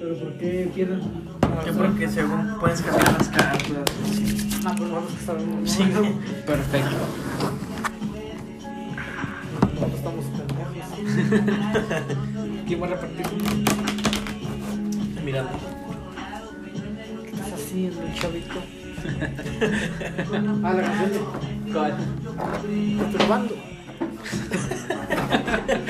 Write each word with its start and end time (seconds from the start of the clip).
¿Pero 0.00 0.14
por 0.16 0.32
qué 0.38 0.70
quieren 0.74 1.00
Que 1.62 1.72
porque 1.72 2.08
según 2.08 2.56
puedes 2.58 2.80
cambiar 2.80 3.12
las 3.12 3.28
cartas. 3.28 3.84
Sí. 4.10 4.48
Ah, 4.64 4.74
pues 4.76 4.90
vamos 4.90 5.12
a 5.12 5.16
estar 5.20 5.36
en 5.36 5.68
Sí. 5.68 5.82
Perfecto. 6.46 6.96
Nosotros 9.74 9.94
estamos 9.94 10.24
pendejos. 10.24 10.78
¿Quién 12.66 12.82
va 12.82 12.86
a 12.86 12.90
repartir? 12.90 13.26
Mirando. 15.22 15.58
¿Qué 17.22 17.30
estás 17.30 17.52
haciendo, 17.52 18.00
chavito? 18.14 18.58
ah, 20.64 20.72
la 20.72 20.82
canción 20.82 21.10
de. 21.12 21.20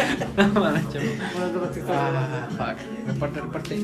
No 0.40 0.60
mames, 0.60 0.88
chavo. 0.90 1.04
Bueno, 1.34 1.46
es 1.46 1.52
de 1.54 1.60
lo 1.60 1.70
que 1.72 1.80
está 1.80 2.08
Ah, 2.08 2.48
fuck. 2.50 3.06
Reparte, 3.06 3.40
reparte. 3.40 3.74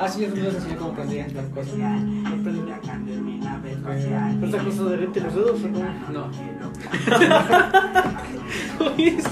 Ah, 0.00 0.08
sí, 0.08 0.24
es 0.24 0.32
una 0.32 0.50
sencilla 0.50 0.76
como 0.76 0.92
prendía 0.92 1.26
las 1.34 1.46
cosas. 1.46 1.74
¿Pero 3.84 4.46
esta 4.46 4.64
cosa 4.64 4.84
derrite 4.84 5.20
los 5.20 5.34
dedos 5.34 5.60
o 5.64 5.68
no? 5.68 5.80
No. 6.12 6.30
Uy, 8.96 9.08
eso. 9.08 9.30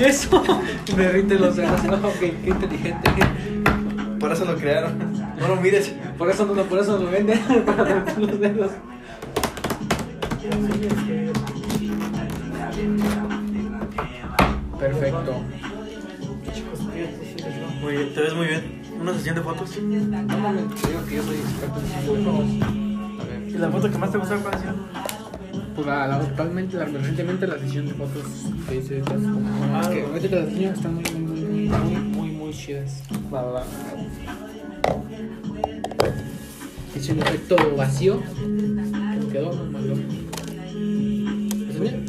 ¿Y 0.00 0.04
eso? 0.04 0.44
Derrite 0.96 1.38
los 1.38 1.56
dedos. 1.56 1.84
No, 1.84 1.96
ok, 2.08 2.18
qué 2.20 2.48
inteligente. 2.50 3.10
Por 4.20 4.32
eso 4.32 4.44
lo 4.44 4.56
crearon. 4.56 4.98
No 5.38 5.48
lo 5.48 5.56
mires. 5.56 5.92
Por 6.16 6.30
eso 6.30 6.46
no, 6.46 6.62
por 6.62 6.78
eso 6.78 6.98
lo 6.98 7.10
venden. 7.10 7.38
Para 7.66 7.84
derretir 7.84 8.18
los 8.18 8.40
dedos. 8.40 8.72
Perfecto. 14.78 15.34
Muy 17.80 17.92
bien, 17.92 18.14
te 18.14 18.20
ves 18.20 18.34
muy 18.34 18.46
bien. 18.46 18.82
Una 19.00 19.14
sesión 19.14 19.34
de 19.36 19.42
fotos. 19.42 19.78
No 19.78 20.38
mames, 20.38 20.74
te 20.80 20.88
digo 20.88 21.04
que 21.06 21.16
yo 21.16 21.22
soy 21.22 21.36
experto 21.36 21.80
en 21.80 21.86
fotos. 22.06 22.44
A 23.20 23.24
ver. 23.24 23.48
¿Y 23.48 23.58
la 23.58 23.70
foto 23.70 23.90
que 23.90 23.98
más 23.98 24.12
te 24.12 24.18
gustó 24.18 24.36
cuál 24.40 24.54
ha 24.54 24.58
sido? 24.58 24.74
Pues 25.74 25.86
la, 25.86 26.06
la, 26.06 26.16
actualmente, 26.16 26.76
la, 26.76 26.86
recientemente 26.86 27.46
la 27.46 27.58
sesión 27.58 27.86
de 27.86 27.94
fotos 27.94 28.22
que 28.68 28.76
hice, 28.76 28.98
las, 29.00 29.08
como, 29.08 29.80
es 29.80 29.88
que 29.88 30.02
ahorita 30.02 30.36
las 30.36 30.48
diseño 30.48 30.72
están 30.72 30.94
muy, 30.94 31.04
muy, 31.10 31.20
muy, 31.20 31.68
muy, 31.68 31.68
muy, 31.68 31.96
muy, 31.96 32.30
muy 32.30 32.52
chidas. 32.52 33.02
Va, 33.32 33.42
va. 33.42 33.64
Hice 36.94 37.12
un 37.12 37.18
efecto 37.20 37.56
vacío 37.76 38.22
quedó 39.36 39.52
muy 39.52 40.28
¿Eso 40.76 41.80
bien? 41.80 42.04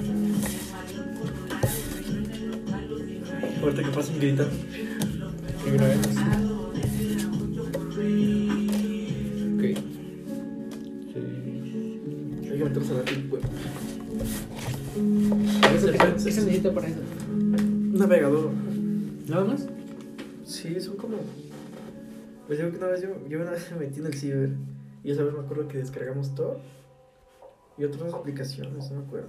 Ahorita 3.62 3.84
que 3.84 3.90
pasen 3.90 4.20
gritando. 4.20 4.52
Que 5.64 5.72
grabemos. 5.72 6.08
Ok. 9.54 9.64
Sí. 11.14 11.20
Hay 12.52 12.58
que 12.58 12.64
meterse 12.66 12.92
a 12.92 12.95
la 12.95 13.04
tip, 13.04 13.30
güey. 13.30 13.42
¿Eso 15.76 15.92
qué, 15.92 15.98
qué 15.98 16.20
se 16.20 16.42
necesita 16.42 16.73
para 16.73 16.88
eso? 16.88 17.00
Un 17.30 17.98
navegador. 17.98 18.52
¿Nada 19.30 19.45
más? 19.45 19.66
Sí, 20.45 20.80
son 20.82 20.98
como. 20.98 21.18
Pues 22.48 22.60
yo 22.60 22.70
que 22.70 22.78
una 22.78 22.88
vez 22.88 23.02
yo, 23.02 23.10
yo 23.30 23.42
una 23.42 23.52
vez 23.52 23.72
me 23.72 23.80
metí 23.86 24.00
en 24.02 24.08
el 24.08 24.14
ciber 24.14 24.50
y 25.06 25.12
esa 25.12 25.23
vez 25.23 25.34
me 25.34 25.40
acuerdo 25.40 25.68
que 25.70 25.78
descargamos 25.78 26.36
todo 26.36 26.60
y 27.78 27.83
otras 27.86 28.14
aplicaciones, 28.14 28.92
no 28.92 29.02
me 29.02 29.06
acuerdo. 29.08 29.28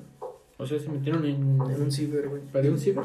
O 0.59 0.67
sea, 0.67 0.79
se 0.79 0.89
metieron 0.89 1.25
en, 1.25 1.37
En 1.71 1.83
un 1.83 1.93
ciber, 1.93 2.29
güey. 2.29 2.43
¿Para 2.53 2.69
un 2.71 2.79
ciber? 2.79 3.05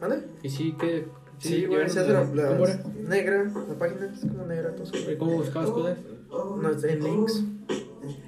¿Vale? 0.00 0.22
¿Y 0.42 0.48
sí 0.50 0.74
que 0.78 1.06
Sí, 1.38 1.66
güey, 1.66 1.88
se 1.90 1.98
hace 2.00 2.12
la, 2.12 2.22
la- 2.24 2.48
¿Cómo 2.50 2.66
era? 2.66 2.84
negra, 3.08 3.44
la 3.44 3.74
página 3.78 4.06
es 4.14 4.20
como 4.20 4.46
negra, 4.46 4.74
todo. 4.76 4.86
¿Y 5.10 5.16
¿Cómo 5.16 5.32
buscabas 5.38 5.70
cosas? 5.70 5.98
No, 6.30 6.70
es 6.70 6.84
en 6.84 7.02
links. 7.02 7.42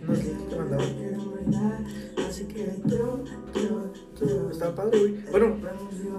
Unos 0.03 0.19
links 0.25 0.43
que 0.51 0.57
mandaban. 0.57 0.87
Estaba 4.51 4.75
padre, 4.75 4.99
güey. 4.99 5.15
Bueno, 5.31 5.57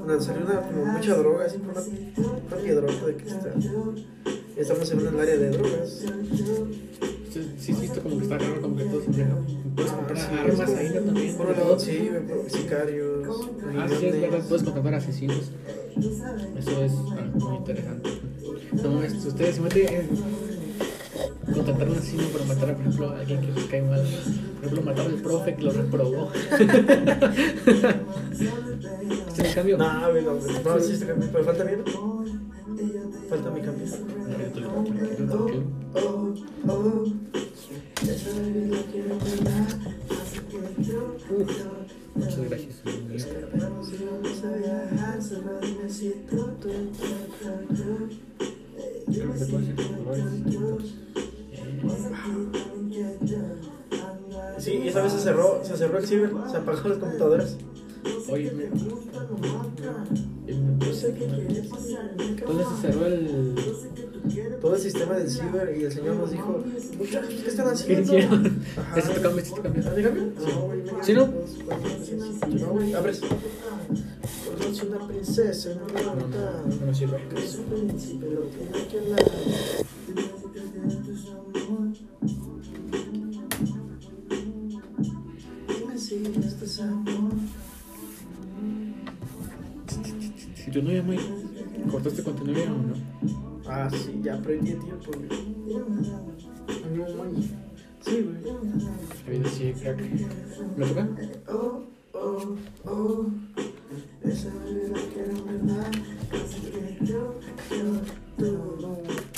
nos 0.06 0.24
salió 0.26 0.46
una, 0.46 0.62
como 0.62 0.86
mucha 0.86 1.16
droga, 1.18 1.46
así, 1.46 1.58
una, 1.58 1.82
una 2.48 2.58
piedrota 2.64 3.06
de 3.08 3.16
cristal. 3.16 3.54
Estamos 4.56 4.92
en 4.92 5.08
un 5.08 5.20
área 5.20 5.38
de 5.38 5.50
drogas. 5.50 6.06
Sí, 7.32 7.54
sí, 7.60 7.74
sí, 7.74 7.86
esto 7.86 8.02
como 8.02 8.18
que 8.18 8.24
está 8.24 8.38
raro, 8.38 8.62
como 8.62 8.76
que 8.78 8.86
todo 8.86 9.02
se 9.02 9.12
deja. 9.12 9.36
Puedes 9.76 9.92
comprar 9.92 10.18
Sí, 10.18 10.28
armas 10.40 10.70
es 10.70 10.78
ahí 10.78 10.94
también. 10.94 11.36
Por 11.36 11.48
un 11.48 11.54
lado, 11.54 11.80
sí, 11.80 12.10
sicarios. 12.48 13.28
Ah, 13.78 13.88
sí, 13.88 14.06
es 14.06 14.22
verdad, 14.22 14.48
puedes 14.48 14.64
contratar 14.64 14.94
asesinos. 14.96 15.52
Eso 16.58 16.84
es 16.84 16.94
ah, 16.94 17.30
muy 17.34 17.58
interesante. 17.58 18.10
No 18.72 18.92
mames, 18.92 19.26
ustedes 19.26 19.56
se 19.56 19.62
meten 19.62 19.88
en 19.88 20.08
contratar 21.54 21.90
un 21.90 21.98
asesino 21.98 22.24
para 22.30 22.46
matar, 22.46 22.70
a, 22.70 22.74
por 22.74 22.82
ejemplo, 22.82 23.10
a 23.10 23.20
alguien 23.20 23.42
que 23.42 23.48
les 23.52 23.66
cae 23.66 23.82
mal. 23.82 24.02
Por 24.02 24.66
ejemplo, 24.66 24.82
matar 24.82 25.06
al 25.08 25.16
profe 25.16 25.56
que 25.56 25.64
lo 25.64 25.72
reprobó. 25.72 26.32
¿Este 29.28 29.44
me 29.44 29.54
cambio? 29.54 29.78
No, 29.78 29.94
no, 30.02 30.12
güey. 30.12 30.24
No, 30.24 30.80
sí, 30.80 30.94
este 30.94 31.06
cambio. 31.06 31.30
Pero 31.32 31.44
falta 31.44 31.64
bien. 31.64 31.84
Falta 33.30 33.50
mi 33.52 33.62
cambio. 33.62 33.86
Ciber, 56.06 56.32
se 56.52 56.58
apagaron 56.58 56.90
las 56.92 57.00
computadoras. 57.00 57.58
Oye, 58.30 58.52
me- 58.52 58.66
qué 58.66 58.70
quieres. 61.12 61.70
¿dónde 62.46 62.64
se 62.64 62.82
cerró 62.82 63.06
el...? 63.08 63.56
Todo 64.62 64.76
el 64.76 64.82
sistema 64.82 65.14
del 65.16 65.30
ciber 65.30 65.76
y 65.80 65.84
el 65.84 65.92
señor 65.92 66.16
nos 66.16 66.32
dijo, 66.32 66.64
muchachos, 66.98 67.30
¿qué 67.30 67.48
están 67.48 67.66
¿Qué 67.68 67.72
haciendo? 67.74 68.02
hicieron? 68.18 68.64
Ajá. 68.78 69.00
¿Ese 69.00 69.14
te 69.14 69.22
cambia? 69.22 69.44
¿Ese 69.44 69.54
te 69.56 69.62
cambia? 70.04 70.24
¿Ah, 70.38 71.02
¿Sí, 71.04 71.14
no? 71.14 71.28
güey, 72.72 72.94
abres. 72.94 73.22
Yo 73.22 74.74
soy 74.74 74.88
una 74.90 75.08
princesa, 75.08 75.70
no 75.76 75.86
me 75.94 76.02
No, 76.04 76.14
gusta. 76.16 76.64
no, 76.68 76.76
no 76.76 76.86
me 76.88 76.96
sirve. 76.96 77.18
Que 77.30 77.46
es 77.46 77.56
un 77.56 77.66
príncipe, 77.66 78.26
lo 78.32 78.42
tiene 78.42 78.88
que 78.88 79.00
hablar. 79.00 79.24
Tu 90.76 90.82
novia 90.82 91.02
muy... 91.04 91.18
¿Cortaste 91.90 92.22
con 92.22 92.36
tu 92.36 92.44
novia 92.44 92.66
o 92.66 92.76
no? 92.76 92.96
Ah, 93.66 93.90
sí, 93.90 94.20
ya 94.22 94.36
aprendí 94.36 94.74
a 94.74 94.78
tiempo, 94.78 95.10
güey. 95.16 95.30
No, 96.94 97.06
güey. 97.16 97.50
Sí, 98.02 98.22
güey. 98.24 98.44
La 99.26 99.32
vida 99.32 99.50
sí, 99.52 99.74
crack. 99.80 100.02
¿Me 100.76 100.86
toca? 100.86 101.08
Oh, 101.48 101.82
oh, 102.12 102.58
oh. 102.84 103.26
Esa 104.22 104.50
la 104.50 105.00
quiero 105.14 105.32
en 105.32 105.46
verdad. 105.46 105.92
Así 106.44 106.60
que 106.60 107.06
yo, 107.06 107.36
yo, 107.72 108.02
tú. 108.38 108.98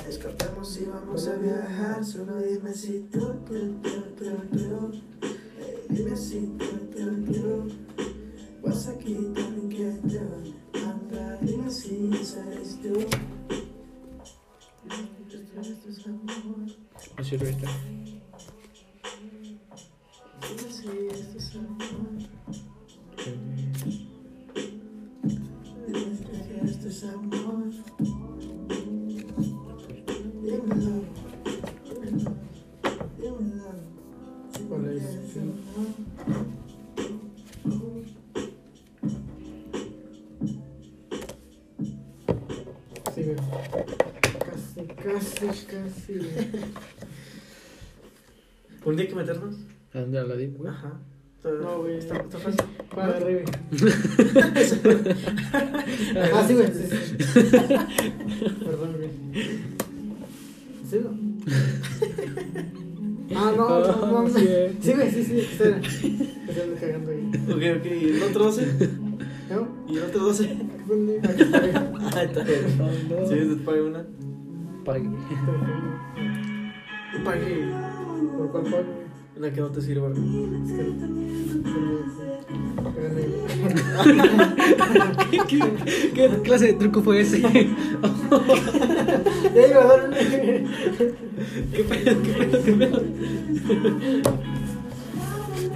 Escapemos 0.09 0.81
y 0.81 0.86
vamos 0.86 1.28
a 1.28 1.36
viajar. 1.36 2.03
Solo 2.03 2.42
dime 2.42 2.74
si 2.74 3.08
tú, 3.12 3.20
tú, 3.46 3.76
tú, 3.84 3.92
tú, 4.18 4.58
tú. 4.58 4.92
Eh, 5.22 5.86
Dime 5.88 6.18
si 6.18 6.47
tú, 6.58 6.66
tú, 6.96 7.31
tú. 7.31 7.68
Vas 8.64 8.88
aquí 8.88 9.14
también 9.36 9.70
que 9.70 10.09
yo. 10.09 10.57
Anda, 10.73 11.37
dime 11.41 11.69
si 11.69 12.09
esa 12.14 12.43
¿Por 48.87 48.95
qué 48.95 49.01
hay 49.01 49.09
que 49.09 49.16
meternos? 49.16 49.55
¿A 49.93 49.99
dónde 49.99 50.25
la 50.25 50.37
di, 50.37 50.47
güey? 50.47 50.72
Ajá. 50.72 50.97
No, 51.43 51.79
güey. 51.79 51.97
Está, 51.97 52.19
está 52.19 52.37
fácil. 52.37 52.61
Para 52.95 53.17
arriba. 53.17 53.41
ah, 56.34 56.45
sí, 56.47 56.53
güey. 56.53 56.67
Sí, 56.72 56.84
sí. 56.87 57.17
Perdón, 58.63 58.95
güey. 58.95 59.09
¿Sí, 60.89 61.01
no? 61.03 61.09
Ah, 63.35 63.51
no, 63.57 63.67
no, 63.67 64.05
no. 64.05 64.22
no. 64.22 64.29
Sí. 64.29 64.47
Sí, 64.79 64.93
güey, 64.93 65.11
sí, 65.11 65.22
sí. 65.25 65.39
Espera. 65.39 65.75
Anda 65.75 66.79
cagando 66.79 67.11
ahí. 67.11 67.29
Ok, 67.43 67.63
ok. 67.79 67.85
¿Y 67.91 68.05
el 68.05 68.23
otro 68.23 68.45
12? 68.45 68.89
¿No? 69.49 69.67
¿Y 69.89 69.97
el 69.97 70.03
otro 70.03 70.23
12? 70.28 70.47
¿Qué 70.47 70.55
pendejo? 70.87 71.28
Aquí 71.28 71.41
está, 71.41 71.59
güey. 71.59 71.73
Ah, 71.75 72.23
está 72.23 72.41
bien. 72.41 72.79
Oh, 72.79 72.89
no. 73.19 73.28
Sí, 73.28 73.35
te 73.35 73.57
pague 73.66 73.81
una. 73.81 74.05
Pague. 74.85 75.09
Pague. 77.23 77.72
¿Por 78.37 78.52
cuál 78.52 78.64
pago? 78.64 78.84
La 79.37 79.52
que 79.52 79.61
no 79.61 79.67
te 79.67 79.81
sirva. 79.81 80.09
¿Qué, 85.29 85.40
qué, 85.47 85.59
qué 86.14 86.29
clase 86.43 86.67
de 86.67 86.73
truco 86.73 87.02
fue 87.02 87.22
ese? 87.22 87.41
Ya 89.55 89.67
iba 89.67 89.81
a 89.81 89.87
dar 89.87 90.09
un. 90.09 90.14
¿Qué 91.72 91.84
pedo? 91.84 92.22
¿Qué 92.22 92.31
pedo? 92.34 92.64
¿Qué 92.64 92.73
pedo? 92.73 93.02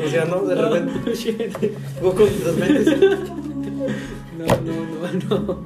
O 0.03 0.09
sea, 0.09 0.25
no, 0.25 0.45
de 0.45 0.55
repente. 0.55 1.73
Goku 2.01 2.23
de 2.25 2.39
los 2.45 2.57
mentes. 2.57 2.87
No, 4.37 4.45
no, 4.45 4.73
no, 5.29 5.39
no. 5.45 5.59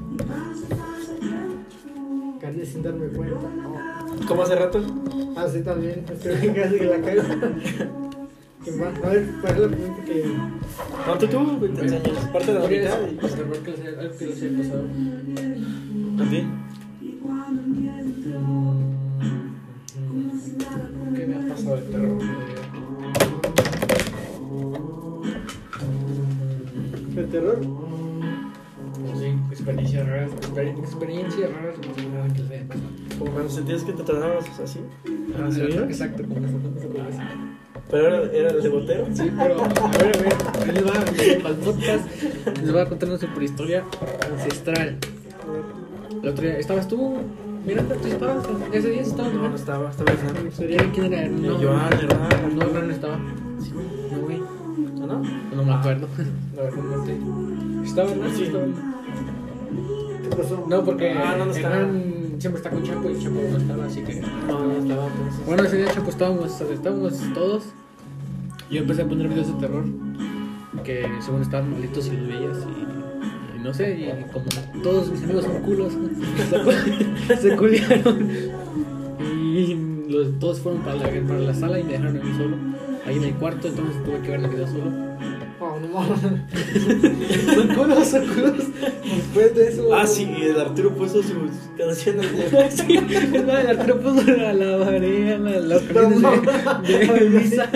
Gané 2.42 2.66
sin 2.66 2.84
darme 2.84 3.08
cuenta. 3.08 3.85
Como 4.28 4.42
hace 4.44 4.56
rato. 4.56 4.82
Ah, 5.36 5.48
sí, 5.52 5.62
también. 5.62 6.04
Es 6.12 6.20
que 6.20 6.54
casi 6.54 6.78
que 6.78 6.86
la 6.86 6.98
va- 8.82 8.88
A 9.08 9.10
ver, 9.12 9.30
¿cuál 9.42 9.54
es 9.54 9.60
la 9.60 9.68
pregunta 9.68 10.04
que.? 10.06 10.26
No, 11.08 11.18
tú, 11.20 11.28
tú, 11.28 11.58
güey, 11.60 11.72
te 11.74 11.82
enseñas. 11.82 12.26
Parte 12.34 12.48
de 12.48 12.54
la 12.56 12.62
¿Podrías 12.62 12.84
mitad. 13.12 13.30
algo 14.00 14.18
que 14.18 14.26
les 14.28 14.42
haya 14.42 14.58
pasado? 14.58 14.84
También. 16.18 16.66
¿Qué 21.16 21.26
me 21.28 21.36
ha 21.36 21.48
pasado 21.54 21.76
de 21.78 21.82
terror? 21.84 22.18
¿De 27.16 27.24
terror? 27.26 27.60
Sí, 29.18 29.28
experiencias 29.52 30.08
raras. 30.08 30.32
exper- 30.32 30.80
Experiencias 30.80 31.54
raras. 31.54 31.76
no 31.78 31.94
sé 31.96 32.10
nada 32.10 32.28
que 32.34 32.42
les 32.42 32.52
haya 32.52 32.68
pasado. 32.68 32.90
Cuando 33.20 33.50
sentías 33.50 33.84
que 33.84 33.94
te 33.94 34.04
tronabas 34.04 34.46
así. 34.60 34.80
Ah. 35.38 35.50
Exacto, 35.88 36.24
como 36.24 36.46
eso, 36.46 36.58
como 36.58 36.78
eso, 36.78 36.88
como 36.88 37.10
eso. 37.10 37.20
Pero 37.92 38.08
era, 38.08 38.32
era 38.34 38.50
el 38.52 38.64
de 38.64 38.70
botero. 38.70 39.06
Sí, 39.14 39.32
pero 39.38 39.64
a 39.64 39.68
ver, 39.68 40.18
a 40.18 40.22
ver, 40.22 40.34
ahí 40.64 40.72
les 40.74 40.86
va, 40.86 40.94
para 41.44 41.56
el 41.56 41.62
podcast, 41.62 42.22
les 42.62 42.72
voy 42.72 42.82
a 42.82 42.86
contar 42.90 43.10
una 43.10 43.18
super 43.20 43.44
historia 43.44 43.84
ancestral. 44.32 44.98
El 46.24 46.30
otro 46.30 46.44
día, 46.44 46.58
¿estabas 46.58 46.88
tú? 46.88 47.18
Miranda, 47.66 47.96
tú 47.96 48.08
estabas, 48.08 48.46
ese 48.74 48.90
día 48.90 49.02
estabas, 49.02 49.34
No, 49.34 49.42
no 49.44 49.50
¿no? 49.50 49.56
estaba, 49.56 49.90
estaba 49.92 50.12
pensando. 50.12 50.52
Sería 50.52 50.92
quién 50.94 51.14
era, 51.14 51.28
no, 51.30 51.58
no, 51.58 52.68
no, 52.68 52.82
no 52.82 52.92
estaba. 52.92 53.20
Sí. 53.62 53.72
No, 54.12 54.20
güey, 54.22 54.38
¿Ah, 54.40 55.06
no? 55.08 55.22
no 55.56 55.64
me 55.64 55.74
acuerdo. 55.74 56.08
Verdad, 56.56 56.72
no. 56.84 57.84
¿Estaba, 57.84 58.16
no? 58.16 58.30
Sí. 58.36 58.44
Estaba. 58.44 58.66
¿Qué 60.24 60.36
pasó? 60.36 60.66
No, 60.68 60.84
porque 60.84 61.12
Ah, 61.12 61.36
no, 61.38 61.46
no 61.46 61.52
estaba. 61.52 61.76
Hernán 61.76 62.15
siempre 62.40 62.58
está 62.62 62.70
con 62.70 62.84
Chapo 62.84 63.10
y 63.10 63.20
Chapo 63.22 63.36
no 63.52 63.58
estaba, 63.58 63.86
así 63.86 64.02
que. 64.02 64.22
No, 64.48 64.66
no 64.66 64.74
estaba. 64.74 65.08
Pues. 65.08 65.46
Bueno, 65.46 65.64
ese 65.64 65.78
día 65.78 65.92
Chapo 65.92 66.10
estábamos, 66.10 66.62
estábamos 66.62 67.14
todos. 67.34 67.64
Yo 68.70 68.80
empecé 68.82 69.04
a 69.04 69.08
poner 69.08 69.28
videos 69.28 69.48
de 69.48 69.54
terror 69.60 69.86
que 70.84 71.08
según 71.22 71.42
estaban 71.42 71.72
malitos 71.72 72.08
y 72.08 72.12
los 72.18 72.28
veías 72.28 72.58
y, 72.68 73.58
y 73.60 73.64
no 73.64 73.74
sé, 73.74 73.96
y 73.98 74.32
como 74.32 74.46
todos 74.84 75.10
mis 75.12 75.24
amigos 75.24 75.46
son 75.46 75.62
culos, 75.62 75.94
se, 76.50 76.60
cu- 76.64 77.36
se 77.42 77.56
culiaron 77.56 78.30
y 79.22 79.76
los, 80.10 80.38
todos 80.40 80.60
fueron 80.60 80.82
para 80.82 80.96
la, 80.98 81.10
para 81.28 81.40
la 81.40 81.54
sala 81.54 81.80
y 81.80 81.84
me 81.84 81.94
dejaron 81.94 82.18
a 82.20 82.24
mí 82.24 82.32
solo 82.38 82.58
ahí 83.06 83.18
en 83.18 83.24
el 83.24 83.34
cuarto, 83.36 83.68
entonces 83.68 84.04
tuve 84.04 84.20
que 84.22 84.32
ver 84.32 84.40
el 84.42 84.50
video 84.50 84.68
solo. 84.68 84.92
No 85.92 87.76
culos, 87.76 88.08
son 88.08 88.28
culos. 88.28 88.54
Después 89.04 89.56
de 89.56 89.68
eso. 89.70 89.94
Ah, 89.96 90.06
sí, 90.08 90.30
el 90.42 90.60
Arturo 90.60 90.90
puso 90.96 91.22
sus 91.24 91.52
canciones 91.78 92.32
de. 92.38 92.72
Sí, 92.72 93.00
más, 93.46 93.64
el 93.66 93.80
Arturo 93.80 94.00
puso 94.02 94.24
la, 94.32 94.54
la 94.54 94.78
marea, 94.86 95.38
la- 95.38 95.60
las 95.60 95.82
canciones 95.84 96.22
de, 96.84 97.20
de 97.20 97.30
misa, 97.30 97.70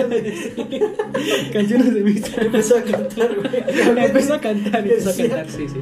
canciones 1.52 1.94
de 1.94 2.00
misa. 2.02 2.40
Empezó 2.42 2.76
a 2.78 2.82
cantar, 2.82 3.34
güey. 3.36 4.04
Empezó 4.06 4.34
a 4.34 4.40
cantar, 4.40 4.80
empezó 4.86 5.10
a 5.10 5.14
cantar, 5.16 5.46
sí, 5.50 5.66
sí. 5.68 5.80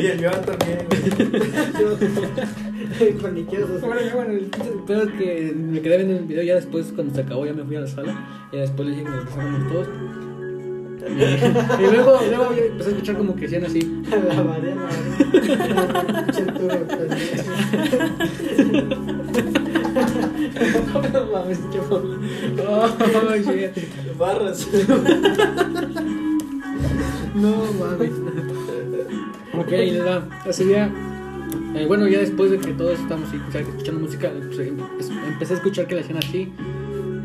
Y 0.00 0.06
el 0.06 0.24
Joan 0.24 0.42
también. 0.44 0.78
Paniqueados. 3.22 3.70
Bueno, 3.80 4.00
bueno, 4.14 4.32
el 4.32 4.50
pedo 4.86 5.02
es 5.04 5.10
que 5.12 5.52
me 5.56 5.80
quedé 5.80 5.96
viendo 5.98 6.16
el 6.16 6.24
video 6.24 6.42
ya 6.42 6.54
después, 6.56 6.92
cuando 6.94 7.14
se 7.14 7.20
acabó, 7.22 7.46
ya 7.46 7.52
me 7.52 7.64
fui 7.64 7.76
a 7.76 7.80
la 7.80 7.86
sala. 7.86 8.46
Y 8.52 8.56
después 8.56 8.88
le 8.88 8.94
dije 8.96 9.04
que 9.04 9.10
nos 9.10 9.72
todos. 9.72 9.88
Y, 11.08 11.82
luego, 11.82 12.18
luego 12.28 12.54
yo 12.54 12.62
empecé 12.64 12.88
a 12.90 12.92
escuchar 12.92 13.16
como 13.16 13.34
que 13.34 13.42
decían 13.42 13.64
así. 13.64 14.02
La 14.10 14.16
Arturo, 16.46 16.86
No 21.12 21.26
mames, 21.32 21.58
qué. 21.72 21.80
Oh. 22.66 22.88
Barras. 24.18 24.68
No 27.34 27.50
mames. 27.78 28.10
Ok, 29.58 29.70
les 29.70 30.04
va. 30.04 30.28
Ese 30.46 30.64
día, 30.66 30.90
eh, 31.74 31.84
bueno, 31.86 32.06
ya 32.08 32.18
después 32.20 32.50
de 32.50 32.58
que 32.58 32.72
todos 32.72 32.98
estamos 32.98 33.32
escuchando, 33.32 33.70
escuchando 33.70 34.00
música, 34.00 34.30
pues, 34.46 34.58
em- 34.60 34.78
es- 34.98 35.10
empecé 35.10 35.54
a 35.54 35.56
escuchar 35.56 35.86
que 35.86 35.94
la 35.96 36.00
hacían 36.02 36.18
así. 36.18 36.52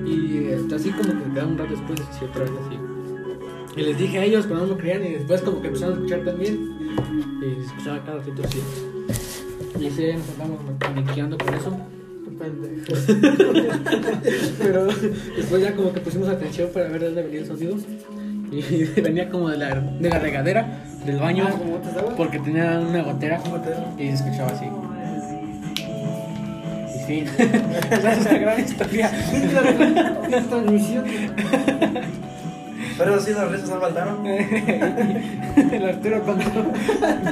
Y 0.05 0.47
este, 0.51 0.75
así 0.75 0.91
como 0.91 1.09
que 1.23 1.31
quedaba 1.33 1.47
un 1.49 1.57
rato 1.57 1.71
después, 1.71 1.99
y 2.21 2.25
otra 2.25 2.41
vez 2.43 2.51
así. 2.67 2.77
Y 3.75 3.81
les 3.81 3.97
dije 3.97 4.19
a 4.19 4.23
ellos, 4.23 4.45
pero 4.47 4.61
no 4.61 4.67
me 4.67 4.77
creían. 4.77 5.05
Y 5.05 5.13
después, 5.13 5.41
como 5.41 5.61
que 5.61 5.67
empezaron 5.67 5.93
a 5.93 5.97
escuchar 5.97 6.23
también. 6.23 6.77
Y 7.39 7.61
se 7.61 7.67
escuchaba 7.67 8.03
cada 8.03 8.17
ratito 8.19 8.43
así. 8.43 8.61
Y 9.79 9.89
día 9.89 10.17
nos 10.17 10.29
andamos 10.29 10.59
paniqueando 10.79 11.37
con 11.37 11.53
eso. 11.53 11.77
Pero 14.59 14.85
después 14.85 15.61
ya 15.61 15.75
como 15.75 15.93
que 15.93 15.99
pusimos 16.01 16.27
atención 16.27 16.69
para 16.73 16.89
ver 16.89 16.99
de 17.01 17.05
dónde 17.07 17.23
venía 17.23 17.39
el 17.41 17.47
sonido. 17.47 17.75
Y 18.51 18.83
venía 19.01 19.29
como 19.29 19.49
de 19.49 19.57
la, 19.57 19.75
de 19.75 20.09
la 20.09 20.19
regadera, 20.19 20.83
del 21.05 21.17
baño, 21.17 21.47
Ah, 21.47 21.55
porque 22.15 22.39
tenía 22.39 22.79
una 22.79 23.03
gotera 23.03 23.41
y 23.97 24.07
se 24.07 24.13
escuchaba 24.13 24.51
así. 24.51 24.65
Y 26.95 26.99
fin. 27.05 27.25
Esa 27.91 28.13
es 28.13 28.25
una 28.25 28.37
gran 28.37 28.59
historia. 28.59 29.07
Esta 29.07 29.61
transmisión. 30.49 31.05
Pero 32.97 33.19
sí, 33.19 33.33
las 33.33 33.51
risas 33.51 33.69
no 33.69 33.79
faltaron. 33.79 34.25
El 35.75 35.85
Arturo 35.85 36.25
cantó, 36.25 36.65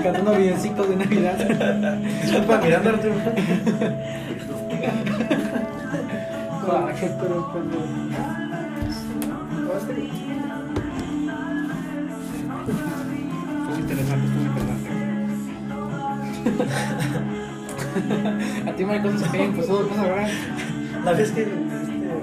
cantando 0.03 0.35
villancicos 0.35 0.89
de 0.89 0.95
Navidad. 0.97 1.97
Disculpa, 2.21 2.61
mirando 2.61 2.89
Arturo. 2.89 3.15
Ah, 6.69 6.91
interesante. 13.79 14.27
A 18.67 18.71
ti, 18.75 18.85
Marcos, 18.85 19.21
se 19.21 19.29
te 19.29 19.37
hayan 19.37 19.53
pasado 19.53 19.87
cosas 19.87 20.07
raras. 20.07 20.31
La 21.05 21.13
vez 21.13 21.31
que 21.31 21.41
este, 21.41 21.55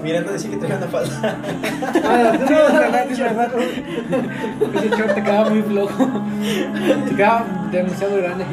Miranda 0.01 0.31
decía 0.31 0.49
que 0.49 0.57
te 0.57 0.67
iban 0.67 0.83
a 0.83 0.87
faltar. 0.87 1.37
Ah, 2.03 2.37
verdad, 2.37 3.11
es 3.11 3.19
verdad. 3.19 3.51
Ese 4.75 4.89
short 4.89 5.13
te 5.15 5.23
quedaba 5.23 5.49
muy 5.49 5.61
flojo. 5.61 6.23
Te 7.07 7.15
quedaba 7.15 7.45
demasiado 7.71 8.17
grande. 8.17 8.45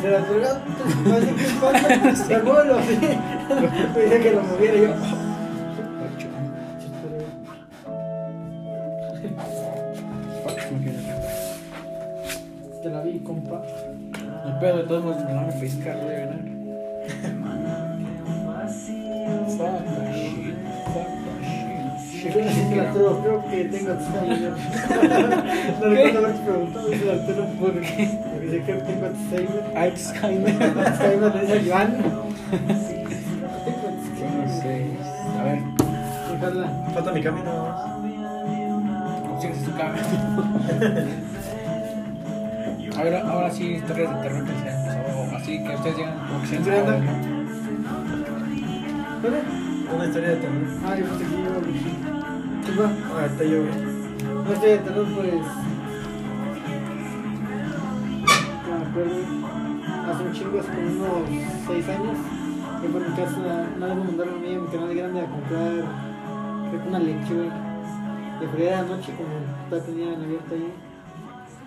Se 0.00 0.10
la 0.10 0.18
pegó. 0.18 0.48
No 1.04 1.20
sé 1.20 1.34
qué 1.34 1.46
pasa. 1.60 2.16
Se 2.16 2.38
mueve 2.38 2.72
así. 2.78 2.98
Pedía 3.94 4.20
que 4.20 4.32
lo 4.32 4.42
moviera 4.42 4.76
y 4.76 4.82
yo. 4.82 4.94
Te 12.82 12.88
la 12.88 13.00
vi, 13.02 13.18
compa. 13.20 13.62
El 14.46 14.58
pedo 14.58 14.76
de 14.78 14.84
todos 14.84 15.04
modos 15.04 15.24
me 15.24 15.34
van 15.34 15.50
a 15.50 15.52
pescar, 15.52 15.96
voy 15.98 16.14
a 16.14 16.18
ganar. 16.20 16.59
Yo 22.22 22.30
creo 23.22 23.44
que 23.50 23.64
tengo 23.64 23.92
Alzheimer. 23.92 24.52
No 25.80 25.86
recuerdo 25.88 26.18
haberte 26.18 26.42
preguntado, 26.44 26.88
dice 26.88 27.02
el 27.04 27.10
Arturo, 27.10 27.44
¿por 27.58 27.80
qué? 27.80 28.18
Porque 28.30 28.46
dice 28.46 28.62
que 28.62 28.72
tengo 28.74 29.06
Alzheimer. 29.06 29.62
Alzheimer. 29.76 30.62
Alzheimer, 30.62 31.34
le 31.34 31.40
dice 31.40 31.54
a 31.54 31.62
Joan. 31.74 31.90
No 34.36 34.60
sé. 34.60 34.76
A 35.38 35.42
ver. 35.44 35.58
Falta 36.94 37.12
mi 37.12 37.22
cambio 37.22 37.44
nada 37.44 37.62
más. 37.62 37.90
ahora, 42.96 43.30
ahora 43.30 43.50
sí, 43.50 43.64
historias 43.74 44.14
de 44.14 44.22
terror 44.22 44.44
que 44.44 44.52
se 44.52 44.68
han 44.68 44.84
pasado. 44.84 45.36
Así 45.36 45.64
que 45.64 45.74
ustedes 45.74 45.96
llegan 45.96 46.18
como 46.18 46.40
que 46.42 46.46
se 46.46 46.56
han 46.56 46.64
Una 49.94 50.06
historia 50.06 50.28
de 50.30 50.36
terror. 50.36 50.66
Ah, 50.84 50.96
yo 50.96 51.04
pensé 51.06 51.24
que 51.24 51.30
decir. 51.72 51.96
¿Qué 52.64 52.80
va? 52.80 52.90
Ah, 53.14 53.26
está 53.26 53.44
yo, 53.44 53.62
güey. 53.62 53.74
No 54.44 54.52
estoy 54.52 54.70
de 54.70 54.78
terror, 54.78 55.06
pues. 55.14 55.34
No 58.66 58.78
me 58.78 58.86
acuerdo. 58.86 59.16
Hace 60.10 60.22
un 60.24 60.32
chingo, 60.32 60.60
hace 60.60 60.70
como 60.70 60.88
unos 60.90 61.28
6 61.66 61.88
años. 61.88 62.18
Yo 62.82 62.88
por 62.90 63.08
mi 63.08 63.16
casa, 63.16 63.36
una 63.76 63.86
vez 63.86 63.96
me 63.96 64.04
mandaron 64.04 64.34
a 64.34 64.38
mí 64.38 64.54
a 64.54 64.58
mi 64.58 64.68
canal 64.68 64.94
grande 64.94 65.20
a 65.20 65.26
comprar, 65.26 65.72
creo 66.70 66.82
que 66.82 66.88
una 66.88 66.98
leche, 66.98 67.34
güey. 67.34 67.50
De 68.40 68.48
fría 68.48 68.70
de 68.70 68.76
la 68.76 68.96
noche, 68.96 69.12
como 69.16 69.28
todavía 69.68 69.86
tenían 69.86 70.22
abierta 70.22 70.54
ahí. 70.54 70.72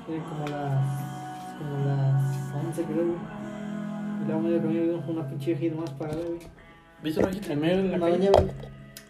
Eran 0.09 0.23
como 0.23 0.47
las. 0.47 0.83
como 1.59 1.85
las 1.85 2.65
11, 2.67 2.83
creo, 2.83 3.05
güey. 3.05 3.17
Y 4.21 4.25
luego 4.25 4.41
medio 4.41 4.61
camino 4.61 4.81
vimos 4.81 5.07
una 5.07 5.27
pinche 5.27 5.53
viejita 5.53 5.81
más 5.81 5.91
parada, 5.91 6.21
güey. 6.25 6.62
¿Viste 7.03 7.19
una 7.19 7.29
hojita? 7.29 7.53
En 7.53 7.59
medio 7.59 7.77
de 7.77 7.83
la 7.83 7.97
Una 7.97 8.05
calle. 8.09 8.29
doña. 8.31 8.51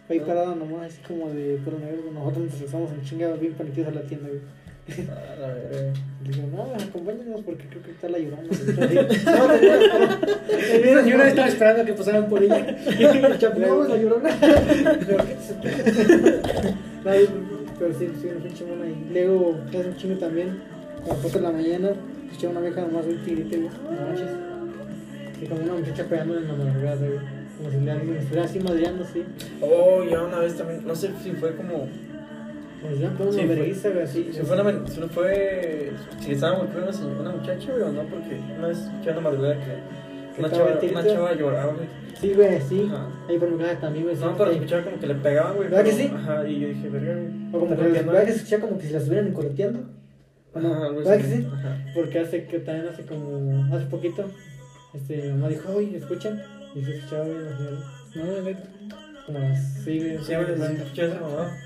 Ahí 0.08 0.20
parada 0.20 0.54
nomás, 0.54 0.92
así 0.92 1.00
como 1.06 1.30
de 1.30 1.56
puro 1.64 1.78
negro. 1.78 2.10
Nosotros 2.12 2.44
nos 2.44 2.52
regresamos 2.54 2.90
en 2.92 3.02
chingada 3.04 3.36
bien 3.36 3.54
paniqueados 3.54 3.92
a 3.92 4.00
la 4.00 4.02
tienda, 4.06 4.28
güey. 4.28 4.40
Ah, 5.08 5.34
la 5.40 5.46
verga. 5.48 5.92
Le 6.24 6.30
digo, 6.30 6.46
no, 6.52 6.62
acompáñanos 6.74 7.40
porque 7.42 7.64
creo 7.68 7.82
que 7.82 7.92
está 7.92 8.08
la 8.10 8.18
llorona. 8.18 8.42
No, 9.24 9.48
no, 9.48 11.02
no. 11.02 11.08
Yo 11.08 11.16
no 11.16 11.24
estaba 11.24 11.48
esperando 11.48 11.82
a 11.82 11.84
que 11.86 11.92
pasaran 11.94 12.28
por 12.28 12.42
ella. 12.42 12.66
No, 13.58 13.84
la 13.84 13.96
llorona. 13.96 14.30
Pero 17.78 17.92
sí, 17.98 18.08
sí, 18.20 18.26
una 18.28 18.40
pinche 18.44 18.64
mona. 18.66 18.86
Y 18.86 19.08
luego, 19.12 19.56
hace 19.68 19.88
un 19.88 19.96
chingo 19.96 20.16
también, 20.18 20.60
a 21.04 21.08
las 21.08 21.18
4 21.18 21.40
de 21.40 21.46
la 21.46 21.50
mañana, 21.52 21.90
escuché 22.26 22.46
una 22.48 22.60
vieja 22.60 22.80
nomás 22.82 23.06
un 23.06 23.24
tigrite, 23.24 23.56
güey. 23.56 23.70
No 23.84 24.06
manches. 24.06 24.30
Y 25.42 25.46
como 25.46 25.62
una 25.62 25.74
muchacha 25.74 26.04
pegándole 26.04 26.40
en 26.42 26.48
la 26.48 26.54
madrugada, 26.54 26.96
güey. 27.06 27.43
Como 27.56 27.68
alguien 27.68 28.16
estuviera 28.16 28.44
así 28.44 28.60
madreando, 28.60 29.04
así. 29.04 29.22
Oh, 29.60 30.02
ya 30.04 30.22
una 30.22 30.38
vez 30.40 30.56
también, 30.56 30.86
no 30.86 30.94
sé 30.94 31.10
si 31.22 31.30
fue 31.32 31.54
como. 31.56 31.88
Como 32.82 32.94
si 32.94 32.98
le 33.00 33.06
una 33.08 33.18
Sí, 33.32 33.36
fue- 33.38 33.46
vergüenza, 33.46 33.88
güey, 33.90 34.02
así. 34.04 34.30
Si 34.32 34.40
fue 34.42 34.60
una, 34.60 34.86
si 34.88 35.00
no 35.00 35.08
fue. 35.08 35.92
Si 36.20 36.32
estaba 36.32 36.58
golpeando 36.58 36.90
una, 36.90 37.20
una 37.20 37.30
muchacha, 37.32 37.70
güey, 37.72 37.82
o 37.82 37.92
no, 37.92 38.02
porque 38.02 38.40
una 38.58 38.68
vez 38.68 38.78
escuché 38.78 39.10
en 39.10 39.16
la 39.16 39.22
madrugada 39.22 39.54
que. 39.54 40.04
¿Que 40.34 40.40
Una 40.40 40.50
chava, 40.50 40.78
una 40.90 41.06
chava 41.06 41.34
lloraba, 41.34 41.72
güey. 41.74 41.86
Sí, 42.20 42.32
güey, 42.34 42.60
sí. 42.60 42.90
Ahí 43.28 43.38
por 43.38 43.50
mi 43.50 43.58
casa 43.58 43.78
también, 43.80 44.04
güey. 44.04 44.16
sí. 44.16 44.22
No, 44.24 44.36
pero 44.36 44.50
escuchaba 44.50 44.82
como 44.82 44.98
que 44.98 45.06
le 45.06 45.14
pegaban, 45.14 45.56
güey. 45.56 45.68
¿Verdad 45.68 45.84
que 45.84 45.92
sí? 45.92 46.12
Ajá, 46.12 46.48
y 46.48 46.60
yo 46.60 46.68
dije, 46.68 46.88
verga, 46.88 47.12
güey. 47.14 47.28
O 47.52 47.58
como 47.60 47.76
que, 47.76 47.82
¿verdad 47.88 48.24
que 48.24 48.32
se 48.32 48.36
escucha 48.38 48.60
como 48.60 48.78
que 48.78 48.86
si 48.86 48.92
la 48.92 48.98
estuvieran 48.98 49.32
correteando? 49.32 49.80
¿O 50.54 50.60
no? 50.60 50.74
Ajá, 50.74 50.88
¿Verdad 50.90 51.16
que 51.18 51.22
sí? 51.22 51.48
Ajá. 51.52 51.78
Porque 51.94 52.18
hace 52.18 52.44
que 52.46 52.58
también 52.58 52.88
hace 52.88 53.04
como 53.06 53.74
hace 53.74 53.86
poquito 53.86 54.24
este 54.92 55.22
mi 55.22 55.28
mamá 55.34 55.48
dijo, 55.48 55.72
oye, 55.72 55.96
¿escuchan? 55.96 56.40
Y 56.74 56.84
se 56.84 56.96
escuchaba 56.96 57.24
güey, 57.24 57.38
la 57.44 57.56
señora. 57.56 57.76
No, 58.14 58.42
neta. 58.42 58.68
Como 59.26 59.38
sí, 59.84 59.98
güey. 59.98 60.18
Sí, 60.24 60.34
güey, 60.34 60.46
sí, 60.56 60.82
escuché 60.82 61.06
eso, 61.06 61.20
mamá. 61.20 61.56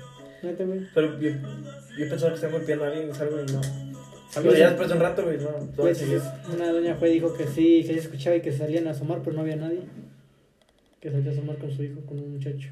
Neta, 0.43 0.63
güey. 0.63 0.87
Pero 0.93 1.19
yo, 1.19 1.29
yo 1.97 2.09
pensaba 2.09 2.29
que 2.29 2.35
estaba 2.35 2.53
golpeando 2.53 2.85
a 2.85 2.87
alguien 2.87 3.09
y 3.09 3.13
salgo 3.13 3.41
y 3.41 3.51
no. 3.51 3.59
A 3.59 4.41
Pero 4.41 4.55
ya 4.55 4.67
después 4.69 4.87
de 4.87 4.93
un 4.93 5.01
rato, 5.01 5.23
güey, 5.23 5.37
no. 5.37 5.47
Todo 5.49 5.75
Pues, 5.75 6.05
una 6.53 6.71
doña 6.71 6.95
fue 6.95 7.09
y 7.09 7.13
dijo 7.13 7.33
que 7.33 7.47
sí, 7.47 7.83
que 7.85 7.93
se 7.93 7.99
escuchaba 7.99 8.35
y 8.35 8.41
que 8.41 8.51
salían 8.51 8.87
a 8.87 8.91
asomar, 8.91 9.21
pero 9.23 9.35
no 9.35 9.41
había 9.41 9.55
nadie. 9.55 9.81
Que 11.01 11.11
salía 11.11 11.31
a 11.31 11.33
asomar 11.33 11.57
con 11.57 11.71
su 11.71 11.83
hijo, 11.83 12.01
con 12.01 12.19
un 12.19 12.33
muchacho. 12.33 12.69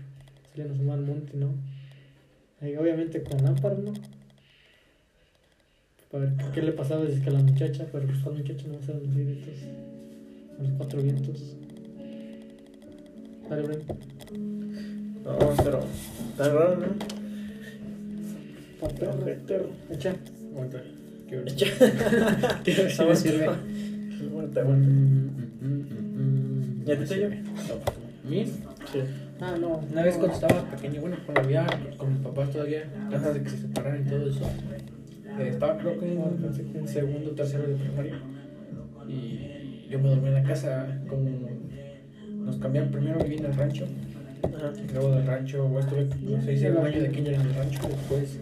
Salían 0.52 0.72
a 0.72 0.74
asomar 0.76 1.00
al 1.00 1.06
monte, 1.06 1.32
¿no? 1.36 1.56
Ahí, 2.62 2.76
obviamente 2.76 3.24
con 3.24 3.44
lámparas, 3.44 3.80
¿no? 3.80 3.94
Para 6.12 6.26
ver 6.26 6.34
qué 6.54 6.62
le 6.62 6.72
pasaba 6.72 7.04
desde 7.04 7.22
que 7.22 7.30
a 7.30 7.34
la 7.34 7.40
muchacha, 7.40 7.86
pero 7.92 8.06
pues 8.06 8.22
a 8.26 8.30
la 8.30 8.38
muchacha 8.38 8.68
no 8.68 8.82
se 8.82 8.94
los 8.94 9.16
vientos. 9.16 9.56
A 10.60 10.64
los 10.64 10.72
cuatro 10.78 11.02
vientos. 11.02 11.56
Dale, 13.50 13.62
Bren. 13.64 13.80
No, 15.24 15.38
pero. 15.64 15.80
Está 16.32 16.50
raro, 16.54 16.78
¿no? 16.78 16.88
Pa' 18.80 18.88
perro, 18.90 19.26
perro. 19.48 19.70
Echa. 19.92 20.16
Aguanta. 20.54 20.82
Echa. 21.30 21.66
Si 22.90 23.06
me 23.06 23.16
sirve. 23.16 23.46
Aguanta, 23.46 24.64
Mm, 24.64 24.66
aguanta. 24.66 24.90
mm, 25.62 25.66
mm. 26.18 26.84
¿Y 26.88 26.92
a 26.92 26.98
ti 27.00 27.06
te 27.06 27.16
lleva? 27.16 27.36
No. 27.36 28.30
¿Mí? 28.30 28.46
Sí. 28.46 29.00
Ah, 29.40 29.56
no. 29.60 29.78
Una 29.92 30.04
vez 30.04 30.16
cuando 30.18 30.34
estaba 30.34 30.64
pequeño, 30.72 31.02
bueno, 31.02 31.18
cuando 31.26 31.42
vivía 31.42 31.68
con 31.98 32.14
mis 32.14 32.22
papás 32.22 32.52
todavía, 32.52 32.84
antes 33.12 33.34
de 33.34 33.44
que 33.44 33.50
se 33.50 33.58
separaran 33.58 34.06
y 34.06 34.10
todo 34.10 34.30
eso, 34.30 34.46
eh, 35.40 35.50
estaba 35.50 35.78
creo 35.78 36.00
que 36.00 36.06
en 36.14 36.88
segundo 36.88 37.32
o 37.32 37.34
tercero 37.34 37.68
de 37.68 37.76
primaria. 37.76 38.20
Y 39.08 39.88
yo 39.90 40.00
me 40.00 40.10
dormí 40.10 40.28
en 40.28 40.34
la 40.34 40.44
casa, 40.44 41.02
como 41.08 41.30
nos 42.48 42.58
cambiaron, 42.58 42.90
primero 42.92 43.20
viví 43.20 43.36
en 43.36 43.46
el 43.46 43.54
rancho, 43.54 43.86
y 43.86 44.94
luego 44.94 45.12
del 45.12 45.28
rancho, 45.28 45.80
estuve, 45.80 46.08
no 46.22 46.42
sé, 46.42 46.54
hice 46.54 46.72
un 46.72 46.86
año 46.86 47.02
de 47.02 47.12
kinder 47.12 47.34
en 47.36 47.42
el 47.42 47.54
rancho, 47.54 47.82
después 47.88 48.40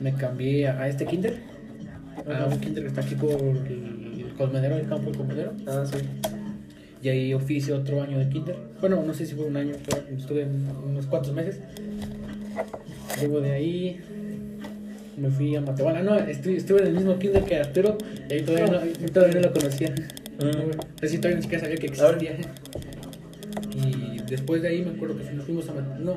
me 0.00 0.14
cambié 0.14 0.68
a, 0.68 0.80
a 0.80 0.88
este 0.88 1.04
kinder, 1.04 1.36
a 2.26 2.46
un 2.46 2.58
kinder 2.60 2.84
que 2.84 2.88
está 2.88 3.02
aquí 3.02 3.14
por 3.14 3.32
el 3.32 4.32
Colmedero, 4.38 4.76
el 4.76 4.88
campo 4.88 5.10
del 5.10 5.16
Colmedero. 5.16 5.52
Ah, 5.66 5.84
sí. 5.84 5.98
Y 7.02 7.08
ahí 7.08 7.34
oficio 7.34 7.76
otro 7.76 8.02
año 8.02 8.18
de 8.18 8.28
kinder. 8.28 8.56
Bueno, 8.80 9.02
no 9.06 9.12
sé 9.12 9.26
si 9.26 9.34
fue 9.34 9.44
un 9.44 9.56
año, 9.56 9.74
pero 9.84 10.02
estuve 10.16 10.46
unos 10.86 11.06
cuantos 11.06 11.34
meses. 11.34 11.60
Luego 13.20 13.40
de 13.40 13.52
ahí 13.52 14.00
me 15.16 15.28
fui 15.28 15.54
a 15.54 15.60
Matehuala. 15.60 16.02
No, 16.02 16.16
estuve, 16.16 16.56
estuve 16.56 16.80
en 16.80 16.86
el 16.88 16.94
mismo 16.94 17.18
kinder 17.18 17.44
que 17.44 17.56
Arturo 17.56 17.98
y 18.28 18.32
ahí 18.32 18.42
todavía 18.42 18.66
no, 18.66 19.08
todavía 19.12 19.40
no 19.40 19.48
lo 19.48 19.52
conocía. 19.52 19.90
Mm. 19.90 21.04
Así 21.04 21.18
todavía 21.18 21.36
ni 21.36 21.42
siquiera 21.42 21.64
sabía 21.64 21.76
que 21.76 21.86
existía. 21.86 22.36
Después 24.28 24.62
de 24.62 24.68
ahí 24.68 24.82
me 24.82 24.92
acuerdo 24.92 25.18
que 25.18 25.32
nos 25.32 25.44
fuimos 25.44 25.68
a, 25.68 25.72
no, 25.98 26.16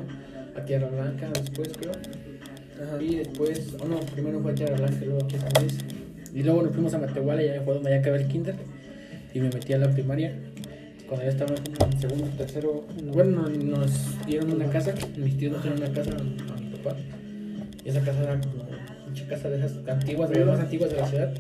a 0.55 0.65
Tierra 0.65 0.87
Blanca 0.87 1.29
después, 1.33 1.69
creo. 1.77 1.91
Ajá. 1.91 3.01
Y 3.01 3.15
después, 3.15 3.75
oh 3.79 3.87
no, 3.87 3.99
primero 3.99 4.39
fue 4.41 4.51
a 4.51 4.55
Tierra 4.55 4.77
Blanca, 4.77 5.05
luego 5.05 5.23
aquí 5.23 5.35
a 5.35 5.41
San 5.41 5.51
Luis. 5.61 5.77
Y 6.33 6.43
luego 6.43 6.61
nos 6.63 6.73
fuimos 6.73 6.93
a 6.93 6.99
Matehuala 6.99 7.43
y 7.43 7.49
ahí 7.49 7.59
fue 7.63 7.73
donde 7.73 7.89
ya 7.89 7.97
acabé 7.97 8.21
el 8.21 8.27
kinder. 8.27 8.55
Y 9.33 9.39
me 9.39 9.49
metí 9.49 9.73
a 9.73 9.77
la 9.77 9.89
primaria. 9.89 10.33
Cuando 11.07 11.25
ya 11.25 11.31
estaba 11.31 11.55
como 11.55 11.91
en 11.91 11.99
segundo, 11.99 12.27
tercero. 12.37 12.85
Bueno, 13.13 13.47
nos 13.47 14.25
dieron 14.25 14.51
una 14.51 14.69
casa. 14.69 14.93
Mis 15.17 15.37
tíos 15.37 15.53
nos 15.53 15.63
dieron 15.63 15.81
una 15.81 15.91
casa 15.91 16.11
a 16.11 16.59
mi 16.59 16.69
papá. 16.77 16.97
Y 17.83 17.89
esa 17.89 18.01
casa 18.01 18.23
era 18.23 18.39
como 18.39 18.63
una 18.63 19.27
casa 19.29 19.49
de 19.49 19.57
esas 19.57 19.87
antiguas, 19.87 20.29
de 20.29 20.39
las 20.39 20.47
más 20.47 20.59
antiguas 20.59 20.91
de 20.91 20.97
la 20.97 21.07
ciudad. 21.07 21.33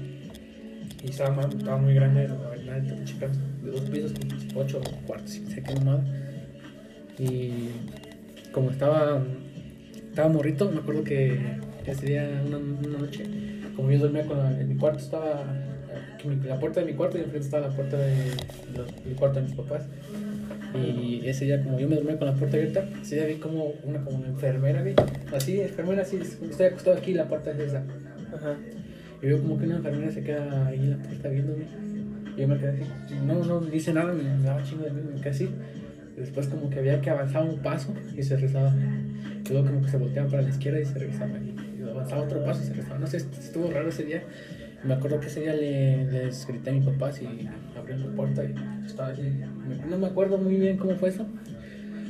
Y 1.03 1.09
estaba, 1.09 1.77
muy 1.77 1.93
grande, 1.93 2.27
la 2.27 2.35
verdad, 2.49 2.83
casa, 3.19 3.39
de 3.63 3.71
dos 3.71 3.81
pisos, 3.81 4.13
ocho 4.55 4.81
cuartos, 5.05 5.35
y 5.35 5.45
sé 5.45 5.61
qué 5.61 5.75
mamada. 5.75 6.03
Y 7.19 7.69
como 8.51 8.71
estaba, 8.71 9.23
estaba 10.09 10.29
morrito, 10.29 10.69
me 10.71 10.79
acuerdo 10.79 11.03
que 11.03 11.39
ese 11.85 12.05
día, 12.05 12.41
una, 12.45 12.57
una 12.57 12.99
noche, 12.99 13.23
como 13.75 13.91
yo 13.91 13.99
dormía 13.99 14.25
con 14.25 14.37
la- 14.37 14.59
en 14.59 14.67
mi 14.69 14.75
cuarto, 14.75 14.99
estaba 14.99 15.43
la 16.45 16.59
puerta 16.59 16.81
de 16.81 16.87
mi 16.87 16.93
cuarto 16.93 17.17
y 17.17 17.21
enfrente 17.21 17.45
estaba 17.45 17.67
la 17.67 17.73
puerta 17.75 17.97
de 17.97 18.13
los- 18.75 19.03
del 19.05 19.15
cuarto 19.15 19.39
de 19.39 19.45
mis 19.45 19.55
papás. 19.55 19.85
Y 20.75 21.25
ese 21.25 21.45
día, 21.45 21.63
como 21.63 21.79
yo 21.79 21.87
me 21.87 21.95
dormía 21.95 22.17
con 22.17 22.27
la 22.27 22.33
puerta 22.35 22.57
abierta, 22.57 22.87
ese 23.01 23.15
día 23.15 23.25
vi 23.25 23.35
como 23.35 23.73
una 23.83 24.03
como 24.03 24.25
enfermera, 24.25 24.83
vi, 24.83 24.93
así, 25.33 25.61
enfermera, 25.61 26.01
así, 26.01 26.17
estoy 26.17 26.65
acostado 26.67 26.97
aquí 26.97 27.11
y 27.11 27.13
la 27.15 27.27
puerta 27.27 27.51
es 27.51 27.59
esa. 27.59 27.83
Ajá. 28.35 28.55
Y 29.21 29.25
veo 29.27 29.39
como 29.41 29.57
que 29.57 29.65
una 29.65 29.77
enfermera 29.77 30.11
se 30.11 30.23
queda 30.23 30.67
ahí 30.67 30.79
en 30.79 30.91
la 30.91 30.97
puerta 30.97 31.29
viéndome. 31.29 31.63
Y 32.35 32.41
yo 32.41 32.47
me 32.47 32.57
quedé 32.57 32.69
así. 32.71 32.83
No, 33.25 33.43
no 33.45 33.61
dice 33.61 33.93
nada, 33.93 34.13
me 34.13 34.23
daba 34.43 34.61
chingo 34.63 34.83
de 34.83 34.91
miedo, 34.91 35.09
me 35.15 35.19
quedé 35.21 35.29
así. 35.29 35.49
Después 36.17 36.47
como 36.47 36.69
que 36.69 36.79
había 36.79 36.99
que 36.99 37.11
avanzar 37.11 37.43
un 37.43 37.59
paso 37.59 37.93
y 38.15 38.23
se 38.23 38.37
rezaba. 38.37 38.73
Y 39.45 39.53
luego 39.53 39.67
como 39.67 39.81
que 39.83 39.89
se 39.89 39.97
volteaba 39.97 40.27
para 40.27 40.41
la 40.41 40.49
izquierda 40.49 40.79
y 40.79 40.85
se 40.85 40.97
regresaba. 40.97 41.37
Y 41.37 41.81
avanzaba 41.87 42.23
otro 42.23 42.43
paso 42.43 42.63
y 42.63 42.67
se 42.67 42.73
rezaba. 42.73 42.99
No 42.99 43.07
sé, 43.07 43.17
estuvo 43.17 43.69
raro 43.69 43.89
ese 43.89 44.03
día. 44.03 44.23
Me 44.83 44.95
acuerdo 44.95 45.19
que 45.19 45.27
ese 45.27 45.41
día 45.41 45.53
le, 45.53 46.05
les 46.05 46.47
grité 46.47 46.71
a 46.71 46.73
mi 46.73 46.81
papá 46.81 47.11
y 47.21 47.47
abrieron 47.77 48.09
la 48.09 48.15
puerta 48.15 48.43
y 48.43 48.53
estaba 48.85 49.09
así. 49.09 49.21
No 49.89 49.97
me 49.97 50.07
acuerdo 50.07 50.37
muy 50.39 50.55
bien 50.55 50.77
cómo 50.77 50.95
fue 50.95 51.09
eso. 51.09 51.27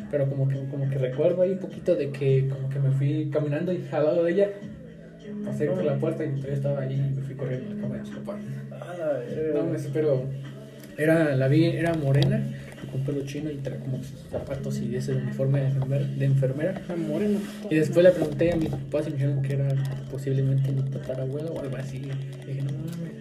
Pero 0.10 0.30
como 0.30 0.48
que, 0.48 0.56
como 0.70 0.90
que 0.90 0.98
recuerdo 0.98 1.42
ahí 1.42 1.52
un 1.52 1.60
poquito 1.60 1.96
de 1.96 2.12
que 2.12 2.48
como 2.48 2.70
que 2.70 2.80
me 2.80 2.92
fui 2.92 3.30
caminando 3.30 3.74
y 3.74 3.86
al 3.92 4.06
lado 4.06 4.24
de 4.24 4.32
ella. 4.32 4.50
Pasé 5.44 5.66
por 5.68 5.84
la 5.84 5.98
puerta 5.98 6.24
y 6.24 6.30
todavía 6.30 6.54
estaba 6.54 6.82
ahí 6.82 6.96
y 6.96 7.16
me 7.16 7.22
fui 7.22 7.36
corriendo 7.36 7.72
a 7.72 7.76
la 7.76 7.82
cama 7.82 7.96
de 7.96 8.02
mis 8.02 8.10
papás. 8.12 8.42
Ah. 8.72 9.20
No, 9.54 9.92
pero 9.94 10.24
era, 10.98 11.36
la 11.36 11.48
vi, 11.48 11.66
era 11.66 11.94
morena, 11.94 12.42
con 12.92 13.02
pelo 13.02 13.26
chino 13.26 13.52
y 13.52 13.56
traía 13.58 13.80
como 13.80 13.98
sus 13.98 14.20
zapatos 14.32 14.80
y 14.80 14.96
ese 14.96 15.14
uniforme 15.14 15.62
de 15.62 15.68
enfermera. 15.68 16.06
De 16.06 16.26
enfermera. 16.26 16.82
Ah, 16.90 16.96
moreno. 16.96 17.40
Y 17.70 17.76
después 17.76 18.04
le 18.04 18.12
pregunté 18.12 18.52
a 18.52 18.56
mis 18.56 18.70
papás 18.70 19.08
y 19.08 19.12
me 19.12 19.16
dijeron 19.18 19.42
que 19.42 19.54
era 19.54 19.68
posiblemente 20.12 20.72
mi 20.72 20.82
tatarabuelo 20.84 21.54
o 21.54 21.60
algo 21.62 21.78
así. 21.78 21.98
Y 21.98 22.46
dije, 22.46 22.62
no 22.64 22.72
mames. 22.72 23.14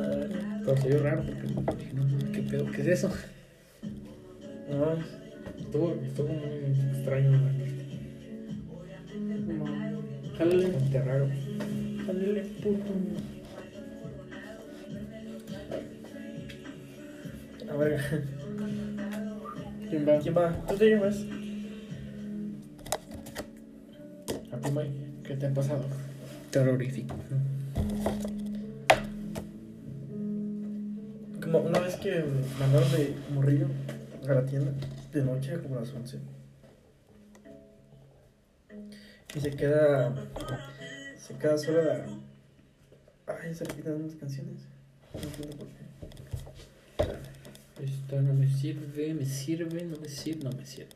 Ah. 0.00 0.60
Pero 0.64 0.76
se 0.76 0.88
vio 0.88 1.02
raro 1.02 1.22
porque 1.22 1.42
dije, 1.78 1.94
no 1.94 2.04
mames, 2.04 2.24
¿qué 2.32 2.42
pedo? 2.42 2.66
¿Qué 2.66 2.82
es 2.82 2.88
eso? 2.88 3.10
No, 4.70 4.98
Estuvo, 5.58 5.94
estuvo 6.02 6.28
muy 6.28 6.96
extraño, 6.96 7.30
verdad. 7.32 7.52
Jálale. 10.38 10.66
bastante 10.66 11.02
raro. 11.02 11.28
Jalele, 12.06 12.40
puto. 12.62 12.92
A 17.70 17.76
ver, 17.76 18.24
¿Quién 19.88 20.06
va? 20.06 20.18
¿quién 20.18 20.36
va? 20.36 20.66
¿Tú 20.66 20.74
te 20.76 20.90
llamas? 20.90 21.24
A 24.52 24.56
ti, 24.58 24.70
May, 24.70 24.90
¿qué 25.24 25.34
te 25.34 25.46
ha 25.46 25.54
pasado? 25.54 25.84
Terrorífico. 26.50 27.14
Como 31.42 31.60
una 31.60 31.78
vez 31.80 31.96
que 31.96 32.22
mandaron 32.58 32.92
de 32.92 33.14
morrillo 33.32 33.66
a 34.28 34.34
la 34.34 34.44
tienda 34.44 34.72
de 35.12 35.22
noche, 35.22 35.58
como 35.62 35.76
a 35.76 35.80
las 35.80 35.94
11. 35.94 36.18
Y 39.34 39.40
se 39.40 39.50
queda. 39.52 40.14
Se 41.16 41.34
queda 41.34 41.56
sola. 41.56 42.04
Ay, 43.26 43.54
se 43.54 43.64
le 43.64 43.74
quitan 43.74 43.94
unas 43.94 44.16
canciones. 44.16 44.66
No 45.14 45.20
entiendo 45.22 45.56
por 45.56 45.68
qué. 45.68 45.88
Esto 47.82 48.20
no 48.20 48.34
me 48.34 48.48
sirve, 48.48 49.14
me 49.14 49.24
sirve, 49.24 49.84
no 49.84 49.96
me 49.98 50.08
sirve, 50.08 50.44
no 50.44 50.50
me 50.50 50.66
sirve. 50.66 50.88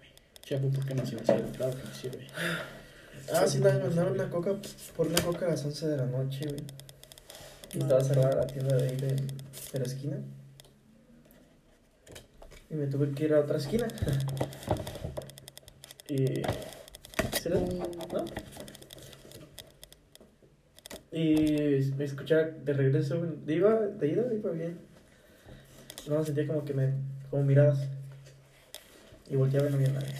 Chapo, 0.42 0.68
¿por 0.68 0.84
qué 0.84 0.94
no 0.94 1.06
se 1.06 1.14
me 1.14 1.24
sirve? 1.24 1.50
Claro 1.56 1.76
que 1.76 1.84
me 1.84 1.94
sirve. 1.94 2.26
Ah, 3.32 3.46
sí, 3.46 3.58
me 3.58 3.72
mandaron 3.72 4.14
una 4.14 4.28
coca 4.28 4.56
por 4.96 5.06
una 5.06 5.22
coca 5.22 5.46
a 5.46 5.50
las 5.50 5.64
11 5.64 5.88
de 5.88 5.96
la 5.96 6.06
noche, 6.06 6.44
güey. 6.44 6.60
Y 7.74 7.78
estaba 7.78 8.02
cerrada 8.02 8.34
la 8.34 8.46
tienda 8.46 8.76
de 8.76 8.88
ahí 8.88 8.96
de, 8.96 9.14
de 9.14 9.78
la 9.78 9.84
esquina. 9.84 10.16
Y 12.68 12.74
me 12.74 12.86
tuve 12.86 13.12
que 13.12 13.24
ir 13.24 13.34
a 13.34 13.40
otra 13.40 13.58
esquina. 13.58 13.86
y. 16.08 16.26
¿Sí 16.26 17.46
era? 17.46 17.60
¿No? 17.60 18.24
Y 21.12 21.92
me 21.96 22.04
escuchaba 22.04 22.44
de 22.44 22.72
regreso, 22.72 23.18
güey, 23.18 23.30
de 23.44 23.54
iba, 23.54 23.74
de 23.74 24.08
ida, 24.08 24.34
iba 24.34 24.50
bien. 24.50 24.91
No, 26.08 26.22
sentía 26.24 26.46
como 26.46 26.64
que 26.64 26.74
me. 26.74 26.92
como 27.30 27.42
miradas. 27.44 27.88
Y 29.30 29.36
volteaba 29.36 29.68
y 29.68 29.70
no 29.70 29.76
había 29.76 29.88
nadie. 29.92 30.14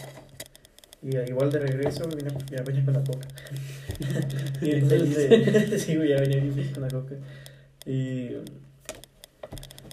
Y 1.02 1.16
eh, 1.16 1.24
igual 1.28 1.50
de 1.50 1.58
regreso 1.58 2.08
vine, 2.08 2.30
ya 2.50 2.62
venía 2.62 2.84
con 2.84 2.94
la 2.94 3.02
coca. 3.04 3.28
y 4.62 4.80
de, 4.80 5.78
sí, 5.78 5.96
güey, 5.96 6.10
ya 6.10 6.16
venía 6.20 6.72
con 6.72 6.82
la 6.82 6.88
coca. 6.88 7.16
Y 7.84 8.28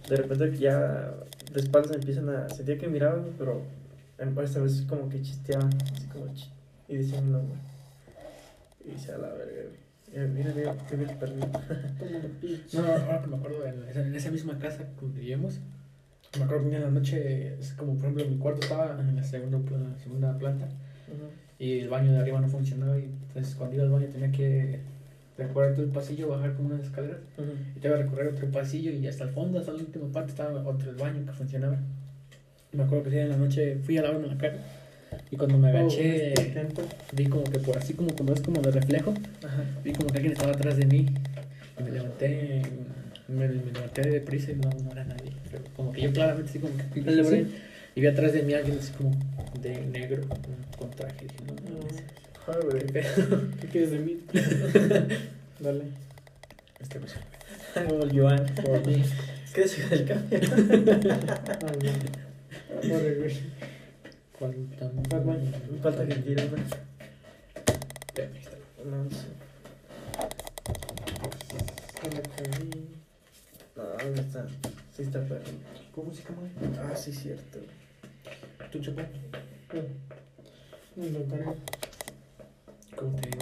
de 0.08 0.16
repente 0.16 0.58
ya 0.58 1.12
de 1.52 1.60
espaldas 1.60 1.92
me 1.92 1.98
empiezan 1.98 2.30
a. 2.30 2.48
Sentía 2.50 2.78
que 2.78 2.88
miraban, 2.88 3.26
pero 3.38 3.64
en- 4.20 4.38
esta 4.40 4.60
vez 4.60 4.84
como 4.88 5.10
que 5.10 5.22
chisteaban, 5.22 5.70
así 5.96 6.06
como 6.08 6.26
ch- 6.28 6.50
y 6.88 6.98
decían 6.98 7.26
mi 7.26 7.32
nombre. 7.32 7.58
Y 8.86 8.92
dice 8.92 9.12
a 9.14 9.18
la 9.18 9.30
verga, 9.30 9.64
güey. 9.64 9.80
Y 10.12 10.28
Mira, 10.30 10.54
mira, 10.56 10.76
qué 10.90 10.96
bien 10.96 11.18
perdido. 11.20 11.48
No, 12.74 12.82
no, 12.84 12.94
ahora 12.94 13.22
que 13.22 13.28
me 13.28 13.36
acuerdo, 13.36 13.66
en 13.66 13.88
esa, 13.90 14.02
en 14.02 14.16
esa 14.16 14.32
misma 14.32 14.58
casa 14.60 14.78
que 15.00 15.06
vivíamos, 15.06 15.60
me 16.38 16.44
acuerdo 16.44 16.70
que 16.70 16.76
en 16.76 16.82
la 16.84 16.90
noche, 16.92 17.56
es 17.60 17.74
como 17.74 17.94
por 17.96 18.06
ejemplo 18.06 18.26
mi 18.28 18.38
cuarto 18.38 18.62
estaba 18.62 18.98
en 19.00 19.16
la 19.16 19.24
segunda, 19.24 19.58
pla- 19.60 19.78
la 19.80 19.98
segunda 19.98 20.38
planta 20.38 20.68
y 21.58 21.80
el 21.80 21.90
baño 21.90 22.12
de 22.14 22.20
arriba 22.20 22.40
no 22.40 22.48
funcionaba 22.48 22.98
y 23.00 23.04
entonces 23.28 23.56
cuando 23.56 23.76
iba 23.76 23.84
al 23.86 23.90
baño 23.92 24.08
tenía 24.08 24.32
que 24.32 24.80
recorrer 25.38 25.74
todo 25.74 25.86
el 25.86 25.92
pasillo, 25.92 26.28
bajar 26.30 26.54
como 26.54 26.70
unas 26.70 26.82
escaleras 26.86 27.18
y 27.76 27.80
te 27.80 27.88
iba 27.88 27.98
a 27.98 28.02
recorrer 28.02 28.28
otro 28.28 28.50
pasillo 28.52 28.92
y 28.92 29.08
hasta 29.08 29.24
el 29.24 29.32
fondo, 29.32 29.60
hasta 29.60 29.72
la 29.72 29.80
última 29.80 30.12
parte 30.12 30.32
estaba 30.32 30.62
otro 30.68 30.90
el 30.92 30.98
baño 30.98 31.26
que 31.26 31.32
funcionaba. 31.32 31.78
Y 32.72 32.78
me 32.78 32.84
acuerdo 32.84 33.10
que 33.10 33.22
en 33.22 33.30
la 33.30 33.38
noche 33.38 33.78
fui 33.84 33.98
a 33.98 34.04
lavarme 34.04 34.28
la 34.28 34.38
cara 34.38 34.58
y 35.32 35.38
cuando 35.38 35.58
me 35.58 35.70
agaché 35.70 36.34
vi 37.14 37.26
como 37.26 37.44
que 37.46 37.58
por 37.60 37.76
así 37.78 37.94
como 37.96 38.14
como 38.16 38.32
es 38.34 38.42
como 38.42 38.62
de 38.62 38.70
reflejo 38.72 39.14
Ajá. 39.44 39.64
Vi 39.84 39.92
como 39.94 40.10
que 40.10 40.18
alguien 40.18 40.34
estaba 40.34 40.52
atrás 40.52 40.78
de 40.78 40.86
mí 40.86 41.08
y 41.80 41.84
me 41.84 41.90
levanté, 41.92 42.62
me, 43.30 43.48
me 43.48 43.72
levanté 43.72 44.10
deprisa 44.10 44.52
y 44.52 44.56
no, 44.56 44.70
no 44.70 44.92
era 44.92 45.04
nadie. 45.06 45.32
Pero 45.50 45.64
como 45.76 45.92
que 45.92 46.02
yo 46.02 46.12
claramente 46.12 46.50
así 46.50 46.60
como 46.60 46.76
que 46.78 47.00
así, 47.00 47.48
y 47.96 48.02
vi 48.02 48.08
atrás 48.08 48.34
de 48.34 48.44
mí 48.44 48.54
alguien 48.54 48.78
así 48.80 48.92
como 48.94 49.12
de 49.62 49.82
negro 49.82 50.22
con, 50.78 50.90
traje. 50.92 51.26
Dije, 51.26 51.36
no, 51.48 51.54
no, 51.70 51.80
güey. 52.70 52.86
qué. 52.94 53.06
¿Qué 53.62 53.68
quieres 53.68 53.92
de 53.92 54.00
mí? 54.00 54.20
Dale. 55.60 55.84
Este 56.80 57.00
pues, 57.00 57.16
Como 57.88 58.04
el 58.04 58.20
Joan. 58.20 58.46
por 58.64 58.86
mí. 58.88 59.04
Es 59.46 59.54
que 59.54 59.68
se 59.68 59.94
el 59.94 60.06
cambio. 60.06 60.40
Ay, 61.68 61.80
no. 62.84 63.00
Güey. 63.00 63.36
Falta 65.82 66.08
que 66.08 66.16
tire, 66.16 66.48
güey. 66.48 66.62
No. 68.86 69.10
No, 73.80 73.86
¿dónde 74.04 74.22
está? 74.22 74.46
Sí 74.94 75.04
está 75.04 75.22
perro. 75.22 75.42
¿Cómo 75.96 76.08
música, 76.10 76.34
güey? 76.38 76.52
Ah, 76.80 76.94
sí, 76.98 77.14
cierto. 77.14 77.60
¿Tú, 78.72 78.80
Chapo? 78.80 79.02
No 80.98 81.04
lo 81.06 81.26
cargo. 81.28 81.56
¿Cómo 82.98 83.16
te 83.16 83.30
vida? 83.30 83.38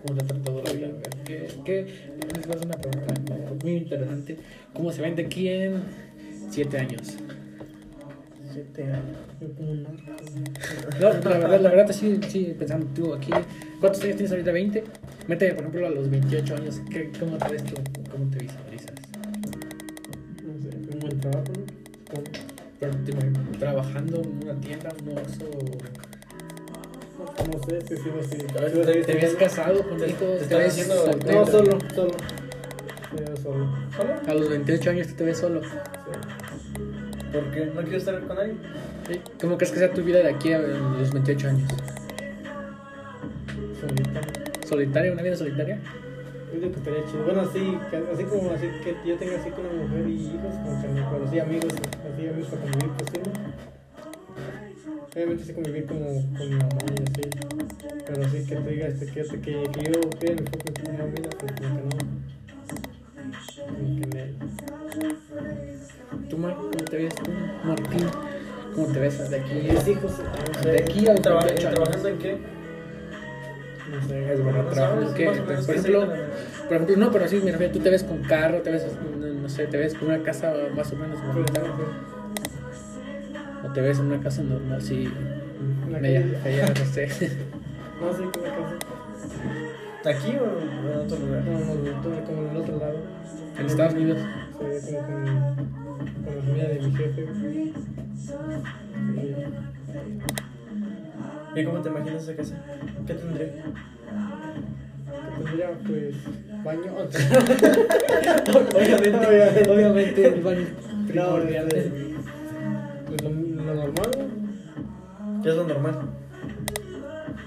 ¿Cómo 0.00 0.18
te 0.18 0.24
ha 0.24 0.26
tratado 0.26 0.62
la 0.62 0.72
vida? 0.72 0.88
¿Qué, 1.26 1.48
qué? 1.66 1.82
Les 2.34 2.46
voy 2.46 2.54
a 2.54 2.56
hacer 2.56 2.66
una 2.66 2.78
pregunta 2.78 3.34
muy 3.62 3.72
interesante. 3.76 4.38
¿Cómo 4.72 4.90
se 4.90 5.02
ven 5.02 5.16
de 5.16 5.26
aquí 5.26 5.48
en 5.48 5.82
siete 6.48 6.78
años? 6.78 7.18
Siete 8.50 8.84
años. 8.84 9.18
Yo 9.38 9.52
como 9.54 9.70
un 9.70 9.82
narco. 9.82 10.02
No, 10.98 11.30
la 11.30 11.38
verdad, 11.38 11.60
la 11.60 11.70
verdad, 11.70 11.92
sí, 11.92 12.18
sí, 12.28 12.54
pensando 12.58 12.86
tú 12.94 13.12
aquí, 13.12 13.30
¿cuántos 13.80 14.02
años 14.02 14.16
tienes 14.16 14.30
ahorita? 14.30 14.52
¿20? 14.52 14.82
Mete, 15.28 15.52
por 15.52 15.64
ejemplo, 15.64 15.86
a 15.86 15.90
los 15.90 16.08
28 16.08 16.56
años, 16.56 16.80
¿qué, 16.90 17.10
¿cómo 17.18 17.36
te 17.36 17.52
ves 17.52 17.64
tú? 17.64 17.74
¿Cómo 18.10 18.30
te? 18.30 18.46
No 18.46 18.52
un 18.52 18.66
buen 18.66 18.73
trabajo, 21.30 21.52
¿no? 21.56 21.64
Supongo. 22.06 22.30
Pero, 22.80 22.92
te 23.04 23.10
imaginas, 23.12 23.58
¿Trabajando 23.58 24.20
en 24.22 24.42
una 24.42 24.60
tienda, 24.60 24.88
un 25.02 25.18
oso? 25.18 25.44
No, 27.46 27.58
sé, 27.68 27.80
si 27.88 27.96
sigo 28.02 28.16
así. 28.20 28.36
A 28.56 28.60
ver, 28.60 28.86
te- 29.04 29.12
¿Te 29.14 29.26
así. 29.26 29.36
casado 29.36 29.88
con 29.88 29.98
Te- 29.98 30.10
hijos? 30.10 30.38
te 30.40 30.46
¿Te 30.46 30.54
ves 30.56 30.68
haciendo- 30.68 30.96
soltero? 31.04 31.40
No, 31.40 31.46
solo, 31.46 31.78
solo. 31.94 32.10
Sí, 33.10 33.42
solo. 33.42 33.68
¿Solo? 33.96 34.14
A 34.26 34.34
los 34.34 34.48
28 34.50 34.90
años 34.90 35.06
tú 35.08 35.14
te 35.14 35.24
ves 35.24 35.38
solo. 35.38 35.62
Sí. 35.62 35.68
¿Por 37.32 37.50
qué? 37.52 37.66
¿No 37.66 37.82
quieres 37.82 38.02
estar 38.06 38.20
con 38.26 38.38
alguien? 38.38 38.58
¿Sí? 39.08 39.20
¿Cómo 39.40 39.56
crees 39.56 39.72
que 39.72 39.78
sea 39.78 39.92
tu 39.92 40.02
vida 40.02 40.18
de 40.18 40.28
aquí 40.28 40.52
a 40.52 40.58
los 40.58 41.12
28 41.12 41.48
años? 41.48 41.70
Solita. 43.80 44.20
¿Solitaria? 44.66 45.12
¿Una 45.12 45.22
vida 45.22 45.36
solitaria? 45.36 45.78
Que 46.64 46.70
estaría 46.78 47.04
chido. 47.04 47.24
Bueno, 47.24 47.40
así, 47.42 47.78
que- 47.90 48.04
así 48.12 48.24
como 48.24 48.50
así 48.52 48.66
que 48.82 48.96
yo 49.06 49.16
tenga 49.18 49.36
así 49.38 49.50
con 49.50 49.66
una 49.66 49.82
mujer 49.84 50.08
y 50.08 50.14
hijos, 50.28 50.54
como 50.62 50.80
que 50.80 50.88
no, 50.88 51.10
pero 51.10 51.28
sí 51.30 51.38
amigos, 51.40 51.74
así 51.74 52.26
amigos 52.28 52.48
para 52.50 52.62
convivir, 52.62 52.90
pues 52.96 53.10
sí. 53.12 53.20
Obviamente 55.14 55.44
sí 55.44 55.52
convivir 55.52 55.84
como 55.86 56.06
con 56.06 56.48
mi 56.48 56.54
mamá 56.56 56.78
y 56.90 56.92
así. 57.02 57.22
Pero 58.06 58.28
sí 58.30 58.44
que 58.46 58.56
te 58.56 58.70
diga 58.70 58.86
este, 58.88 59.06
que, 59.06 59.22
que, 59.22 59.62
que 59.70 59.82
yo 59.84 59.92
quede 60.18 60.34
mi 60.36 60.46
foco 60.46 60.64
en 60.84 60.94
una 60.94 61.04
vida, 61.04 61.28
pues 61.38 61.52
como 61.52 61.76
que 61.76 61.82
no. 61.84 61.90
Como 63.66 64.00
que 64.00 64.06
me. 64.16 64.22
¿Tú, 66.28 66.34
Mar, 66.38 66.54
cómo 66.56 66.70
te 66.70 66.96
ves 66.96 67.14
tú? 67.14 67.30
Martín, 67.64 68.06
¿cómo 68.74 68.86
te 68.88 68.98
ves 69.00 69.30
de 69.30 69.36
aquí? 69.36 69.54
Mis 69.70 69.88
hijos, 69.88 70.12
De 70.64 70.82
aquí 70.82 71.06
a 71.08 71.12
28 71.12 71.38
años. 71.46 71.60
¿Trabajando 71.60 72.08
en 72.08 72.18
qué? 72.18 72.38
No 73.90 74.02
sé. 74.08 74.32
Es 74.32 74.42
bueno, 74.42 74.62
No 74.64 74.68
trabajo, 74.70 75.00
Por 75.12 75.20
ejemplo. 75.74 76.08
Por 76.68 76.72
ejemplo, 76.76 76.96
no, 76.96 77.10
pero 77.12 77.28
sí, 77.28 77.40
refiero, 77.40 77.72
tú 77.72 77.78
te 77.80 77.90
ves 77.90 78.04
con 78.04 78.22
carro, 78.22 78.62
te 78.62 78.70
ves, 78.70 78.86
no, 79.18 79.26
no 79.26 79.48
sé, 79.48 79.66
te 79.66 79.76
ves 79.76 79.94
con 79.94 80.08
una 80.08 80.22
casa 80.22 80.52
más 80.74 80.92
o 80.92 80.96
menos 80.96 81.18
bonita, 81.26 81.60
o 83.62 83.68
te 83.72 83.80
ves 83.80 83.98
en 83.98 84.06
una 84.06 84.20
casa 84.20 84.42
normal, 84.42 84.80
sí, 84.80 85.08
La 85.90 85.98
media 85.98 86.20
calle. 86.22 86.36
fea, 86.42 86.66
no 86.68 86.84
sé. 86.92 87.08
No 88.00 88.12
sé 88.12 88.24
qué 88.32 88.40
casa. 88.40 90.18
¿Aquí 90.18 90.36
o 90.36 90.90
en 90.90 90.98
otro 90.98 91.18
lugar? 91.18 91.44
No, 91.44 91.58
no, 91.60 92.24
como 92.26 92.42
en 92.42 92.50
el 92.50 92.56
otro 92.56 92.78
lado. 92.78 92.98
En 93.58 93.66
Estados 93.66 93.94
Unidos, 93.94 94.18
Se 94.58 94.64
ve 94.64 94.80
como 94.84 94.98
con, 95.06 95.24
con 96.24 96.36
la 96.36 96.42
familia 96.42 96.68
de 96.68 96.80
mi 96.80 96.96
jefe. 96.96 97.72
¿Y 101.56 101.64
cómo 101.64 101.80
te 101.80 101.88
imaginas 101.88 102.22
esa 102.24 102.34
casa? 102.36 102.56
¿Qué 103.06 103.14
tendría? 103.14 103.46
que 103.46 105.44
tendría 105.44 105.70
pues 105.86 106.14
baño. 106.64 106.92
obviamente, 108.74 109.70
obviamente 109.70 110.26
el 110.26 110.40
baño 110.42 110.60
No, 110.60 111.06
primordial. 111.06 111.66
este, 111.74 112.14
pues 113.08 113.22
lo, 113.22 113.30
lo 113.30 113.74
normal, 113.74 114.10
¿Qué 115.42 115.48
es 115.50 115.56
lo 115.56 115.64
normal? 115.66 115.94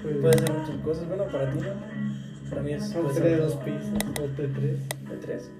pues, 0.02 0.16
Puede 0.18 0.38
ser 0.38 0.52
muchas 0.52 0.76
cosas. 0.84 1.08
Bueno, 1.08 1.24
para 1.24 1.50
ti 1.50 1.58
no. 1.58 2.48
Para 2.50 2.62
mí 2.62 2.72
es. 2.72 2.88
sería 3.12 3.30
de 3.30 3.36
dos 3.38 3.54
pisos 3.56 3.88
o 4.18 4.22
de 4.22 4.48
tres. 4.48 4.88
de 5.10 5.16
tres. 5.20 5.42
sí. 5.42 5.50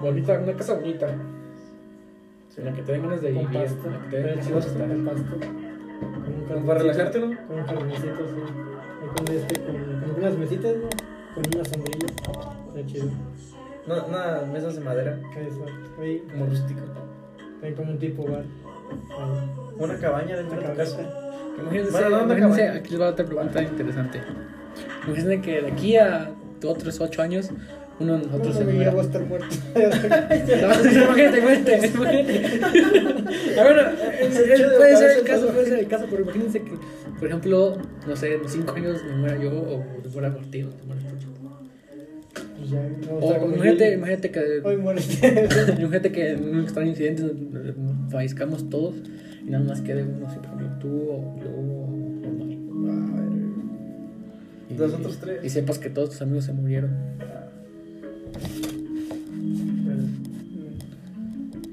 Bonita, 0.00 0.38
una 0.38 0.52
casa 0.54 0.74
bonita, 0.74 1.08
en 2.56 2.64
la 2.64 2.72
que 2.72 2.82
te 2.82 2.92
den 2.92 3.02
ganas 3.02 3.20
de 3.22 3.32
Con 3.34 3.42
vivir, 3.50 3.62
pasto. 3.62 3.86
en 3.88 3.92
la 3.92 3.98
que 4.04 4.08
te 4.10 4.16
den 4.16 4.26
ganas 4.26 4.50
de 4.50 4.58
estar. 4.58 4.88
pasto. 5.04 5.36
Con 6.48 6.56
un 6.56 6.66
para 6.66 6.78
relajarte, 6.80 7.18
¿no? 7.20 7.26
Con 7.46 7.58
un 7.58 7.66
jardincito, 7.66 8.16
sí. 8.28 8.40
Con, 9.16 9.28
este, 9.36 9.60
con, 9.60 9.74
con 10.00 10.10
unas 10.18 10.38
mesitas, 10.38 10.74
¿no? 10.76 10.88
Con 11.34 11.44
una 11.54 11.64
sombrilla. 11.64 12.06
Está 12.06 12.86
chido. 12.86 13.06
No, 13.86 14.04
unas 14.06 14.46
mesas 14.48 14.74
de 14.76 14.80
madera, 14.80 15.18
Eso. 15.36 15.66
Ahí, 16.00 16.22
como 16.30 16.46
rústico. 16.46 16.80
hay 17.62 17.72
como 17.74 17.92
un 17.92 17.98
tipo 17.98 18.24
bar. 18.24 18.44
Ahí. 19.10 19.50
Una 19.78 19.98
cabaña 19.98 20.36
dentro 20.36 20.60
de 20.60 20.68
tu 20.68 20.76
casa. 20.76 21.00
Imagínense, 21.60 21.90
Bueno, 21.92 22.10
¿dónde 22.10 22.38
imagínense, 22.38 22.78
aquí 22.78 22.90
les 22.90 23.00
va 23.00 23.08
otra 23.08 23.26
pregunta 23.26 23.62
interesante. 23.62 24.20
Imagínense 25.06 25.40
que 25.40 25.62
de 25.62 25.72
aquí 25.72 25.96
a 25.96 26.30
otros 26.64 27.00
8 27.00 27.22
años, 27.22 27.50
uno 28.00 28.18
de 28.18 28.26
nosotros 28.26 28.56
se 28.56 28.64
No, 28.64 28.72
muera. 28.72 28.84
ya 28.84 28.90
voy 28.90 29.00
a 29.00 29.04
estar 29.04 29.22
muerto. 29.26 29.46
Imagínate, 29.74 31.38
imagínate, 31.38 31.86
imagínate. 31.88 32.60
A 33.60 33.62
ver, 33.64 33.76
puede 34.76 34.96
ser 34.96 35.10
el 35.18 35.24
caso, 35.24 35.48
puede 35.48 35.66
ser 35.66 35.78
el 35.78 35.86
caso, 35.88 36.06
pero 36.10 36.22
imagínense 36.22 36.62
que, 36.62 36.72
por 37.18 37.28
ejemplo, 37.28 37.76
no 38.06 38.16
sé, 38.16 38.34
en 38.34 38.48
5 38.48 38.72
años 38.74 39.04
me 39.04 39.16
muera 39.16 39.36
yo 39.42 39.50
o 39.50 39.84
te 40.02 40.08
muera 40.08 40.30
Martín 40.30 40.66
o 40.66 40.70
te 40.70 40.84
mueras 40.84 41.04
tú. 41.04 41.26
Ya, 42.70 42.80
no, 43.06 43.16
O 43.18 43.34
como 43.40 43.54
imagínate, 43.54 43.86
yo. 43.90 43.92
imagínate 43.98 44.30
que 44.30 44.40
Hoy. 44.64 44.74
Imagínate 44.74 46.12
que 46.12 46.30
en 46.30 46.48
un 46.48 46.60
extraño 46.60 46.90
incidente 46.90 47.22
fallezcamos 48.10 48.70
todos 48.70 48.94
y 49.46 49.50
nada 49.50 49.64
más 49.64 49.80
quede 49.82 50.02
uno, 50.04 50.26
así, 50.28 50.36
por 50.38 50.46
ejemplo, 50.46 50.68
tú 50.80 50.88
o 51.10 51.36
yo 51.42 51.50
o 51.50 51.84
o 51.84 52.30
Mike. 52.30 52.58
Los 54.78 54.94
otros 54.94 55.18
tres. 55.18 55.44
Y 55.44 55.50
sepas 55.50 55.78
que 55.78 55.90
todos 55.90 56.10
tus 56.10 56.22
amigos 56.22 56.44
se 56.44 56.52
murieron. 56.52 56.90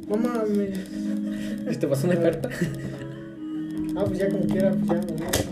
No 0.07 0.17
mames. 0.17 0.79
¿Y 1.71 1.75
te 1.75 1.87
pasó 1.87 2.07
una 2.07 2.19
carta? 2.19 2.49
Ah, 3.95 4.03
pues 4.07 4.19
ya 4.19 4.29
como 4.29 4.45
quiera, 4.45 4.71
pues 4.71 4.87
ya 4.87 4.95
no 4.95 5.13
mames. 5.17 5.49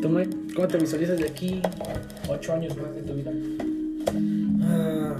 ¿Tú, 0.00 0.08
Mike, 0.08 0.36
cómo 0.54 0.68
te 0.68 0.78
visualizas 0.78 1.18
de 1.18 1.28
aquí 1.28 1.62
8 2.28 2.52
años 2.52 2.76
más 2.76 2.94
de 2.94 3.02
tu 3.02 3.14
vida? 3.14 3.30
Ah, 4.62 5.16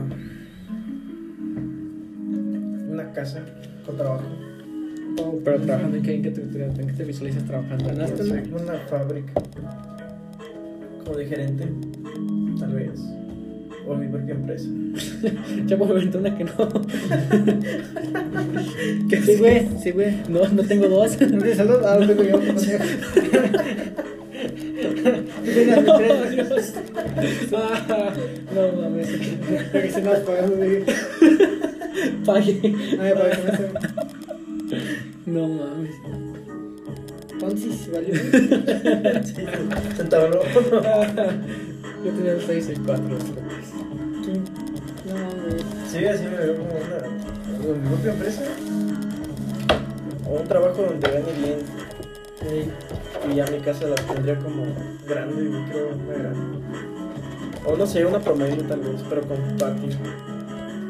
una 2.91 3.13
casa 3.13 3.45
con 3.87 3.97
trabajo. 3.97 4.25
Pero 5.45 5.61
trabajando 5.61 5.97
en 5.97 6.03
qué, 6.03 6.15
en 6.17 6.23
qué 6.23 6.31
te, 6.31 6.43
en 6.43 6.87
qué 6.87 6.93
te 6.93 7.05
visualizas 7.05 7.45
trabajando? 7.45 7.91
¿En 7.91 8.55
una 8.55 8.79
fábrica. 8.89 9.33
Como 11.05 11.17
de 11.17 11.27
gerente, 11.27 11.69
tal 12.59 12.73
vez. 12.73 13.01
O 13.93 13.97
mi 13.97 14.09
propia 14.09 14.35
empresa. 14.35 14.69
Ya 15.67 15.77
me 15.77 15.85
aventé 15.85 16.17
una 16.17 16.35
que 16.35 16.45
no. 16.45 16.53
que 19.11 19.21
Sí, 19.21 19.37
güey, 19.37 19.69
sí, 19.83 19.91
güey. 19.91 20.15
No, 20.31 20.49
no 20.49 20.63
tengo 20.63 20.89
dos. 20.89 21.21
¿No 21.21 21.27
tienes 21.27 21.59
salud? 21.59 21.85
Ah, 21.85 21.99
lo 21.99 22.07
tengo 22.07 22.23
yo. 22.23 22.39
No. 22.39 22.55
Dios. 26.31 26.73
Ah, 27.55 28.15
no 28.55 28.73
mames. 28.81 29.09
Para 29.71 29.83
que 29.85 29.91
se 29.91 30.01
nos 30.03 30.21
pagamos, 30.21 30.57
güey. 30.57 30.85
Pague. 32.25 32.61
Ay, 32.99 33.13
para 33.13 33.31
que 33.31 33.43
no 33.45 33.53
se. 33.57 33.69
No 35.27 35.49
mames. 35.49 35.97
¿vale? 37.93 38.15
Se 39.95 40.03
entabló. 40.03 40.41
Yo 42.05 42.11
tenía 42.11 42.33
el 42.33 42.41
6 42.41 42.69
y 42.69 42.73
el 42.73 42.81
4. 42.81 43.19
Sí, 45.93 46.07
así 46.07 46.25
me 46.25 46.39
veo 46.39 46.57
como 46.57 46.71
una. 46.71 47.59
como 47.59 47.75
mi 47.75 47.87
propia 47.87 48.13
empresa. 48.13 48.43
O 50.27 50.41
un 50.41 50.49
trabajo 50.49 50.85
donde 50.85 51.07
gane 51.07 51.33
bien. 51.37 51.59
Y 53.31 53.35
ya 53.35 53.45
mi 53.49 53.59
casa 53.59 53.89
la 53.89 53.97
tendría 53.97 54.39
como 54.39 54.65
grande, 55.07 55.45
yo 55.45 55.65
creo, 55.71 55.95
muy 55.95 56.15
grande. 56.15 56.41
O 57.67 57.77
no 57.77 57.87
sé, 57.87 58.07
una 58.07 58.21
promedio 58.21 58.63
tal 58.63 58.81
vez, 58.81 59.05
pero 59.07 59.21
con 59.29 59.37
patio. 59.59 59.91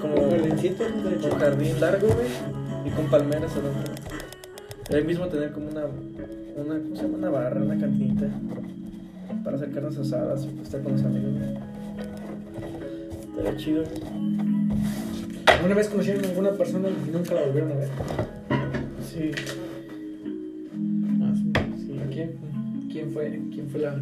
Como 0.00 0.14
Un 0.14 0.30
jardincito, 0.30 0.84
un 0.84 1.38
jardín 1.38 1.80
largo, 1.80 2.06
güey, 2.06 2.28
y 2.86 2.90
con 2.90 3.06
palmeras 3.06 3.50
adentro. 3.56 3.94
Y 4.88 4.94
ahí 4.94 5.04
mismo 5.04 5.26
tener 5.26 5.50
como 5.50 5.68
una, 5.68 5.82
una, 5.84 6.78
¿cómo 6.78 6.94
se 6.94 7.02
llama? 7.02 7.18
Una 7.18 7.30
barra, 7.30 7.60
una 7.60 7.76
cantinita. 7.76 8.26
Para 9.42 9.56
hacer 9.56 9.72
carnes 9.72 9.98
asadas 9.98 10.44
y 10.46 10.62
estar 10.62 10.80
con 10.80 10.92
los 10.92 11.02
amigos. 11.02 11.32
Estaría 13.32 13.56
chido, 13.56 13.82
güey. 13.82 14.51
¿Alguna 15.62 15.76
vez 15.76 15.88
conocieron 15.88 16.24
a 16.24 16.28
alguna 16.28 16.50
persona 16.52 16.88
y 16.88 17.10
nunca 17.10 17.34
la 17.34 17.42
volvieron 17.42 17.70
a 17.70 17.74
ver? 17.76 17.88
Sí. 19.08 19.30
Ah, 21.22 21.32
sí. 21.36 21.52
¿A 22.04 22.10
quién? 22.10 22.32
¿Quién 22.90 23.10
fue, 23.12 23.40
quién 23.52 23.68
fue 23.70 23.80
la, 23.80 23.94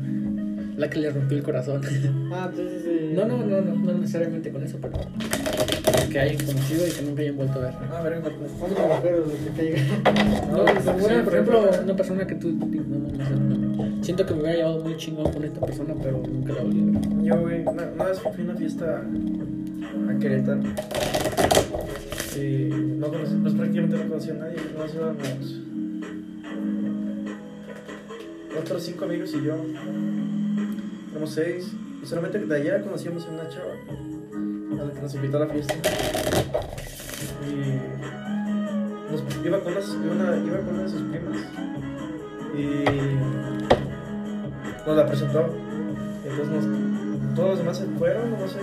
la 0.78 0.88
que 0.88 0.98
le 1.00 1.10
rompió 1.10 1.36
el 1.36 1.42
corazón? 1.44 1.82
Ah, 2.32 2.48
entonces. 2.50 2.82
eh, 2.86 3.12
No, 3.14 3.26
no, 3.26 3.36
no, 3.44 3.60
no, 3.60 3.74
no 3.76 3.92
necesariamente 3.92 4.50
con 4.50 4.62
eso, 4.64 4.78
pero 4.80 4.94
que 6.10 6.18
hayan 6.18 6.44
conocido 6.46 6.86
y 6.88 6.90
que 6.92 7.02
nunca 7.02 7.20
hayan 7.22 7.36
vuelto 7.36 7.58
a 7.58 7.62
ver. 7.62 7.74
Ah, 7.92 7.98
a 7.98 8.02
ver. 8.04 8.22
No, 10.50 10.66
sí, 10.66 11.14
por 11.24 11.34
ejemplo, 11.34 11.70
una 11.84 11.94
persona 11.96 12.26
que 12.26 12.34
tú 12.36 12.48
no, 12.52 13.84
no, 13.84 14.02
siento 14.02 14.24
que 14.24 14.32
me 14.32 14.40
hubiera 14.40 14.56
llevado 14.56 14.82
muy 14.82 14.96
chingón 14.96 15.30
con 15.30 15.44
esta 15.44 15.60
persona, 15.60 15.94
pero 16.02 16.22
nunca 16.26 16.54
la 16.54 16.62
volví 16.62 16.80
a 16.80 16.84
ver. 16.84 17.22
Yo, 17.22 17.38
güey, 17.42 17.60
una, 17.66 17.82
una 17.94 18.04
vez 18.06 18.18
fui 18.18 18.32
a 18.40 18.44
una 18.44 18.54
fiesta 18.56 19.02
a 20.08 20.18
Querétaro. 20.18 20.62
Y 22.36 22.68
no 22.98 23.08
conocí, 23.08 23.34
pues 23.42 23.54
prácticamente 23.54 23.96
no 23.96 24.08
conocía 24.08 24.34
a 24.34 24.36
nadie. 24.36 24.56
Nos 24.76 24.94
íbamos 24.94 25.16
otros 28.58 28.82
cinco 28.82 29.04
amigos 29.04 29.34
y 29.34 29.44
yo. 29.44 29.56
Éramos 31.10 31.30
seis. 31.30 31.72
Y 32.02 32.06
solamente 32.06 32.38
de 32.38 32.56
allá 32.56 32.82
conocíamos 32.82 33.26
a 33.26 33.30
una 33.30 33.48
chava. 33.48 33.72
A 34.80 34.84
la 34.84 34.92
que 34.92 35.00
nos 35.00 35.14
invitó 35.14 35.36
a 35.38 35.40
la 35.40 35.48
fiesta. 35.48 35.74
Y. 37.48 37.80
Nos, 39.10 39.24
iba, 39.44 39.60
con 39.60 39.72
una, 39.72 40.36
iba 40.36 40.58
con 40.58 40.74
una 40.74 40.82
de 40.84 40.88
sus 40.88 41.02
primas. 41.02 41.38
Y. 42.56 42.84
Nos 44.86 44.96
la 44.96 45.06
presentó. 45.06 45.52
Entonces 46.24 46.48
nos, 46.48 47.34
todos 47.34 47.48
los 47.50 47.58
demás 47.58 47.78
se 47.78 47.86
fueron, 47.98 48.30
no 48.30 48.46
sé, 48.46 48.58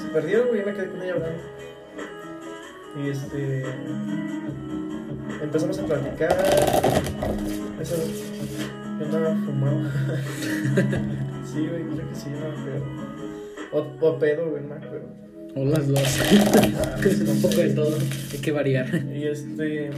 se 0.00 0.08
perdieron, 0.08 0.48
güey, 0.48 0.60
yo 0.60 0.66
me 0.66 0.74
quedé 0.74 0.88
con 0.88 1.02
ella 1.02 1.14
hablando. 1.14 1.42
Y 2.94 3.08
este. 3.08 3.64
Empezamos 5.42 5.78
a 5.78 5.86
platicar. 5.86 6.36
Eso. 7.80 7.96
Yo 8.98 9.06
andaba 9.06 9.34
fumado. 9.34 9.80
sí, 11.44 11.66
güey, 11.68 11.84
creo 11.84 12.08
que 12.08 12.14
sí, 12.14 12.28
no 12.30 12.40
me 12.40 12.46
acuerdo. 12.46 12.84
O, 13.72 14.06
o 14.06 14.18
pedo, 14.18 14.50
güey, 14.50 14.62
no 14.62 14.68
me 14.68 14.74
acuerdo. 14.74 15.08
O 15.54 15.64
las 15.64 15.88
dos. 15.88 16.00
Un 17.28 17.42
poco 17.42 17.56
de 17.56 17.70
todo, 17.70 17.96
hay 18.32 18.38
que 18.38 18.52
variar. 18.52 18.94
Y 19.14 19.24
este. 19.24 19.90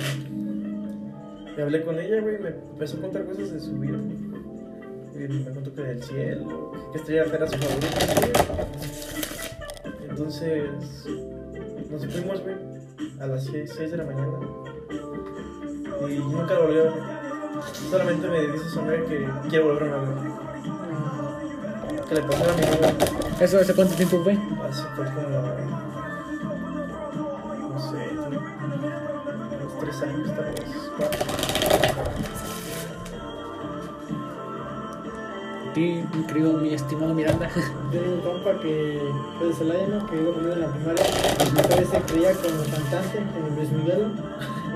Me 1.56 1.62
hablé 1.62 1.84
con 1.84 1.98
ella, 1.98 2.20
güey, 2.20 2.38
me 2.38 2.48
empezó 2.48 2.98
a 2.98 3.00
contar 3.02 3.24
cosas 3.24 3.52
de 3.52 3.60
su 3.60 3.78
vida. 3.78 3.98
Y 5.14 5.28
me 5.28 5.50
contó 5.50 5.74
que 5.74 5.82
del 5.82 6.02
cielo, 6.02 6.72
que 6.92 6.98
Estrella 6.98 7.24
era 7.32 7.46
su 7.46 7.58
favorita. 7.58 8.68
Entonces. 10.08 10.64
Nos 11.90 12.06
fuimos, 12.06 12.42
güey, 12.42 12.73
a 13.20 13.26
las 13.26 13.44
6, 13.44 13.72
6 13.76 13.90
de 13.90 13.96
la 13.96 14.04
mañana. 14.04 14.38
Y 16.08 16.18
nunca 16.18 16.58
volví 16.58 16.78
a 16.78 16.82
ver. 16.82 16.92
Solamente 17.90 18.28
me 18.28 18.40
dice 18.46 18.68
Sonia 18.68 19.04
que 19.06 19.28
quiere 19.48 19.64
volver 19.64 19.92
a 19.92 19.96
ver. 19.96 20.08
Que 22.08 22.14
le 22.14 22.22
pasó 22.22 22.44
a 22.50 22.54
mi 22.54 22.60
novia. 22.62 22.94
¿Eso 23.40 23.58
hace 23.58 23.74
cuánto 23.74 23.94
tiempo 23.94 24.22
fue? 24.22 24.32
Hace 24.34 24.82
fue 24.94 25.04
como. 25.06 25.28
No 27.70 27.78
sé, 27.78 28.10
unos 28.18 29.78
3 29.80 30.02
años, 30.02 30.36
tal 30.36 30.44
vez, 30.44 30.90
4. 30.98 31.43
Ti, 35.74 36.04
mi 36.14 36.22
querido, 36.26 36.52
mi 36.54 36.72
estimado 36.72 37.12
Miranda. 37.12 37.50
Tengo 37.90 38.14
un 38.14 38.20
compa 38.20 38.58
que 38.60 39.00
fue 39.38 39.48
de 39.48 39.54
Celaya, 39.54 39.86
¿no? 39.88 40.06
Que 40.06 40.16
iba 40.16 40.32
conmigo 40.32 40.54
en 40.54 40.60
la 40.60 40.68
primaria. 40.68 41.04
Padre 41.68 41.84
se 41.84 41.98
creía 42.02 42.32
como 42.32 42.62
cantante 42.62 43.18
en 43.18 43.56
Luis 43.56 43.70
Miguel. 43.70 44.06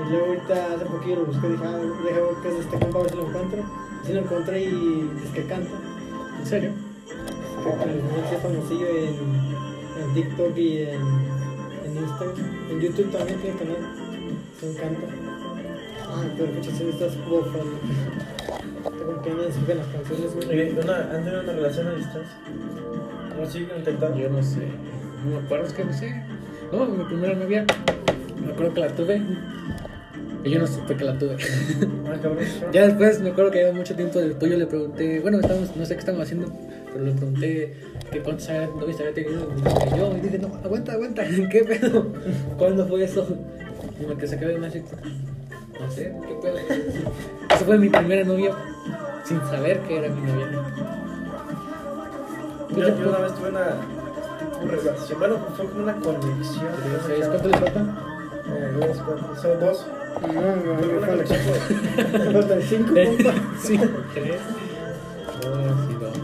Y 0.05 0.11
luego 0.11 0.25
ahorita 0.27 0.73
hace 0.75 0.85
poquillo 0.85 1.15
lo 1.15 1.25
busqué 1.25 1.47
y 1.47 1.51
dije, 1.51 1.63
ah, 1.65 1.77
deja 2.03 2.19
ver 2.19 2.35
qué 2.43 2.49
es 2.49 2.55
este 2.59 2.79
compa, 2.79 2.99
a 2.99 3.01
ver 3.03 3.11
si 3.11 3.17
lo 3.17 3.27
encuentro. 3.27 3.63
Sí 4.05 4.13
lo 4.13 4.19
encontré 4.19 4.61
y 4.61 5.11
es 5.23 5.31
que 5.31 5.43
canta. 5.45 5.77
¿En 6.39 6.45
serio? 6.45 6.71
Creo 7.63 7.77
que 7.79 8.35
es 8.35 8.41
famosillo 8.41 8.87
en, 8.87 9.15
en 10.03 10.13
TikTok 10.13 10.57
y 10.57 10.77
en, 10.83 11.01
en 11.85 11.97
Instagram. 11.97 12.35
En 12.71 12.79
YouTube 12.81 13.11
también 13.11 13.39
tiene 13.39 13.57
canal. 13.57 13.77
Se 14.59 14.71
encanta. 14.71 15.07
Ah, 16.07 16.23
pero 16.37 16.51
muchas 16.51 16.79
veces 16.79 16.93
estás 16.93 17.29
bofando. 17.29 17.79
Tengo 18.83 19.21
que 19.21 19.31
me 19.31 19.51
sirven 19.51 19.77
las 19.77 19.87
canciones, 19.87 20.35
güey. 20.35 20.49
Oye, 20.49 20.79
una, 20.81 20.97
¿Han 20.97 21.23
tenido 21.23 21.41
una 21.41 21.53
relación 21.53 21.87
a 21.87 21.95
distancia? 21.95 22.37
¿No 23.37 23.45
siguen 23.45 23.77
intentando? 23.77 24.17
Yo 24.17 24.29
no 24.29 24.43
sé. 24.43 24.67
No 25.23 25.31
me 25.31 25.45
acuerdo, 25.45 25.65
es 25.65 25.73
que 25.73 25.83
no 25.83 25.93
sé. 25.93 26.23
No, 26.71 26.85
mi 26.85 27.03
primera 27.05 27.33
novia, 27.35 27.65
me 28.45 28.51
acuerdo 28.51 28.73
que 28.73 28.79
la 28.79 28.87
tuve. 28.89 29.21
Y 30.43 30.49
yo 30.51 30.59
no 30.59 30.67
supe 30.67 30.95
que 30.95 31.03
la 31.03 31.17
tuve. 31.17 31.35
Ah, 32.07 32.15
ya 32.71 32.87
después 32.87 33.19
me 33.21 33.31
acuerdo 33.31 33.51
que 33.51 33.59
lleva 33.59 33.73
mucho 33.73 33.95
tiempo 33.95 34.19
después 34.19 34.49
yo 34.51 34.57
le 34.57 34.67
pregunté, 34.67 35.19
bueno, 35.19 35.39
estábamos, 35.39 35.75
no 35.75 35.85
sé 35.85 35.95
qué 35.95 35.99
estábamos 35.99 36.25
haciendo, 36.25 36.51
pero 36.93 37.03
le 37.03 37.11
pregunté 37.11 37.73
que 38.11 38.19
cuántos 38.19 38.47
años 38.49 38.75
novios 38.75 38.99
había 38.99 39.13
tenido. 39.13 39.49
Y 39.93 39.97
yo, 39.97 40.15
y 40.17 40.21
dije, 40.21 40.39
no, 40.39 40.47
aguanta, 40.63 40.93
aguanta, 40.93 41.23
¿qué 41.51 41.63
pedo? 41.63 42.07
¿Cuándo 42.57 42.87
fue 42.87 43.03
eso? 43.03 43.27
Y 43.99 44.05
me 44.05 44.15
que 44.15 44.27
se 44.27 44.55
una 44.55 44.67
así, 44.67 44.81
no 45.79 45.91
sé, 45.91 46.13
¿qué 46.27 46.33
pedo? 46.41 46.57
Esa 47.59 47.65
fue 47.65 47.77
mi 47.77 47.89
primera 47.89 48.23
novia 48.23 48.51
sin 49.25 49.41
saber 49.41 49.81
que 49.81 49.97
era 49.97 50.07
mi 50.07 50.21
novia. 50.21 50.47
Yo, 52.69 52.87
yo 52.87 53.09
una 53.09 53.17
vez 53.17 53.35
tuve 53.35 53.49
una 53.49 53.75
relación, 54.65 55.19
bueno, 55.19 55.35
fue 55.57 55.65
como 55.65 55.83
una 55.83 55.93
conexión. 55.95 56.69
¿Sabes 57.01 57.27
cuánto 57.27 57.49
les 57.49 57.59
falta? 57.59 57.81
Eh, 58.47 58.77
dos, 58.79 58.97
cuatro, 59.05 59.35
son 59.41 59.59
dos. 59.59 59.85
No, 60.21 60.41
no, 60.55 61.05
conexión. 61.05 61.39
Me 62.13 62.31
faltan 62.31 62.61
cinco, 62.61 62.93
compa. 62.93 63.33
Sí, 63.61 63.77
tres, 64.13 64.39
dos 65.41 65.77
y 65.89 65.93
dos. 65.95 66.17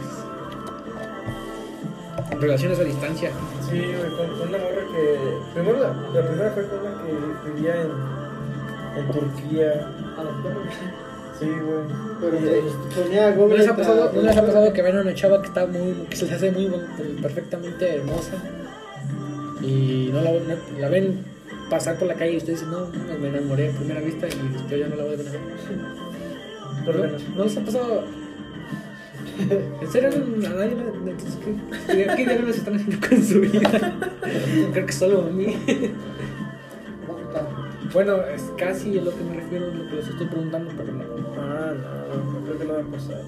Relaciones 2.40 2.80
a 2.80 2.84
distancia. 2.84 3.32
Sí, 3.70 3.78
güey, 3.78 4.10
con, 4.16 4.40
con 4.40 4.48
una 4.48 4.58
morra 4.58 4.86
que. 4.90 5.38
Primero, 5.54 5.80
la, 5.80 5.90
la 6.14 6.28
primera 6.30 6.52
fue 6.52 6.66
con 6.68 6.80
una 6.80 6.92
que 7.04 7.12
vivía 7.50 7.82
en, 7.82 7.92
en 9.00 9.12
Turquía. 9.12 9.90
A 10.18 10.24
la 10.24 10.32
torre. 10.42 11.04
Sí, 11.40 11.46
güey. 11.46 11.84
Pero 12.22 12.38
Y- 12.38 12.62
pues, 12.62 13.04
ponía 13.06 13.32
¿No 13.36 13.48
les 13.48 13.68
ha 13.68 13.76
pasado, 13.76 14.12
¿no 14.14 14.22
les 14.22 14.38
ha 14.38 14.46
pasado 14.46 14.72
que 14.74 14.82
ven 14.82 14.98
a 14.98 15.02
una 15.02 15.14
chava 15.14 15.42
que 15.42 15.48
está 15.50 15.66
muy, 15.68 15.94
que 16.10 16.16
se 16.16 16.26
les 16.26 16.34
hace 16.36 16.52
muy 16.52 16.72
perfectamente 17.22 17.96
hermosa 17.96 18.34
y 19.62 20.10
no 20.14 20.22
la, 20.22 20.32
no- 20.32 20.80
la 20.80 20.90
ven 20.90 21.20
pasar 21.70 21.98
por 21.98 22.08
la 22.08 22.14
calle 22.16 22.34
y 22.34 22.38
ustedes 22.38 22.60
dicen, 22.62 22.72
no, 22.72 22.82
no, 22.88 23.20
me 23.20 23.28
enamoré 23.30 23.70
a 23.70 23.72
primera 23.76 24.00
vista 24.02 24.28
y 24.28 24.54
después 24.54 24.80
ya 24.80 24.88
no 24.88 24.96
la 24.96 25.04
vuelven 25.04 25.28
a 25.28 25.32
ver? 25.32 25.42
¿Por 26.86 26.96
qué 26.96 27.02
¿No, 27.02 27.08
no? 27.08 27.36
¿No 27.38 27.44
les 27.44 27.58
ha 27.58 27.62
pasado? 27.62 28.04
¿En 29.82 29.92
serio 29.92 30.10
no- 30.12 30.48
a 30.48 30.50
nadie? 30.52 30.76
le- 30.76 31.12
Entonces, 31.12 31.38
¿qué, 31.44 31.96
qué, 32.06 32.08
qué 32.16 32.26
diablos 32.26 32.56
están 32.58 32.76
haciendo 32.76 33.08
con 33.08 33.24
su 33.24 33.42
vida? 33.42 33.70
Creo 34.74 34.86
que 34.86 34.94
solo 34.94 35.22
a 35.28 35.30
mí. 35.32 35.58
Bueno, 37.96 38.18
es 38.26 38.42
casi 38.58 39.00
a 39.00 39.04
lo 39.04 39.12
que 39.16 39.24
me 39.24 39.36
refiero, 39.36 39.68
lo 39.68 39.90
que 39.90 39.96
les 39.96 40.08
estoy 40.10 40.28
preguntando, 40.28 40.70
pero 40.76 40.92
no. 40.92 41.04
Ah, 41.40 41.74
no, 42.14 42.44
creo 42.44 42.60
que 42.60 42.66
no 42.66 42.74
va 42.74 42.82
a 42.82 42.84
pasar. 42.84 43.22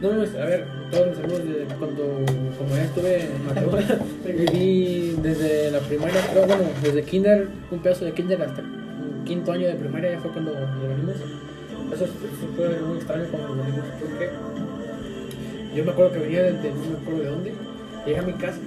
No, 0.00 0.12
no, 0.12 0.22
a 0.22 0.46
ver, 0.46 0.64
todos 0.92 1.08
mis 1.08 1.18
amigos 1.18 1.44
de 1.44 1.66
cuando, 1.76 2.04
como 2.56 2.70
ya 2.70 2.84
estuve 2.84 3.34
en 3.34 3.46
Matehuala, 3.46 3.98
viví 4.24 5.16
desde 5.20 5.72
la 5.72 5.80
primaria, 5.80 6.24
creo, 6.30 6.46
bueno, 6.46 6.62
desde 6.84 7.02
kinder, 7.02 7.48
un 7.72 7.80
pedazo 7.80 8.04
de 8.04 8.12
kinder 8.12 8.40
hasta 8.40 8.62
un 8.62 9.24
quinto 9.24 9.50
año 9.50 9.66
de 9.66 9.74
primaria, 9.74 10.12
ya 10.12 10.20
fue 10.20 10.30
cuando 10.30 10.52
nos 10.52 10.88
venimos. 10.88 11.16
Eso, 11.94 12.06
fue 12.54 12.68
muy 12.78 12.98
extraño 12.98 13.24
cuando 13.32 13.56
nos 13.56 13.66
venimos, 13.66 13.86
porque 14.00 14.30
yo 15.74 15.84
me 15.84 15.90
acuerdo 15.90 16.12
que 16.12 16.18
venía 16.20 16.44
desde, 16.44 16.70
no 16.70 16.90
me 16.90 16.96
acuerdo 16.96 17.20
de 17.22 17.28
dónde, 17.28 17.54
llegué 18.06 18.18
a 18.20 18.22
mi 18.22 18.34
casa 18.34 18.60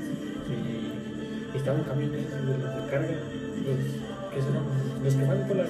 y, 1.54 1.56
y 1.56 1.58
estaba 1.58 1.78
un 1.78 1.84
camión 1.84 2.12
de, 2.12 2.18
de, 2.18 2.24
de 2.24 2.90
carga, 2.90 3.08
los 3.08 4.34
que 4.34 4.42
son 4.42 4.54
los 5.04 5.14
que 5.16 5.26
van 5.26 5.48
por, 5.48 5.58
la, 5.58 5.66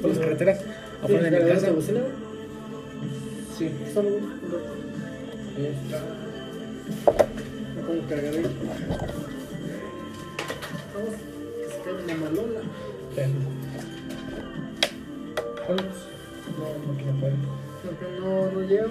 por 0.00 0.10
las 0.10 0.18
carreteras 0.18 0.60
afuera 1.02 1.30
de 1.30 1.30
mi 1.30 1.48
casa. 1.50 1.66
Sí, 3.58 3.70
Solo 3.92 4.08
ahí 5.56 5.66
está. 5.84 5.98
me 7.76 7.82
pongo 7.82 8.02
cargador. 8.08 8.42
Vamos, 10.94 11.14
que 11.56 11.66
se 11.68 11.78
cae 11.82 11.94
una 12.04 12.14
malola. 12.14 12.60
Bueno, 13.14 13.34
pues, 15.66 15.80
no, 16.56 16.64
no 16.86 16.98
quiero 16.98 17.12
poder. 17.20 17.34
No, 17.84 17.90
pero 17.98 18.10
no, 18.20 18.52
no 18.52 18.60
llego. 18.66 18.88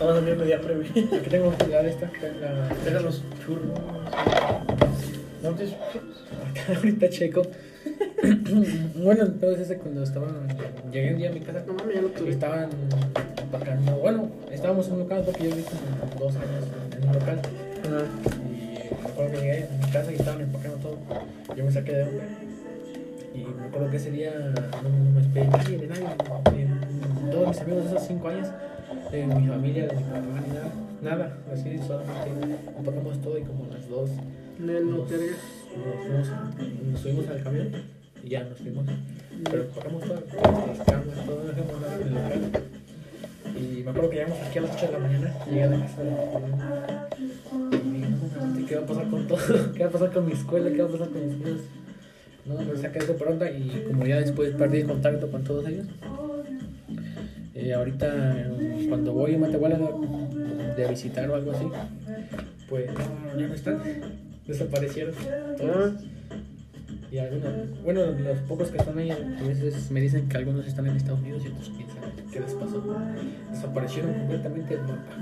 Vamos 0.00 0.16
a 0.16 0.20
mí 0.22 0.30
media 0.32 0.60
previa. 0.60 0.88
Aquí 1.18 1.30
tengo 1.30 1.52
la 1.70 1.82
de 1.82 1.90
esta, 1.90 2.10
la. 2.90 3.00
Los 3.00 3.22
churros. 3.44 3.78
¿No? 5.50 5.52
Acá 5.52 6.74
ahorita 6.76 7.08
checo. 7.08 7.42
bueno, 8.96 9.24
entonces 9.24 9.78
cuando 9.80 10.02
estaba. 10.02 10.28
Llegué 10.92 11.12
un 11.12 11.18
día 11.18 11.30
a 11.30 11.32
mi 11.32 11.40
casa. 11.40 11.62
No 11.66 11.74
mames, 11.74 11.94
ya 11.94 12.02
lo 12.02 12.08
Y 12.08 12.12
tuve. 12.12 12.30
estaban 12.30 12.70
empacando. 13.40 13.96
Bueno, 13.96 14.28
estábamos 14.50 14.86
en 14.88 14.94
un 14.94 14.98
local 15.00 15.22
porque 15.24 15.44
yo 15.44 15.50
viví 15.50 15.62
como 15.62 16.24
dos 16.24 16.36
años 16.36 16.64
en 16.96 17.08
un 17.08 17.14
local. 17.14 17.40
Y 17.84 18.94
me 19.02 19.08
acuerdo 19.08 19.30
que 19.32 19.36
llegué 19.38 19.64
a 19.64 19.86
mi 19.86 19.92
casa 19.92 20.12
y 20.12 20.14
estaban 20.16 20.40
empacando 20.40 20.78
todo. 20.78 20.98
Yo 21.56 21.64
me 21.64 21.70
saqué 21.72 21.92
de 21.92 22.02
onda. 22.02 22.24
Y 23.34 23.38
me 23.38 23.66
acuerdo 23.66 23.90
que 23.90 23.96
ese 23.98 24.10
día 24.10 24.32
no, 24.82 24.88
no 24.88 25.10
me 25.10 25.20
esperé 25.20 25.46
nadie, 25.46 25.78
de 25.78 25.86
nadie. 25.86 26.06
de 26.06 27.30
todos 27.30 27.48
mis 27.48 27.60
amigos 27.60 27.84
de 27.84 27.90
esos 27.90 28.08
cinco 28.08 28.28
años, 28.28 28.48
de 29.12 29.26
mi 29.26 29.46
familia, 29.46 29.86
de 29.86 29.96
mi 29.96 30.02
papá, 30.02 30.40
ni 30.46 30.54
nada. 30.54 30.72
Nada, 31.02 31.36
así 31.52 31.78
solamente 31.86 32.56
empacamos 32.78 33.20
todo 33.20 33.38
y 33.38 33.42
como 33.42 33.64
a 33.66 33.74
las 33.74 33.88
dos 33.88 34.10
Nel, 34.58 34.90
no 34.90 34.96
nos, 34.98 35.10
nos, 35.10 37.00
subimos 37.00 37.28
al 37.28 37.42
camión 37.42 37.70
y 38.24 38.28
ya 38.28 38.44
nos 38.44 38.58
fuimos. 38.58 38.86
Pero 39.44 39.62
empacamos 39.62 40.02
todo, 40.02 40.22
las 40.66 40.78
camas, 40.78 41.26
todo, 41.26 41.42
en 41.42 41.58
el 42.06 42.14
local. 42.14 42.62
Y 43.54 43.82
me 43.82 43.90
acuerdo 43.90 44.10
que 44.10 44.16
llegamos 44.16 44.38
aquí 44.40 44.58
a 44.58 44.62
las 44.62 44.76
8 44.76 44.86
de 44.86 44.92
la 44.92 44.98
mañana, 44.98 45.34
llegué 45.46 45.62
a 45.62 45.70
la 45.70 45.80
casa 45.80 46.02
de 46.02 46.10
y 48.58 48.64
¿qué 48.64 48.76
va 48.76 48.82
a 48.82 48.86
pasar 48.86 49.10
con 49.10 49.26
todo? 49.26 49.38
¿Qué 49.74 49.82
va 49.82 49.88
a 49.88 49.92
pasar 49.92 50.12
con 50.12 50.26
mi 50.26 50.32
escuela? 50.32 50.70
¿Qué 50.70 50.82
va 50.82 50.88
a 50.88 50.92
pasar 50.92 51.08
con 51.08 51.26
mis 51.26 51.34
amigos? 51.34 51.60
No, 52.46 52.54
me 52.54 52.76
saqué 52.76 52.98
de 53.00 53.14
pronto 53.14 53.44
y 53.46 53.84
como 53.88 54.06
ya 54.06 54.20
después 54.20 54.54
perdí 54.54 54.78
el 54.78 54.86
contacto 54.86 55.30
con 55.30 55.42
todos 55.42 55.66
ellos. 55.66 55.86
eh, 57.54 57.74
ahorita 57.74 58.50
cuando 58.88 59.12
voy 59.12 59.34
a 59.34 59.38
Matehuala 59.38 59.78
de, 60.76 60.86
visitar 60.88 61.28
o 61.28 61.34
algo 61.34 61.52
así, 61.52 61.64
pues 62.68 62.86
ya 63.36 63.48
no 63.48 63.54
están, 63.54 63.82
desaparecieron 64.46 65.14
todos. 65.58 65.92
Y 67.10 67.18
algunos, 67.18 67.82
bueno, 67.84 68.04
los 68.06 68.38
pocos 68.48 68.68
que 68.68 68.78
están 68.78 68.98
ahí 68.98 69.10
a 69.10 69.16
veces 69.46 69.90
me 69.90 70.00
dicen 70.00 70.28
que 70.28 70.36
algunos 70.38 70.66
están 70.66 70.86
en 70.86 70.96
Estados 70.96 71.20
Unidos 71.20 71.42
y 71.44 71.48
otros 71.48 71.70
quién 71.76 71.88
sabe 71.88 72.12
qué 72.32 72.40
les 72.40 72.52
pasó. 72.54 72.82
Desaparecieron 73.52 74.12
completamente 74.14 74.76
del 74.76 74.82
mapa. 74.84 75.12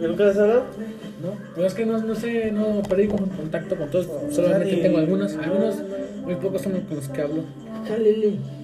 ¿Y 0.00 0.06
nunca 0.06 0.24
les 0.24 0.36
has 0.36 0.42
hablado? 0.42 0.64
No, 1.22 1.34
pero 1.54 1.66
es 1.66 1.74
que 1.74 1.86
no, 1.86 1.98
no 1.98 2.14
sé, 2.14 2.50
no 2.50 2.82
perdí 2.88 3.08
con- 3.08 3.28
contacto 3.28 3.76
con 3.76 3.90
todos, 3.90 4.08
solamente 4.34 4.76
tengo 4.76 4.98
algunos, 4.98 5.34
algunos, 5.36 5.76
muy 6.24 6.34
pocos 6.36 6.62
son 6.62 6.72
con 6.80 6.96
los 6.96 7.08
que 7.08 7.20
hablo. 7.22 7.44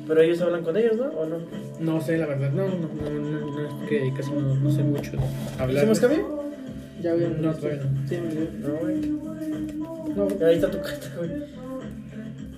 Pero 0.08 0.20
ellos 0.22 0.40
hablan 0.40 0.62
con 0.64 0.76
ellos, 0.76 0.96
¿no? 0.96 1.04
¿O 1.04 1.26
no? 1.26 1.36
No 1.80 2.00
sé, 2.00 2.16
la 2.16 2.26
verdad, 2.26 2.50
no, 2.52 2.66
no, 2.68 2.88
no, 2.88 3.10
no, 3.10 3.40
no, 3.50 3.82
es 3.84 3.88
que 3.88 4.12
casi 4.16 4.30
no, 4.32 4.54
no 4.54 4.70
sé 4.70 4.82
mucho 4.84 5.12
hablar. 5.58 5.78
¿Hicimos 5.78 6.00
cambio? 6.00 6.45
Ya 7.06 7.14
vieron. 7.14 7.40
No, 7.40 7.54
todavía 7.54 7.82
no. 7.84 8.08
Sí, 8.08 8.16
me 8.16 8.28
dio. 8.34 8.50
No, 8.58 8.68
güey. 8.80 9.00
No, 10.16 10.46
Ahí 10.46 10.54
está 10.56 10.68
tu 10.72 10.80
carta, 10.80 11.08
güey. 11.18 11.30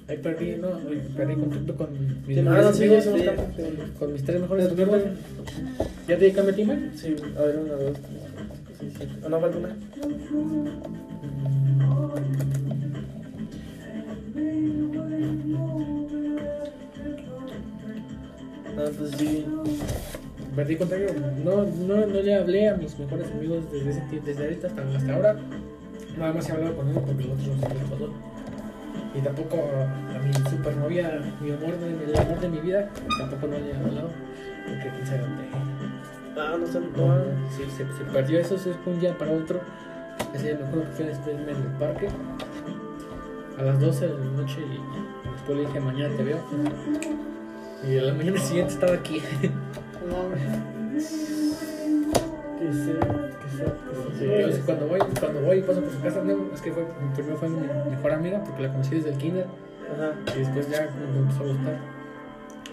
ahí 0.08 0.16
perdí, 0.22 0.56
no, 0.56 0.68
perdí 1.14 1.34
contacto 1.34 1.76
con 1.76 1.92
mis, 1.92 2.36
Sí, 2.36 2.42
mejores 2.42 2.64
no, 2.64 2.72
sí, 2.72 2.84
amigos, 2.84 3.04
sí. 3.04 3.92
con 3.98 4.12
mis 4.14 4.24
tres 4.24 4.40
mejores 4.40 4.70
amigos. 4.72 5.02
¿Ya 6.08 6.16
te 6.18 6.32
cambié 6.32 6.54
el 6.54 6.60
email? 6.60 6.92
Sí, 6.96 7.14
a 7.36 7.42
ver, 7.42 7.58
una, 7.58 7.74
dos, 7.74 7.96
tres, 8.78 8.92
siete. 8.96 9.12
¿O 9.22 9.28
no 9.28 9.38
falta 9.38 9.58
una? 9.58 9.76
Ah, 18.78 18.90
pues 18.96 19.10
sí. 19.18 19.44
Perdí 20.58 20.74
contacto, 20.74 21.14
no, 21.44 21.62
no, 21.62 22.04
no 22.04 22.20
le 22.20 22.34
hablé 22.34 22.68
a 22.68 22.74
mis 22.74 22.98
mejores 22.98 23.30
amigos 23.30 23.70
desde 23.70 23.90
ese 23.90 24.20
desde 24.26 24.42
ahorita 24.42 24.66
hasta, 24.66 24.82
hasta 24.82 25.14
ahora. 25.14 25.36
Nada 26.18 26.32
más 26.32 26.48
he 26.48 26.52
hablado 26.52 26.74
con 26.74 26.88
uno 26.88 27.00
porque 27.00 27.26
otro 27.26 27.44
se 27.44 27.74
les 27.74 27.84
pasó. 27.84 28.12
Y 29.14 29.20
tampoco 29.20 29.56
a, 29.56 30.18
mi 30.18 30.50
supernovia, 30.50 31.22
mi 31.40 31.52
amor, 31.52 31.78
de, 31.78 32.10
el 32.10 32.18
amor 32.18 32.40
de 32.40 32.48
mi 32.48 32.58
vida, 32.58 32.90
tampoco 33.20 33.46
no 33.46 33.56
le 33.56 33.70
he 33.70 33.76
hablado. 33.76 34.10
Porque 34.66 34.90
quién 34.96 35.06
sabe 35.06 35.20
dónde. 35.20 35.44
Ah, 36.36 36.56
no 36.58 36.66
sé, 36.66 36.80
No, 36.80 37.06
no. 37.06 37.50
sí, 37.56 37.62
se, 37.70 37.84
se 37.96 38.04
perdió 38.12 38.40
eso, 38.40 38.56
eso 38.56 38.74
fue 38.82 38.94
un 38.94 38.98
día 38.98 39.16
para 39.16 39.30
otro. 39.30 39.60
Ese 40.34 40.46
día 40.46 40.58
me 40.60 40.66
acuerdo 40.66 40.90
que 40.90 40.96
fui 40.96 41.04
a 41.04 41.08
despedirme 41.10 41.52
en 41.52 41.56
el 41.56 41.72
parque 41.78 42.08
a 43.56 43.62
las 43.62 43.78
12 43.78 44.08
de 44.08 44.12
la 44.12 44.24
noche 44.24 44.56
y 44.60 45.30
después 45.30 45.56
le 45.56 45.66
dije 45.66 45.78
mañana 45.78 46.16
te 46.16 46.24
veo. 46.24 46.40
Y 47.88 47.96
a 47.96 48.02
la 48.02 48.12
mañana 48.12 48.40
siguiente 48.40 48.72
estaba 48.72 48.94
aquí. 48.94 49.22
Que 52.58 52.72
sé, 52.72 52.92
que 52.92 53.48
sé, 53.56 53.64
que. 54.18 54.36
Entonces 54.36 54.62
cuando 54.64 54.88
voy, 54.88 55.00
cuando 55.20 55.40
voy 55.42 55.58
y 55.58 55.62
paso 55.62 55.80
por 55.80 55.92
su 55.92 56.00
casa, 56.00 56.22
no, 56.24 56.52
es 56.52 56.60
que 56.60 56.72
fue, 56.72 56.84
primero 57.14 57.36
fue 57.36 57.48
mi 57.48 57.60
mejor 57.90 58.10
amiga 58.12 58.42
porque 58.44 58.62
la 58.62 58.70
conocí 58.70 58.96
desde 58.96 59.10
el 59.10 59.18
kinder 59.18 59.46
Ajá. 59.92 60.12
y 60.34 60.38
después 60.40 60.70
ya 60.70 60.90
me 61.12 61.18
empezó 61.18 61.44
a 61.44 61.46
gustar. 61.46 61.78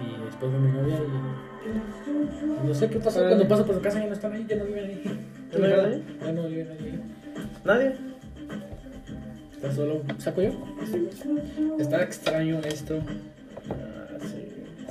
Y 0.02 0.26
después 0.26 0.52
fue 0.52 0.60
mi 0.60 0.72
novia 0.72 0.96
y 0.96 2.68
no 2.68 2.74
sé 2.74 2.90
qué 2.90 3.00
pasó, 3.00 3.20
cuando 3.20 3.48
paso 3.48 3.66
por 3.66 3.76
su 3.76 3.82
casa 3.82 4.00
ya 4.00 4.08
no 4.08 4.14
están 4.14 4.34
ahí, 4.34 4.46
ya 4.48 4.56
no 4.56 4.66
viven 4.66 4.86
ahí. 4.86 5.04
¿Ya 5.52 5.60
no 5.60 5.66
viven 5.68 5.86
ahí? 5.86 6.18
Ya 6.22 6.32
no 6.32 6.48
viven 6.48 6.72
ahí. 6.72 7.04
¿Nadie? 7.64 7.96
Está 9.54 9.72
solo, 9.72 10.02
¿saco 10.18 10.42
yo? 10.42 10.52
Está 11.80 12.04
extraño 12.04 12.60
esto. 12.60 13.00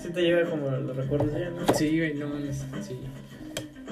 Sí. 0.05 0.09
Sí 0.09 0.15
te 0.15 0.23
llega 0.23 0.45
como 0.51 0.71
los 0.71 0.97
recuerdos 0.97 1.35
ella, 1.35 1.51
¿no? 1.51 1.75
Sí, 1.75 1.99
güey, 1.99 2.15
no 2.15 2.29
mames, 2.29 2.65
sí. 2.83 2.99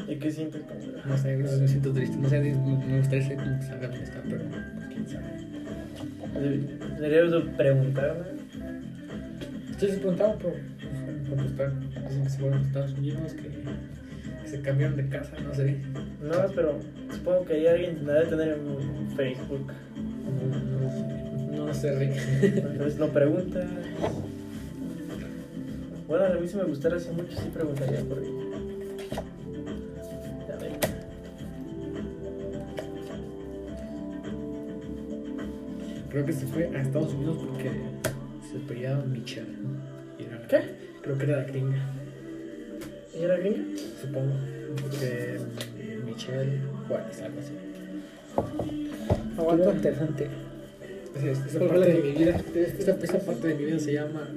¿Y 0.08 0.16
qué 0.16 0.30
sientes 0.30 0.62
cuando 0.62 0.86
No 1.04 1.16
sé, 1.16 1.36
me 1.36 1.68
siento 1.68 1.92
triste. 1.92 2.16
No 2.16 2.28
sé, 2.28 2.40
me 2.40 2.98
gustaría 2.98 3.26
ser 3.26 3.36
como 3.36 3.58
que 3.58 3.66
salga 3.66 3.88
donde 3.88 4.04
está, 4.04 4.22
pero 4.28 4.44
pues, 4.44 4.86
quién 4.88 5.08
sabe. 5.08 7.00
Deberías 7.00 7.44
preguntarme. 7.56 8.24
Estoy 9.70 9.96
preguntado 9.96 10.38
por 10.38 10.52
por 10.52 11.36
contestar. 11.36 11.72
Dicen 12.08 12.24
que 12.24 12.30
se 12.30 12.38
fueron 12.38 12.58
a 12.58 12.66
Estados 12.66 12.92
Unidos, 12.92 13.32
que, 13.34 13.42
que 14.42 14.48
se 14.48 14.60
cambiaron 14.60 14.96
de 14.96 15.08
casa, 15.08 15.32
no 15.42 15.54
sé. 15.54 15.76
No, 16.22 16.52
pero 16.54 16.78
supongo 17.10 17.44
que 17.44 17.54
hay 17.54 17.66
alguien 17.66 18.04
debe 18.04 18.26
tener 18.26 18.58
en 18.58 19.16
Facebook. 19.16 19.72
No, 19.96 20.80
no 20.80 20.90
sé. 20.90 21.56
No 21.56 21.74
sé, 21.74 21.98
Rick. 21.98 22.12
Entonces 22.42 22.98
lo 22.98 23.08
pregunta. 23.08 23.66
Bueno, 26.12 26.26
a 26.26 26.38
mí 26.38 26.46
si 26.46 26.56
me 26.58 26.64
gustara 26.64 26.96
hace 26.98 27.10
mucho, 27.10 27.34
sí 27.40 27.48
preguntaría 27.54 28.00
por 28.00 28.20
ven. 28.20 28.32
Creo 36.10 36.26
que 36.26 36.32
se 36.34 36.46
fue 36.48 36.66
a 36.76 36.82
Estados 36.82 37.14
Unidos 37.14 37.38
porque 37.48 37.70
se 38.50 38.58
apellidaba 38.62 39.02
Michelle. 39.04 39.46
Y 40.18 40.24
era- 40.24 40.46
¿Qué? 40.48 40.60
Creo 41.00 41.16
que 41.16 41.24
era 41.24 41.36
la 41.38 41.44
gringa, 41.44 41.78
¿Y 43.18 43.22
era 43.22 43.36
gringa? 43.38 43.64
supongo. 44.02 44.34
Porque 44.82 45.38
Michelle 46.04 46.60
Juárez, 46.88 47.22
algo 47.22 47.40
así. 47.40 47.52
Aguanta. 49.38 49.72
Interesante. 49.72 50.26
Esa, 51.16 51.46
esa 51.46 51.58
¿Cuál 51.58 51.70
parte 51.70 51.88
de 51.94 52.02
mi 52.02 52.10
vida, 52.12 52.36
esa 53.02 53.18
parte 53.20 53.48
de 53.48 53.54
mi 53.54 53.64
vida 53.64 53.78
se 53.78 53.94
llama 53.94 54.28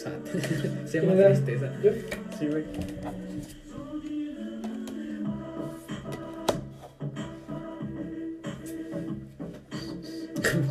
sad. 0.00 0.12
se 0.86 1.00
llama 1.00 1.14
tristeza. 1.24 1.70
Sí, 2.38 2.46
güey. 2.46 2.64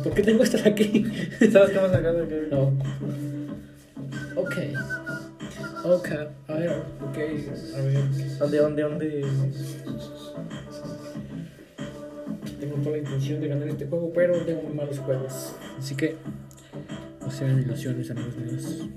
¿Por 0.02 0.14
qué 0.14 0.22
tengo 0.22 0.42
estas 0.42 0.66
aquí? 0.66 1.04
¿Sabes 1.52 1.74
vas 1.76 1.92
sacando? 1.92 2.28
¿Qué? 2.28 2.48
No. 2.50 2.72
Ok. 4.36 4.56
Ok. 5.84 6.08
A 6.48 6.54
ver, 6.54 6.70
ok. 7.00 7.18
A 7.76 7.80
ver. 7.82 8.38
¿Dónde, 8.38 8.58
dónde, 8.58 8.82
dónde? 8.82 9.24
Tengo 12.58 12.76
toda 12.76 12.90
la 12.92 12.98
intención 12.98 13.40
de 13.40 13.48
ganar 13.48 13.68
este 13.68 13.86
juego, 13.86 14.12
pero 14.14 14.36
tengo 14.44 14.62
muy 14.62 14.74
malos 14.74 14.98
juegos. 14.98 15.54
Así 15.78 15.94
que 15.94 16.16
no 17.30 17.36
sean 17.36 17.60
ilusiones, 17.60 18.10
amigos 18.10 18.36
míos. 18.38 18.88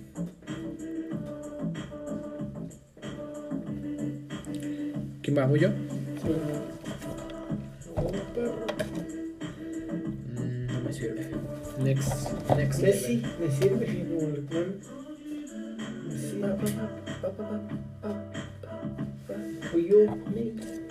¿Quién 5.21 5.37
va? 5.37 5.45
¿Voy 5.45 5.59
yo? 5.59 5.69
Mm, 5.69 5.73
no 10.67 10.79
me 10.81 10.93
sirve. 10.93 11.29
Next. 11.83 12.31
Next. 12.57 12.81
Messi, 12.81 13.21
me 13.39 13.51
sirve 13.51 14.07
como 14.09 14.29
le 14.31 14.41
ponen. 14.41 14.79
Messi, 16.07 16.37
Pa, 16.41 16.55
pa, 16.55 16.65
pa, 16.65 16.89
pa, 17.21 17.29
pa, 17.29 17.37
pa, 17.37 17.61
pa. 18.01 18.11
fui 19.71 19.83
yo, 19.87 19.97
me. 20.33 20.82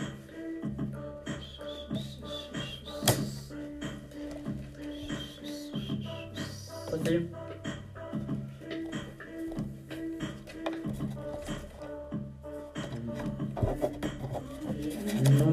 No 7.02 7.10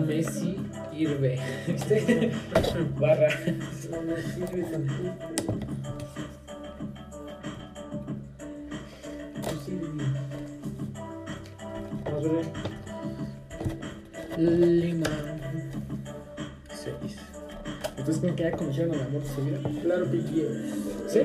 Messi, 0.06 0.58
Irve. 0.94 1.40
¿Viste? 1.68 2.32
Barra. 3.00 3.30
No 3.90 4.02
me 4.04 4.22
sirve 4.22 4.64
tampoco. 4.64 5.58
Sirve. 9.66 10.06
Lima. 14.38 15.10
6. 16.70 16.96
Entonces, 17.98 18.22
¿creen 18.22 18.36
que 18.36 18.46
haya 18.46 18.58
conocido 18.58 18.94
al 18.94 19.02
amor 19.02 19.22
de 19.24 19.30
su 19.30 19.44
vida? 19.44 19.60
Claro 19.82 20.12
que 20.12 20.20
quiero. 20.20 20.89
¿Sí? 21.10 21.22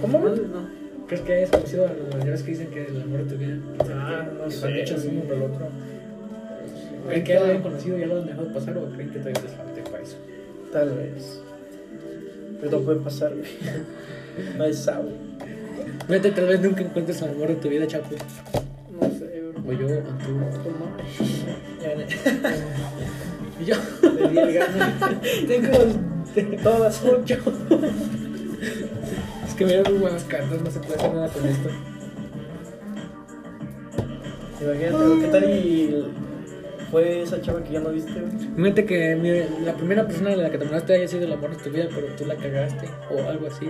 ¿Cómo? 0.00 0.20
¿Cómo? 0.20 0.28
No. 0.28 0.68
¿Crees 1.06 1.22
que 1.22 1.32
hayas 1.32 1.50
conocido 1.50 1.86
a 1.86 1.92
las 1.92 2.20
señoras 2.20 2.42
que 2.42 2.50
dicen 2.50 2.66
que 2.68 2.84
el 2.86 3.02
amor 3.02 3.24
de 3.24 3.32
tu 3.32 3.38
vida? 3.38 3.56
Ah, 3.90 4.26
no 4.36 4.50
sé. 4.50 4.84
Uno 5.08 5.22
por 5.22 5.36
el 5.36 5.42
otro. 5.42 5.68
¿Creen 7.06 7.24
que 7.24 7.32
ya 7.32 7.40
lo 7.40 7.46
hayan 7.46 7.62
conocido 7.62 7.96
y 7.96 8.00
ya 8.00 8.06
lo 8.06 8.18
han 8.18 8.26
dejado 8.26 8.52
pasar 8.52 8.76
o 8.76 8.86
creen 8.90 9.10
que 9.10 9.18
todavía 9.20 9.42
les 9.42 9.52
falta 9.52 9.90
para 9.90 10.02
eso? 10.02 10.16
Tal 10.72 10.90
vez. 10.90 11.40
Pero 12.60 12.78
no 12.78 12.84
puede 12.84 13.00
pasar, 13.00 13.32
güey. 13.34 13.48
Nadie 14.58 14.74
sabe. 14.74 15.12
Vete, 16.08 16.30
tal 16.32 16.46
vez 16.46 16.60
nunca 16.60 16.82
encuentres 16.82 17.22
al 17.22 17.30
amor 17.30 17.48
de 17.48 17.54
tu 17.54 17.68
vida, 17.68 17.86
Chapo. 17.86 18.14
No 19.00 19.08
sé, 19.18 19.40
bro. 19.40 19.62
O 19.66 19.72
yo, 19.72 19.86
o 19.86 20.00
tú. 20.02 20.40
¿Cómo? 20.64 20.96
Y 23.60 23.64
yo. 23.64 23.76
El. 24.02 25.46
Tengo 26.34 26.58
todas 26.62 27.02
ocho. 27.04 27.36
Que 29.58 29.64
me 29.64 29.72
dieron 29.72 29.92
muy 29.92 30.02
buenas 30.02 30.24
cartas, 30.24 30.62
no 30.62 30.70
se 30.70 30.78
puede 30.80 30.94
hacer 30.94 31.12
nada 31.14 31.28
con 31.28 31.46
esto. 31.46 31.68
Imagínate, 34.60 35.20
¿qué 35.20 35.28
tal 35.28 35.44
y 35.50 36.04
fue 36.90 37.22
esa 37.22 37.40
chava 37.40 37.62
que 37.62 37.72
ya 37.72 37.80
no 37.80 37.90
viste? 37.90 38.12
Imagínate 38.56 38.84
que 38.86 39.16
mi- 39.16 39.64
la 39.64 39.74
primera 39.74 40.06
persona 40.06 40.30
de 40.30 40.36
la 40.36 40.50
que 40.50 40.58
te 40.58 40.64
enamoraste 40.64 40.94
haya 40.94 41.08
sido 41.08 41.24
el 41.24 41.32
amor 41.32 41.50
de 41.56 41.62
tu 41.62 41.70
vida, 41.70 41.88
pero 41.94 42.06
tú 42.16 42.24
la 42.26 42.36
cagaste 42.36 42.88
o 43.10 43.28
algo 43.28 43.46
así. 43.48 43.68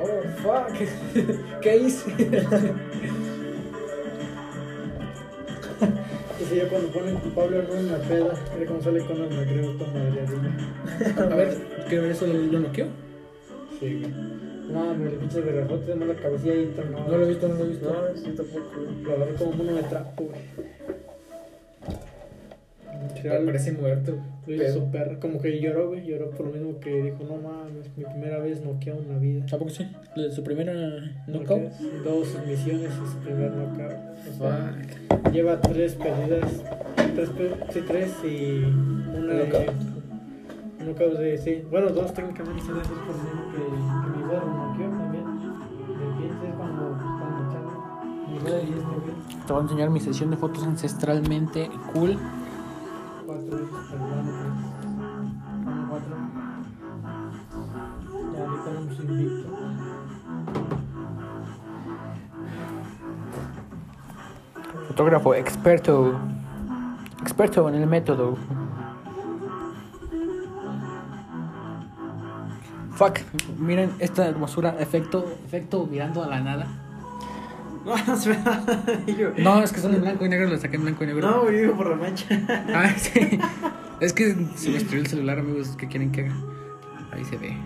Oh, 0.00 0.22
fuck. 0.42 0.72
¿Qué 1.60 1.76
hice? 1.76 2.10
Ese 6.40 6.56
yo 6.56 6.68
cuando 6.68 6.88
ponen 6.88 7.16
culpable 7.16 7.58
a 7.58 7.78
en 7.78 7.92
la 7.92 7.98
peda, 7.98 8.34
era 8.56 8.66
como 8.66 8.82
sale 8.82 9.00
con 9.00 9.16
el 9.22 9.30
magreo 9.30 9.78
con 9.78 9.92
madre 9.92 11.32
A 11.32 11.36
ver, 11.36 11.56
quiero 11.88 12.02
ver 12.02 12.12
eso, 12.12 12.26
¿lo, 12.26 12.34
lo 12.34 12.58
noqueó? 12.60 12.86
Sí, 13.82 13.98
güey. 13.98 14.12
No, 14.70 14.94
me 14.94 15.10
le 15.10 15.16
pinche 15.16 15.42
de 15.42 15.50
rejote, 15.50 15.94
de 15.96 16.06
la 16.06 16.14
cabecilla 16.14 16.54
y 16.54 16.72
no. 16.88 17.08
No 17.08 17.16
lo 17.18 17.24
he 17.24 17.28
visto, 17.30 17.48
no 17.48 17.54
lo 17.56 17.64
he 17.64 17.68
visto. 17.68 17.92
No, 17.92 18.16
sí, 18.16 18.30
tampoco. 18.36 18.70
güey. 18.76 19.02
Lo 19.02 19.12
agarré 19.14 19.34
como 19.34 19.52
mono 19.52 19.74
de 19.74 19.82
trapo, 19.82 20.24
güey. 20.24 20.42
Parece 23.46 23.72
muerto. 23.72 24.18
Pero, 24.46 24.72
su 24.72 25.18
como 25.20 25.40
que 25.40 25.60
lloró, 25.60 25.88
güey. 25.88 26.06
Lloró 26.06 26.30
por 26.30 26.46
lo 26.46 26.52
mismo 26.52 26.78
que 26.78 27.02
dijo, 27.02 27.24
no 27.24 27.36
mames, 27.38 27.90
mi 27.96 28.04
primera 28.04 28.38
vez 28.38 28.62
noqueó 28.62 28.96
una 28.96 29.18
vida. 29.18 29.44
¿A 29.52 29.58
poco 29.58 29.70
sí? 29.70 29.88
¿Lo 30.14 30.22
de 30.22 30.30
su 30.30 30.44
primera 30.44 30.72
knockout? 31.26 31.72
Dos 32.04 32.28
misiones 32.46 32.90
y 32.92 33.12
su 33.12 33.18
primer 33.18 33.50
knockout. 33.50 33.96
O 34.28 34.38
sea, 34.38 34.76
Fuck. 35.08 35.32
lleva 35.32 35.60
tres 35.60 35.94
perdidas. 35.96 36.62
Tres, 37.16 37.30
sí, 37.72 37.80
tres 37.86 38.12
y 38.24 38.62
una 39.16 39.34
de. 39.34 39.46
¿Knockout? 39.46 39.74
knockout 40.84 41.18
de, 41.18 41.38
sí. 41.38 41.62
Bueno, 41.68 41.90
dos 41.90 42.14
técnicamente 42.14 42.62
por 42.62 42.74
lo 42.76 43.22
mismo 43.22 43.41
que, 43.52 43.58
que 43.58 43.64
mi 44.16 44.22
güero 44.24 44.46
noqueó 44.46 44.88
también. 44.90 45.24
De 45.98 46.06
piensa 46.18 46.44
es 46.48 46.54
cuando 46.56 46.82
están 46.92 47.30
luchando. 47.44 47.72
Mi 48.28 48.38
güero 48.38 48.58
y 48.58 48.72
este 48.72 48.82
güey. 48.82 49.46
Te 49.46 49.52
voy 49.52 49.60
a 49.60 49.62
enseñar 49.62 49.90
mi 49.90 50.00
sesión 50.00 50.30
de 50.30 50.36
fotos 50.36 50.64
ancestralmente 50.64 51.70
cool. 51.92 52.18
Cuatro 53.26 53.56
veces 53.56 53.68
perdón. 53.90 54.26
Cuatro. 55.88 56.16
Ya 58.32 58.40
ahorita 58.40 58.70
vamos 58.74 59.00
invicto. 59.00 59.48
Fotógrafo 64.88 65.34
experto. 65.34 66.14
Experto 67.20 67.68
en 67.68 67.74
el 67.76 67.86
método. 67.86 68.36
Fuck, 72.94 73.20
miren 73.58 73.92
esta 73.98 74.26
hermosura, 74.28 74.76
efecto, 74.78 75.24
efecto 75.46 75.86
mirando 75.90 76.22
a 76.22 76.26
la 76.28 76.40
nada. 76.40 76.66
No. 77.84 77.96
Yo- 79.06 79.62
es 79.62 79.72
que 79.72 79.80
son 79.80 79.94
en 79.94 80.02
blanco 80.02 80.24
y 80.24 80.28
negro, 80.28 80.48
lo 80.48 80.58
saqué 80.58 80.76
en 80.76 80.82
blanco 80.82 81.04
y 81.04 81.06
negro. 81.08 81.30
No, 81.30 81.44
digo 81.50 81.74
por 81.74 81.88
la 81.90 81.96
mancha. 81.96 82.26
Ah, 82.74 82.90
sí. 82.96 83.38
Es 84.00 84.12
que 84.12 84.34
se 84.56 84.68
me 84.68 84.74
destruyó 84.74 85.00
el 85.02 85.06
celular, 85.06 85.38
amigos. 85.38 85.74
¿Qué 85.78 85.88
quieren 85.88 86.12
que 86.12 86.22
haga? 86.26 86.34
Ahí 87.12 87.24
se 87.24 87.36
ve. 87.38 87.56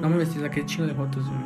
No 0.00 0.08
me 0.08 0.16
vestí, 0.18 0.38
saqué 0.40 0.64
chingo 0.66 0.86
de 0.86 0.94
fotos. 0.94 1.24
güey. 1.26 1.38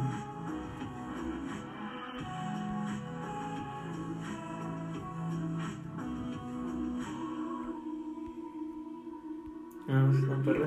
Está 9.88 10.36
perro. 10.44 10.66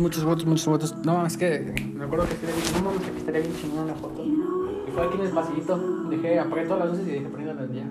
Muchas 0.00 0.24
fotos, 0.24 0.46
muchas 0.46 0.64
fotos. 0.64 0.96
No, 1.04 1.26
es 1.26 1.36
que 1.36 1.74
me 1.94 2.06
acuerdo 2.06 2.24
que 2.26 2.32
estaría 2.32 2.56
bien, 2.56 2.72
no 2.72 2.90
mames, 2.90 3.02
que 3.02 3.18
estaría 3.18 3.40
bien 3.42 3.54
chingón 3.54 3.84
una 3.84 3.94
foto. 3.96 4.24
Y 4.24 4.90
fue 4.92 5.06
aquí 5.06 5.18
en 5.18 5.26
el 5.26 5.30
pasillito, 5.30 5.78
dejé, 6.08 6.38
apagué 6.40 6.62
todas 6.64 6.78
las 6.78 6.88
luces 6.88 7.06
y 7.06 7.10
dije, 7.18 7.26
préndalas 7.26 7.70
ya. 7.70 7.84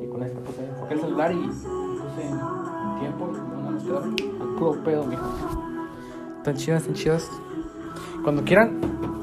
Y 0.00 0.06
con 0.06 0.22
este 0.22 0.38
puse, 0.38 0.60
el 0.90 1.00
celular 1.00 1.32
y 1.32 1.38
puse 1.38 2.22
tiempo, 3.00 3.32
una 3.58 3.70
mezcladora, 3.72 4.06
al 4.06 4.54
puro 4.56 4.84
pedo, 4.84 5.06
mijo. 5.06 5.26
Están 6.36 6.54
chidas, 6.54 6.82
están 6.82 6.94
chidas. 6.94 7.30
Cuando 8.22 8.44
quieran. 8.44 9.17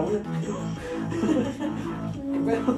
La 0.00 0.06
una. 0.06 0.20
¿Qué 2.32 2.38
pedo? 2.46 2.72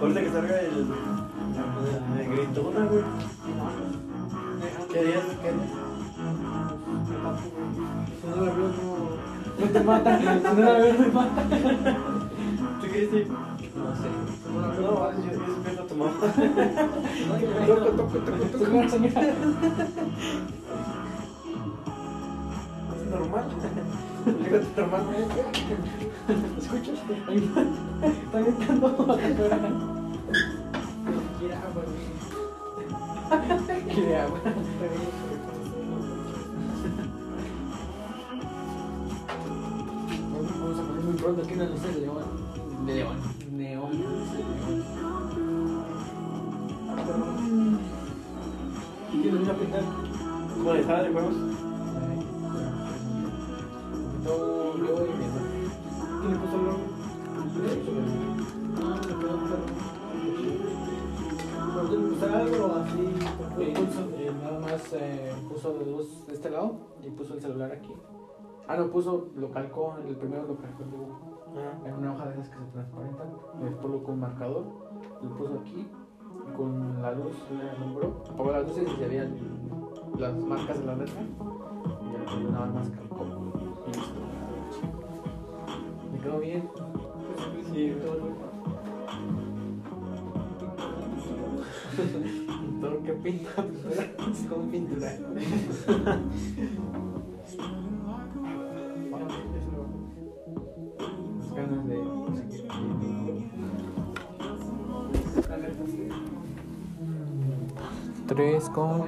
Ahorita 0.00 0.20
que 0.20 0.30
salga 0.30 0.60
el. 0.60 0.86
El 2.18 2.26
gritona, 2.32 2.80
güey. 2.86 3.04
¿Qué 4.92 5.00
días? 5.04 5.24
¿Qué 5.42 5.50
días? 5.52 5.72
No 8.24 8.30
la 8.36 8.42
veo, 8.52 8.68
no. 8.68 8.74
No 9.58 9.66
te 9.72 9.80
mata. 9.80 10.10
No 10.18 10.54
la 10.60 10.72
veo, 10.72 10.92
no 10.94 11.04
te 11.04 11.10
mata. 11.10 11.42
¿Tú 12.80 12.86
qué 12.92 12.98
dices? 13.00 13.26
No 13.28 13.34
sé. 13.96 14.08
No, 14.50 14.58
yo, 14.80 14.90
a 15.04 15.06
tu 15.86 15.94
mamá. 15.94 16.12
Toco, 17.66 17.88
toco, 17.90 18.18
toco, 18.18 18.44
toco. 18.58 18.80
Es 22.96 23.04
normal. 23.10 23.44
¿Escuchas? 26.58 26.98
Está 28.02 28.40
gritando 28.40 28.86
afuera. 28.86 29.58
Quiere 31.38 31.54
agua. 31.54 31.82
Quiere 33.94 34.16
agua. 34.16 34.38
Vamos 40.60 40.78
a 40.78 40.82
poner 40.82 41.04
muy 41.04 41.14
pronto 41.14 41.42
aquí 41.42 41.54
una 41.54 41.64
luz 41.64 41.82
de 41.82 42.00
león. 42.00 42.24
De 42.86 42.94
león. 42.94 43.16
Neón. 43.52 43.90
¿Quién 49.10 49.44
lo 49.44 49.50
a 49.50 49.54
pintar? 49.54 49.82
¿Cómo 50.54 50.72
de 50.72 50.84
sala 50.84 51.02
de 51.02 51.10
juegos? 51.10 51.49
Eh, 64.92 65.32
puso 65.48 65.74
de 65.78 65.86
luz 65.86 66.26
de 66.26 66.34
este 66.34 66.50
lado 66.50 66.76
y 67.02 67.10
puso 67.10 67.34
el 67.34 67.40
celular 67.40 67.72
aquí. 67.72 67.94
Ah, 68.66 68.76
no, 68.76 68.90
puso, 68.90 69.28
lo 69.36 69.50
calcó, 69.50 69.96
el 70.06 70.16
primero 70.16 70.46
lo 70.46 70.56
calcó 70.56 70.84
el 70.84 70.90
dibujo. 70.90 71.18
Ah. 71.56 71.86
En 71.86 71.94
una 71.94 72.12
hoja 72.12 72.26
de 72.26 72.34
esas 72.34 72.48
que 72.48 72.56
se 72.56 72.64
transparentan. 72.72 73.28
Después 73.62 73.92
lo 73.92 74.02
con 74.02 74.20
marcador, 74.20 74.64
lo 75.22 75.36
puso 75.36 75.58
aquí. 75.60 75.88
Con 76.56 77.02
la 77.02 77.12
luz 77.12 77.36
le 77.50 77.70
alumbró. 77.70 78.22
Apagó 78.32 78.52
las 78.52 78.68
luces 78.68 78.88
y 78.92 78.96
se 78.96 79.08
veían 79.08 79.36
las 80.18 80.34
marcas 80.36 80.78
de 80.78 80.86
la 80.86 80.96
letra. 80.96 81.20
Y 81.20 82.44
ya 82.44 82.50
nada 82.50 82.66
más 82.66 82.90
calcó. 82.90 83.26
Y 83.86 83.88
listo. 83.88 84.20
Me 86.12 86.18
quedó 86.20 86.38
bien. 86.38 86.68
Sí. 87.72 87.96
Todo 88.04 88.50
que 92.80 93.12
pinta 93.12 93.56
con 94.48 94.70
pintura. 94.70 95.10
Las 101.40 101.54
ganas 101.54 101.86
de 101.88 101.96
seguir 105.86 106.12
Tres 108.26 108.70
con. 108.70 109.04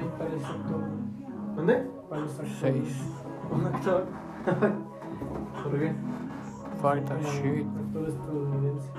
¿Dónde? 1.55 1.87
Para 2.09 2.21
el 2.21 2.29
sector. 2.29 2.47
seis. 2.59 3.01
Un 3.51 3.65
actor. 3.65 4.05
¿Por 5.63 5.79
qué? 5.79 5.95
Falta 6.81 7.19
shit. 7.21 7.65
Actor 7.65 8.09
estadounidense. 8.09 8.89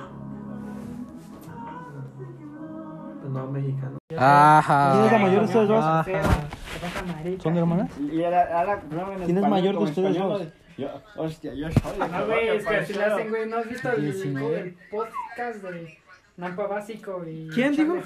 No, 3.33 3.51
mexicano. 3.51 4.04
Ajá. 4.19 4.93
¿Quién 4.93 5.05
es 5.07 5.13
la 5.13 5.19
mayor 5.19 5.41
de 5.41 5.47
ustedes 5.47 5.69
dos? 5.69 7.43
¿Son 7.43 7.57
hermanas? 7.57 7.91
Primero 7.93 9.13
en 9.13 9.25
¿Quién 9.25 9.39
es 9.39 9.49
mayor 9.49 9.79
de 9.79 9.85
ustedes 9.85 10.17
dos? 10.17 10.43
Yo, 10.77 10.89
hostia, 11.17 11.55
yo 11.55 11.71
soy. 11.71 11.99
No, 11.99 12.27
güey, 12.27 12.49
es 12.49 12.67
que 12.67 12.77
así 12.77 12.93
lo 12.95 13.07
hacen, 13.07 13.31
güey. 13.31 13.49
¿No 13.49 13.59
has 13.59 13.69
visto 13.69 13.91
el, 13.93 14.77
podcast 14.91 15.63
de 15.63 15.99
Nampa 16.37 16.67
Básico 16.67 17.25
y 17.25 17.49
¿Quién, 17.55 17.77
digo? 17.77 17.97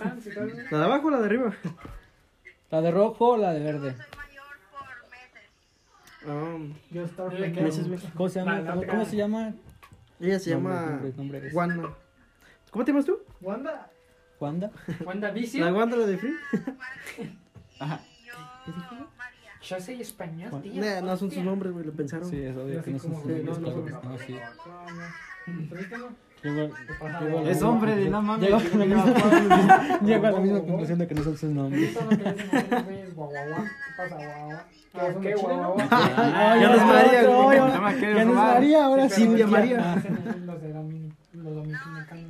¿La 0.70 0.78
de 0.78 0.84
abajo 0.84 1.08
o 1.08 1.10
la 1.10 1.18
de 1.20 1.26
arriba? 1.26 1.54
¿La 2.70 2.82
de 2.82 2.90
rojo 2.90 3.28
o 3.30 3.36
la 3.38 3.54
de 3.54 3.60
verde? 3.60 3.94
Ah, 6.26 6.58
Yo 6.90 7.04
estaba. 7.04 7.30
¿Cómo 8.14 8.28
se 8.28 8.40
llama? 8.40 8.60
La- 8.60 8.74
la 8.74 8.86
¿Cómo, 8.86 9.04
se 9.06 9.16
llama? 9.16 9.54
Ella 10.20 10.38
se 10.38 10.50
Nombre, 10.50 10.72
llama 10.74 10.90
nombre, 10.90 11.12
nombre. 11.16 11.50
Wanda. 11.54 11.94
¿Cómo 12.70 12.84
te 12.84 12.92
llamas 12.92 13.06
tú? 13.06 13.18
¿Wanda? 13.40 13.90
¿Wanda? 14.40 14.70
¿Wanda 15.04 15.28
¿La 15.28 15.34
Vicio? 15.34 15.74
Wanda, 15.74 15.96
la 15.96 16.06
de 16.06 16.18
Free? 16.18 16.34
Yo 19.62 19.80
soy 19.80 20.00
español, 20.00 20.62
tío. 20.62 20.80
Nah, 20.82 21.00
no 21.00 21.16
son 21.16 21.30
sus 21.30 21.42
nombres, 21.42 21.72
güey, 21.72 21.84
lo 21.84 21.92
pensaron. 21.92 22.28
Sí, 22.30 22.40
es 22.40 22.56
obvio 22.56 22.82
que 22.82 22.90
no 22.92 22.98
son 22.98 23.14
sus 23.14 23.24
nombres, 23.26 23.44
no, 23.44 23.54
claro 23.54 23.76
no, 23.76 23.84
que 23.84 23.90
no. 23.90 24.02
no, 24.02 24.18
sí. 24.18 24.36
La 26.42 26.50
Es 27.50 27.56
misma 27.56 27.68
hombre, 27.68 27.92
conclusión- 27.96 28.10
no 28.10 28.22
mames. 28.22 28.44
Llego 28.48 28.56
a 28.58 28.60
la 28.62 28.84
misma- 28.86 30.00
llego 30.02 30.26
a 30.26 30.30
la 30.30 30.40
misma 30.40 30.60
conclusión 30.60 30.98
de 31.00 31.06
que 31.08 31.14
no 31.14 31.22
son 31.24 31.36
sus 31.36 31.50
nombres. 31.50 31.96
¿Qué 31.96 32.04
pasa, 33.96 34.16
guau? 34.16 34.58
Ah, 34.94 35.08
¿Qué, 35.20 35.36
¿son 35.36 35.42
guau, 35.56 35.76
de? 35.76 35.84
Ah, 35.90 36.56
ya 36.60 36.68
no 36.68 36.74
es 36.76 36.84
María, 36.84 37.22
güey. 37.26 37.56
ya- 37.58 38.24
No 38.24 38.30
es 38.30 38.36
ahora 38.84 39.08
Sí, 39.08 39.26
María. 39.46 40.02
Los 40.46 40.62
de 40.62 40.72
los 41.32 41.54
dominicanos. 41.54 42.06
¿Qué 42.08 42.27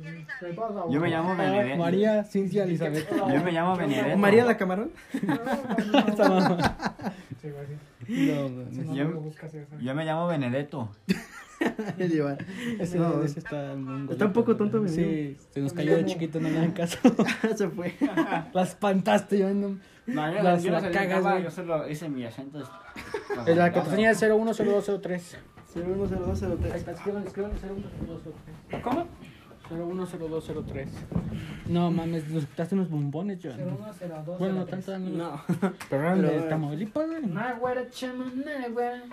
Yo 0.89 1.01
me 1.01 1.09
llamo 1.09 1.31
Ah, 1.31 1.35
Benedetto. 1.35 1.77
María 1.77 2.23
Cintia 2.23 2.63
Elizabeth. 2.63 3.09
Yo 3.09 3.43
me 3.43 3.51
llamo 3.51 3.75
Benedetto. 3.75 4.17
¿María 4.17 4.45
la 4.45 4.57
Camarón? 4.57 4.91
Yo- 8.07 9.95
me 9.95 10.05
llamo 10.05 10.27
Benedetto. 10.27 10.89
El 11.97 12.13
Iván. 12.15 12.37
Ese, 12.79 12.97
No. 12.97 13.21
ese 13.21 13.39
está 13.39 13.73
Está 14.09 14.25
un 14.25 14.33
poco 14.33 14.55
tonto, 14.55 14.79
mi 14.81 14.87
Sí, 14.89 15.37
se 15.51 15.59
nos 15.59 15.73
cayó 15.73 15.97
de 15.97 16.05
chiquito, 16.05 16.39
no 16.39 16.47
le 16.49 16.55
dan 16.55 16.71
caso. 16.71 16.97
Se 17.55 17.67
fue. 17.69 17.93
La 18.53 18.63
espantaste, 18.63 19.37
yo 19.39 19.53
no. 19.53 19.77
No, 20.07 20.33
yo, 20.33 20.41
Las- 20.41 20.63
yo 20.63 20.71
cagas, 20.91 21.21
güey. 21.21 21.43
Yo 21.43 21.51
solo 21.51 21.89
hice 21.89 22.07
mi 22.09 22.23
acento. 22.25 22.59
Es 23.45 23.57
la 23.57 23.71
que 23.71 23.81
te 23.81 23.89
enseña 23.89 24.09
el 24.11 24.15
010203. 24.15 25.37
010203. 25.73 26.71
Ahí 26.73 26.79
está, 26.79 26.91
escriban, 26.93 27.23
escriban 27.27 27.51
010203. 27.51 28.81
¿Cómo? 28.83 29.05
010203. 29.69 30.89
No 31.67 31.91
mames, 31.91 32.27
nos 32.29 32.45
quitaste 32.45 32.75
unos 32.75 32.89
bombones, 32.89 33.39
yo. 33.39 33.51
0102. 33.51 34.39
Bueno, 34.39 34.55
no 34.55 34.65
tanto. 34.65 34.97
No. 34.97 35.09
No. 35.09 35.43
Pero 35.89 36.01
eran 36.01 36.21
de 36.21 36.37
eh, 36.37 36.41
Tamaulipas, 36.49 37.07
güey. 37.07 37.25
Nah, 37.27 37.53
güera, 37.53 37.89
chama, 37.89 38.25
nah, 38.33 38.67
güera. 38.69 39.03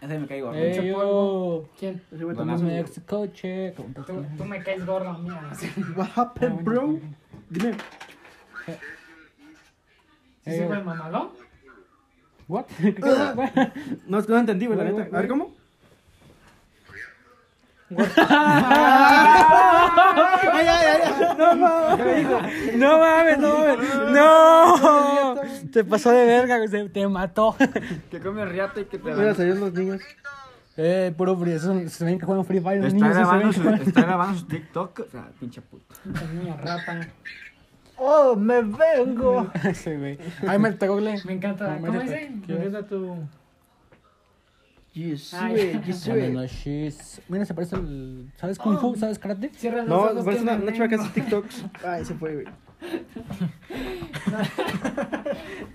Ese 0.00 0.18
me 0.18 0.26
caigo. 0.26 0.52
Ey, 0.52 0.88
yo. 0.88 1.68
¿Quién? 1.78 2.02
Ese 2.12 2.24
güey 2.24 2.36
también. 2.36 2.66
mi 2.66 2.78
ex 2.78 3.00
coche. 3.06 3.72
Tú, 3.72 3.84
tú 4.36 4.44
me 4.44 4.62
caes 4.62 4.84
gordo, 4.84 5.16
mía. 5.18 5.50
What 5.96 6.08
happened, 6.16 6.62
bro? 6.64 6.98
Dime. 7.48 7.74
¿Sí 10.44 10.50
se 10.50 10.66
fue 10.66 10.76
el 10.76 10.84
mamalón? 10.84 11.30
What? 12.48 12.66
No, 14.06 14.18
es 14.18 14.26
que 14.26 14.32
no 14.32 14.38
entendí, 14.38 14.66
güey, 14.66 14.78
la 14.78 14.84
neta. 14.84 15.16
A 15.16 15.20
ver, 15.20 15.28
¿cómo? 15.28 15.54
Ay, 20.52 20.66
ay, 20.66 20.86
ay. 21.02 21.36
No 21.38 21.56
mames. 21.56 22.76
No 22.76 22.98
mames, 22.98 23.38
no 23.38 23.58
mames. 23.58 24.10
No. 24.12 25.34
Te 25.72 25.84
pasó 25.84 26.10
de 26.10 26.24
verga, 26.26 26.66
se- 26.68 26.88
Te 26.88 27.06
mató. 27.08 27.56
Que 28.10 28.20
come 28.20 28.44
riata 28.46 28.80
y 28.80 28.84
que 28.86 28.98
te 28.98 29.12
Mira, 29.12 29.34
salieron 29.34 29.60
los 29.60 29.72
niños. 29.72 30.00
Eh, 30.76 31.12
puro 31.16 31.36
free. 31.36 31.52
Esos 31.52 31.92
se 31.92 32.04
ven 32.04 32.18
que 32.18 32.26
juegan 32.26 32.44
Free 32.44 32.60
Fire. 32.60 32.78
los 32.82 32.92
Está 32.92 32.96
niños, 33.08 33.14
se 33.14 33.20
grabando, 33.20 33.44
ven 33.44 33.78
su, 33.78 33.88
está 33.88 34.02
grabando 34.02 34.38
su 34.38 34.46
TikTok. 34.46 35.00
O 35.00 35.10
sea, 35.10 35.28
pinche 35.38 35.60
puto. 35.62 35.94
Pinche 36.02 36.26
niña 36.28 36.56
rata. 36.56 37.00
Oh, 37.96 38.34
me 38.34 38.60
vengo. 38.62 39.46
Ese 39.64 39.96
güey. 39.96 40.18
Ay, 40.48 40.58
me. 40.58 40.70
Me 41.24 41.32
encanta. 41.34 41.76
¿Cómo 41.80 41.92
dice? 42.00 42.32
¿Qué 42.46 42.52
Me 42.54 42.66
encanta 42.66 42.88
tu. 42.88 43.16
Yes, 44.94 45.34
Ay. 45.34 45.52
güey, 45.52 45.82
yes, 45.82 46.08
güey. 46.08 46.30
Mira, 47.28 47.44
se 47.44 47.52
parece 47.52 47.74
al. 47.74 48.32
¿Sabes 48.36 48.58
Kung 48.58 48.78
Fu? 48.78 48.94
¿Sabes 48.94 49.18
karate? 49.18 49.50
Cierra 49.56 49.78
los 49.78 49.88
No, 49.88 49.96
ojos 50.02 50.24
parece 50.24 50.36
que 50.36 50.42
una, 50.48 50.56
me 50.56 50.62
una 50.62 50.72
chava 50.72 50.88
que 50.88 50.94
hace 50.94 51.08
TikToks. 51.20 51.64
Ay, 51.84 52.04
se 52.04 52.14
fue, 52.14 52.34
güey. 52.34 52.46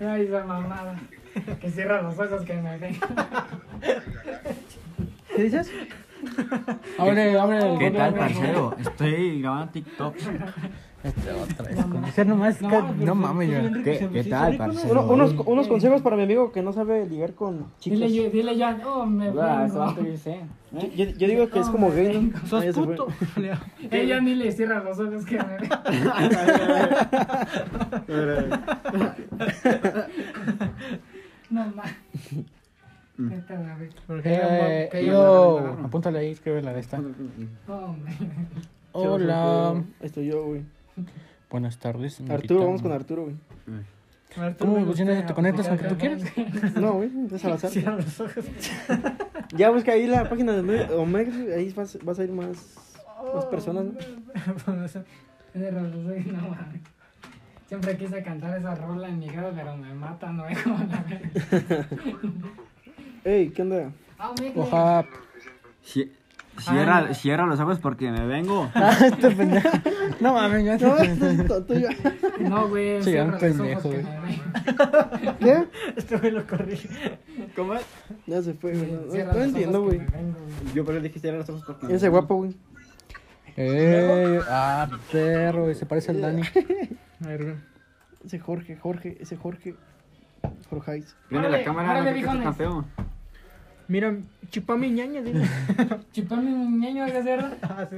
Ay, 0.00 0.22
esa 0.26 0.44
mamada. 0.44 0.98
Que 1.60 1.70
cierra 1.70 2.00
los 2.00 2.18
ojos 2.18 2.42
que 2.46 2.54
me 2.54 2.78
ven. 2.78 2.98
¿Qué 5.36 5.42
dices? 5.42 5.70
Abre, 6.98 7.38
abre 7.38 7.72
el. 7.72 7.78
¿Qué 7.78 7.90
tal, 7.90 8.10
abre- 8.14 8.18
parcero? 8.18 8.74
Estoy 8.78 9.40
grabando 9.42 9.72
TikTok. 9.72 10.14
Este 11.02 11.32
otra 11.32 11.64
vez. 11.64 11.76
Con 12.14 12.28
nomás. 12.28 12.60
No, 12.60 12.92
no 12.92 13.14
mames, 13.14 13.48
ya. 13.50 13.62
¿Qué, 13.82 14.06
¿Qué 14.12 14.24
tal, 14.24 14.56
parcero? 14.58 14.90
Uno- 15.02 15.12
unos, 15.14 15.34
unos 15.46 15.66
consejos 15.66 16.02
para 16.02 16.14
mi 16.16 16.24
amigo 16.24 16.52
que 16.52 16.60
no 16.60 16.74
sabe 16.74 17.06
ligar 17.06 17.32
con 17.32 17.72
chicas. 17.78 18.00
Dile, 18.00 18.12
yo- 18.12 18.30
dile 18.30 18.54
ya, 18.56 18.78
oh, 18.86 19.06
me 19.06 19.28
Ah, 19.40 19.66
yo 19.96 20.16
sé. 20.18 20.40
Yo, 20.72 20.80
yo- 20.94 21.10
yo 21.16 21.26
digo 21.26 21.48
que 21.48 21.58
es 21.60 21.68
como 21.68 21.90
gay, 21.90 22.30
¿no? 22.32 22.38
Sos 22.46 22.64
ya 22.64 22.72
se 22.74 22.82
fue. 22.84 22.96
puto. 22.96 23.08
Ella 23.90 24.20
ni 24.20 24.34
le 24.34 24.52
cierra 24.52 24.82
los 24.84 24.98
ojos 24.98 25.24
que 25.24 25.38
me. 25.38 25.56
No 31.50 31.66
más. 31.74 31.90
Eh, 34.24 35.04
yo. 35.06 35.76
Apúntale 35.84 36.18
ahí, 36.20 36.30
escribe 36.30 36.62
la 36.62 36.72
de 36.72 36.80
esta. 36.80 36.98
Hombre. 36.98 38.12
Hola. 38.92 39.82
Estoy 40.00 40.26
yo, 40.26 40.44
güey. 40.46 40.62
Buenas 41.50 41.78
tardes. 41.78 42.20
Arturo, 42.28 42.64
vamos 42.66 42.82
con 42.82 42.92
Arturo, 42.92 43.22
güey. 43.24 43.36
¿Cómo 44.58 44.84
funciona? 44.84 45.26
¿Te 45.26 45.34
conectas 45.34 45.66
con 45.68 45.78
que 45.78 45.88
tú 45.88 45.96
quieras? 45.98 46.22
No, 46.76 46.92
güey, 46.94 47.10
es 47.32 47.44
al 47.44 47.52
azar. 47.52 47.70
Cierra 47.70 47.96
los 47.96 48.20
ojos. 48.20 48.44
Ya 49.56 49.68
busca 49.70 49.90
ahí 49.90 50.06
la 50.06 50.28
página 50.28 50.52
de 50.52 50.60
Ome- 50.62 50.88
Omex, 50.96 51.36
güey, 51.36 51.52
ahí 51.52 51.72
vas, 51.72 51.98
vas 52.04 52.20
a 52.20 52.22
ir 52.22 52.30
más, 52.30 52.76
más 53.34 53.44
personas, 53.46 53.82
¿no? 53.86 53.92
Cierra 55.52 55.82
los 55.82 56.06
ojos, 56.06 56.26
no 56.26 56.40
mames. 56.50 56.80
Siempre 57.66 57.96
quise 57.96 58.22
cantar 58.22 58.56
esa 58.56 58.76
rola 58.76 59.08
en 59.08 59.18
mi 59.18 59.26
casa, 59.26 59.50
pero 59.52 59.76
me 59.76 59.92
matan, 59.92 60.36
no 60.36 60.46
es 60.46 60.56
como 60.62 60.78
la 60.84 61.02
verga. 61.02 61.88
Ey, 63.24 63.50
¿qué 63.50 63.62
onda? 63.62 63.92
Ah, 64.18 64.32
Oja. 64.56 65.04
Cie- 65.84 66.10
Cierra, 66.58 67.14
cierra 67.14 67.46
los 67.46 67.58
ojos 67.60 67.78
porque 67.78 68.10
me 68.10 68.26
vengo. 68.26 68.70
Ah, 68.74 68.94
este 69.02 69.30
pendejo. 69.30 69.68
No 70.20 70.34
mames, 70.34 70.64
ya 70.64 70.76
No, 70.76 71.46
tonto 71.46 71.74
ya. 71.74 71.88
No, 72.40 72.68
güey, 72.68 73.02
Sí, 73.02 73.10
cierra 73.12 73.24
un 73.26 73.30
los 73.32 73.40
pendejo, 73.40 73.88
ojos 73.88 73.94
que 73.94 74.02
güey. 74.02 74.40
me. 75.22 75.38
¿Qué? 75.38 75.64
Este 75.96 76.16
güey 76.18 76.32
lo 76.32 76.46
corrí. 76.46 76.78
¿Cómo 77.56 77.74
es? 77.74 77.82
Ya 78.26 78.42
se 78.42 78.52
fue, 78.54 78.72
güey. 78.74 78.92
No, 78.92 79.10
Cierra 79.10 79.32
no 79.32 79.38
los 79.38 79.48
entiendo, 79.48 79.80
ojos 79.80 79.90
que 79.92 79.96
güey. 79.98 80.10
me 80.10 80.16
vengo, 80.18 80.38
güey. 80.40 80.74
Yo 80.74 80.84
por 80.84 80.94
eso 80.94 81.02
dije 81.02 81.20
cierra 81.20 81.38
los 81.38 81.48
ojos 81.48 81.62
porque 81.66 81.86
me 81.86 81.94
Ese 81.94 82.08
guapo, 82.10 82.36
güey. 82.36 82.54
Eh, 83.56 84.40
ah, 84.48 84.88
perro, 85.10 85.72
se 85.74 85.86
parece 85.86 86.10
al 86.10 86.20
Dani. 86.20 86.42
A 87.24 87.26
ver, 87.26 87.42
güey. 87.44 87.56
Ese 88.26 88.38
Jorge, 88.38 88.76
Jorge, 88.76 89.16
ese 89.20 89.36
Jorge. 89.36 89.74
Jorge. 90.68 91.02
Prende 91.28 91.48
la 91.48 91.62
cámara, 91.64 91.90
órale, 91.90 92.10
no 92.10 92.16
te 92.16 92.22
tan 92.26 92.36
viejones. 92.38 92.56
feo. 92.56 92.84
Mira, 93.88 94.14
chupa 94.50 94.76
mi 94.76 94.90
ñaña, 94.90 95.20
dile. 95.20 95.44
Chupame 96.12 96.52
un 96.52 96.78
ñaño 96.80 97.04
de 97.06 97.22
cerdo. 97.22 97.48
Ah, 97.62 97.86
sí. 97.90 97.96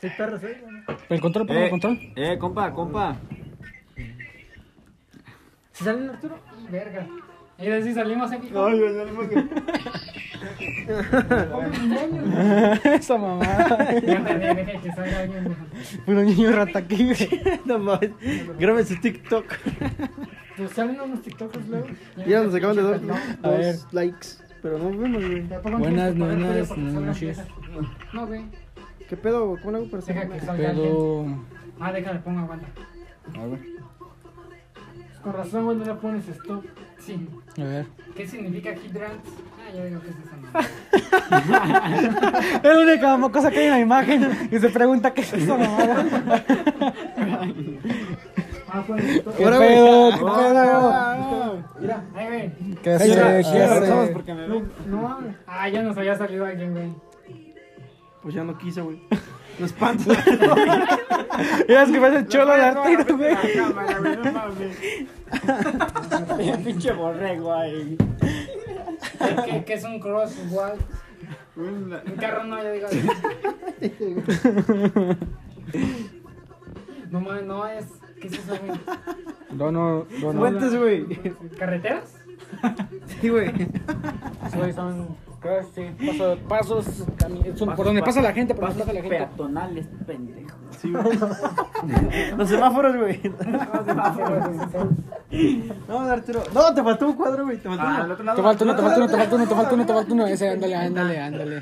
Sí, 0.00 0.08
perro, 0.16 0.38
sí. 0.38 0.46
El 1.10 1.20
control, 1.20 1.50
el 1.50 1.56
Eh, 1.58 1.70
control. 1.70 1.98
eh, 2.16 2.38
compa, 2.38 2.72
compa. 2.72 3.16
¿Se 5.72 5.84
salen 5.84 6.08
Arturo? 6.10 6.38
Verga. 6.70 7.06
Y 7.58 7.66
de 7.66 7.82
si 7.82 7.92
salimos 7.92 8.32
aquí. 8.32 8.48
No. 8.50 8.64
Come 11.50 11.68
un 11.68 11.90
ñaño. 11.90 12.22
Esa 12.94 13.18
mamá. 13.18 13.44
Puro 16.06 16.22
niño 16.22 16.52
rata 16.52 16.78
aquí. 16.78 17.10
No 17.66 17.78
mames. 17.78 18.10
Grábame 18.58 18.84
su 18.84 18.96
TikTok. 18.98 19.44
Pues 20.60 20.72
salen 20.72 21.00
unos 21.00 21.22
TikToks 21.22 21.68
luego. 21.68 21.86
Ya 22.26 22.42
nos 22.42 22.54
acaban 22.54 22.76
de 22.76 22.82
dar 22.82 23.00
A 23.42 23.48
ver. 23.48 23.76
dos 23.76 23.86
likes. 23.92 24.28
Pero 24.60 24.78
no 24.78 24.90
vemos, 24.90 25.24
güey. 25.24 25.40
Buenas, 25.78 26.18
buenas 26.18 26.74
noches. 26.74 27.38
No, 28.12 28.26
güey. 28.26 28.42
¿Qué 29.08 29.16
pedo? 29.16 29.56
¿Cómo 29.56 29.70
le 29.70 29.78
hago 29.78 29.86
para 29.90 30.02
Deja 30.04 30.20
hacer? 30.20 30.32
que 30.32 30.40
salga 30.44 30.68
alguien. 30.68 30.88
Pero. 30.88 31.44
Ah, 31.80 31.92
déjale, 31.92 32.18
ponga 32.18 32.42
aguanta. 32.42 32.66
A 33.38 33.46
ver. 33.46 33.58
Con 35.22 35.32
razón, 35.32 35.64
güey, 35.64 35.78
no 35.78 35.84
le 35.86 35.94
pones 35.94 36.28
stop. 36.28 36.62
Sí. 36.98 37.26
A 37.56 37.64
ver. 37.64 37.86
¿Qué 38.14 38.28
significa 38.28 38.74
hydrant? 38.74 39.24
Ah, 39.58 39.72
ya 39.74 39.84
digo 39.86 40.00
que 40.02 40.10
es 40.10 40.16
esa. 40.26 40.36
Es 42.62 42.64
la 42.64 42.80
única 42.82 43.18
cosa 43.32 43.50
que 43.50 43.60
hay 43.60 43.64
en 43.66 43.70
la 43.70 43.80
imagen 43.80 44.48
y 44.52 44.58
se 44.58 44.68
pregunta 44.68 45.14
qué 45.14 45.22
es 45.22 45.32
esa 45.32 45.56
mamada. 45.56 46.04
Ah, 48.72 48.84
pues. 48.86 49.02
¿Qué 49.04 49.20
pedo? 49.22 49.34
¿Qué 49.36 49.44
Ah, 50.26 51.16
pedo? 51.18 51.64
Mira, 51.80 52.04
ahí, 52.14 52.26
güey. 52.26 52.52
¿Qué 52.82 52.90
hace? 52.92 53.14
¿Qué 53.14 53.62
hace? 53.62 54.06
porque 54.12 54.34
me 54.34 54.46
No, 54.46 54.62
no, 54.86 55.18
ah, 55.46 55.68
ya 55.68 55.82
nos 55.82 55.96
había 55.96 56.16
salido 56.16 56.44
alguien, 56.46 56.72
güey. 56.72 56.92
Pues 58.22 58.34
ya 58.34 58.44
no 58.44 58.56
quiso, 58.58 58.84
güey. 58.84 59.02
No 59.58 59.66
espanto. 59.66 60.12
Ya 61.68 61.82
es 61.82 61.90
que 61.90 62.00
parece 62.00 62.26
cholo 62.28 62.54
de 62.54 62.62
Arturo, 62.62 63.16
güey. 63.16 63.36
Pinche 66.64 66.92
borrego 66.92 67.52
ahí. 67.54 67.96
¿Qué, 69.46 69.64
qué 69.64 69.74
es 69.74 69.84
un 69.84 69.98
cross 70.00 70.36
igual? 70.46 70.74
Un 71.56 71.90
carro 72.20 72.44
no, 72.44 72.62
ya 72.62 72.70
digo. 72.72 72.88
No, 77.10 77.20
mames, 77.20 77.44
no 77.44 77.66
es. 77.66 77.86
¿Qué 78.20 78.28
es 78.28 78.34
eso, 78.34 78.56
güey? 78.64 78.80
No, 79.52 79.72
no, 79.72 80.06
no, 80.20 80.32
no. 80.32 80.38
Fuentes, 80.38 80.76
güey. 80.78 81.06
¿Carreteras? 81.58 82.14
Sí, 83.20 83.28
güey. 83.28 83.48
Sí, 83.54 84.72
son 84.74 85.06
sí, 85.74 85.82
pasos, 86.00 86.38
pasos 86.48 86.86
cami- 87.16 87.56
son 87.56 87.74
por 87.76 87.86
donde 87.86 88.02
pasa 88.02 88.20
la 88.20 88.32
gente, 88.32 88.54
por 88.54 88.64
donde 88.68 88.80
pasa 88.80 88.92
la 88.92 89.00
gente. 89.00 89.16
Peatonales, 89.16 89.86
pendejo. 90.06 90.56
Los 92.36 92.48
semáforos, 92.48 92.96
güey. 92.96 93.20
No, 95.88 96.00
Arturo. 96.00 96.42
No, 96.52 96.74
te 96.74 96.82
faltó 96.82 97.06
un 97.06 97.12
cuadro, 97.14 97.44
güey. 97.44 97.56
Te 97.58 97.68
faltó 97.68 97.82
Ah, 97.84 97.96
al 97.98 98.04
uno. 98.04 98.14
otro 98.14 98.24
lado. 98.24 98.36
Te 98.36 98.42
falta 98.42 98.64
uno, 98.64 98.76
te 98.76 98.82
falta 98.82 98.96
uno, 98.98 99.06
te 99.08 99.16
falta 99.16 99.34
uno, 99.36 99.46
te 99.46 99.54
falta 99.54 99.74
uno, 99.74 99.86
te 99.86 99.92
falta 99.92 100.12
uno. 100.12 100.26
Ese, 100.26 100.48
ándale, 100.50 100.74
ándale, 100.76 101.20
ándale. 101.20 101.56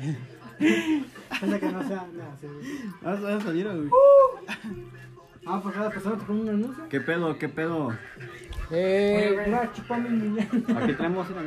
Anda 1.41 1.59
que 1.59 1.71
no 1.71 1.83
sea. 1.87 2.05
nada, 2.17 2.35
sí, 2.41 2.47
güey. 2.47 2.91
Vas 3.03 3.21
vas 3.21 3.33
a 3.33 3.41
salir, 3.41 3.65
güey. 3.67 3.89
Ah, 5.45 5.59
por 5.61 5.73
cada 5.73 5.89
persona 5.89 6.17
te 6.17 6.25
pone 6.25 6.41
un 6.41 6.49
anuncio. 6.49 6.87
¿Qué 6.89 7.01
pedo, 7.01 7.37
qué 7.37 7.49
pedo? 7.49 7.87
Oye, 7.87 7.97
Eh, 8.71 9.35
mi 10.09 10.29
ñaña. 10.35 10.49
Aquí 10.83 10.93
traemos 10.93 11.27
una. 11.29 11.41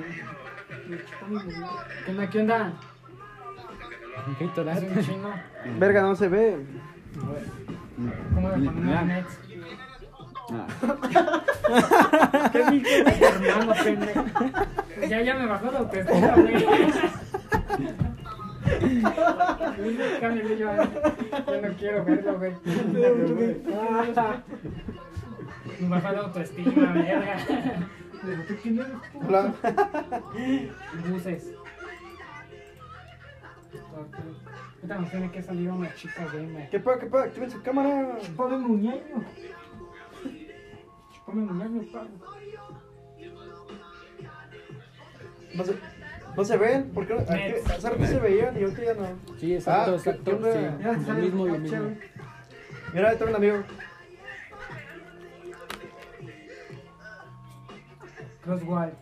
¿qué 1.99 2.11
onda? 2.11 2.31
¿Qué 2.31 2.41
onda? 2.41 2.73
un 4.97 5.03
chino. 5.05 5.31
Verga, 5.79 6.03
no 6.03 6.17
se 6.17 6.29
ve. 6.29 6.59
¿Cómo 8.35 8.49
le 8.49 8.71
ponemos? 8.71 9.25
Ah. 10.51 10.67
¿Qué 12.53 12.65
mi 12.71 12.83
hermano, 13.47 13.73
pendejo? 13.85 14.25
Ya, 15.09 15.23
ya 15.23 15.35
me 15.35 15.47
bajó 15.47 15.71
la 15.71 15.79
autoestima, 15.79 16.35
güey. 16.37 16.67
Yo. 20.59 20.69
Yo 21.47 21.61
no 21.61 21.69
quiero 21.77 22.05
verlo, 22.05 22.39
güey. 22.39 22.53
Me 25.81 25.89
bajó 25.89 26.13
la 26.13 26.21
autoestima, 26.21 26.93
verga. 26.93 27.37
Hola. 29.27 29.55
Buses. 31.09 31.55
Ahorita 34.77 34.99
nos 34.99 35.11
tiene 35.11 35.31
que 35.31 35.43
salir 35.43 35.71
una 35.71 35.95
chica 35.95 36.27
gamer. 36.33 36.71
¿Qué 36.71 36.81
pedo, 36.81 36.99
qué 36.99 37.07
pedo? 37.07 37.23
Activen 37.23 37.51
su 37.51 37.63
cámara. 37.63 38.19
Chupame 38.21 38.59
muñeño. 38.59 39.25
Chupame 41.13 41.43
muñeño, 41.43 41.93
pavo. 41.93 42.09
No 46.37 46.45
se, 46.45 46.57
ven. 46.57 46.91
¿Por 46.91 47.07
qué 47.07 47.15
no? 47.15 47.21
Aquí, 47.21 47.43
Hace 47.71 47.91
rato 47.91 48.07
se 48.07 48.19
veían 48.19 48.59
y 48.59 48.63
ahorita 48.65 48.83
ya 48.85 48.95
no. 48.95 49.07
sí, 49.39 49.55
exacto, 49.55 49.93
Ah, 49.93 49.95
exacto. 49.97 50.31
Sí, 50.31 50.59
Mira, 50.79 50.93
lo 50.93 51.15
mismo, 51.15 51.47
lo 51.47 51.55
el 51.55 51.61
mismo. 51.61 51.91
Mira, 52.95 53.09
ahí 53.11 53.17
tengo 53.17 53.31
un 53.31 53.37
amigo. 53.37 53.63
Crosswalk. 58.45 58.95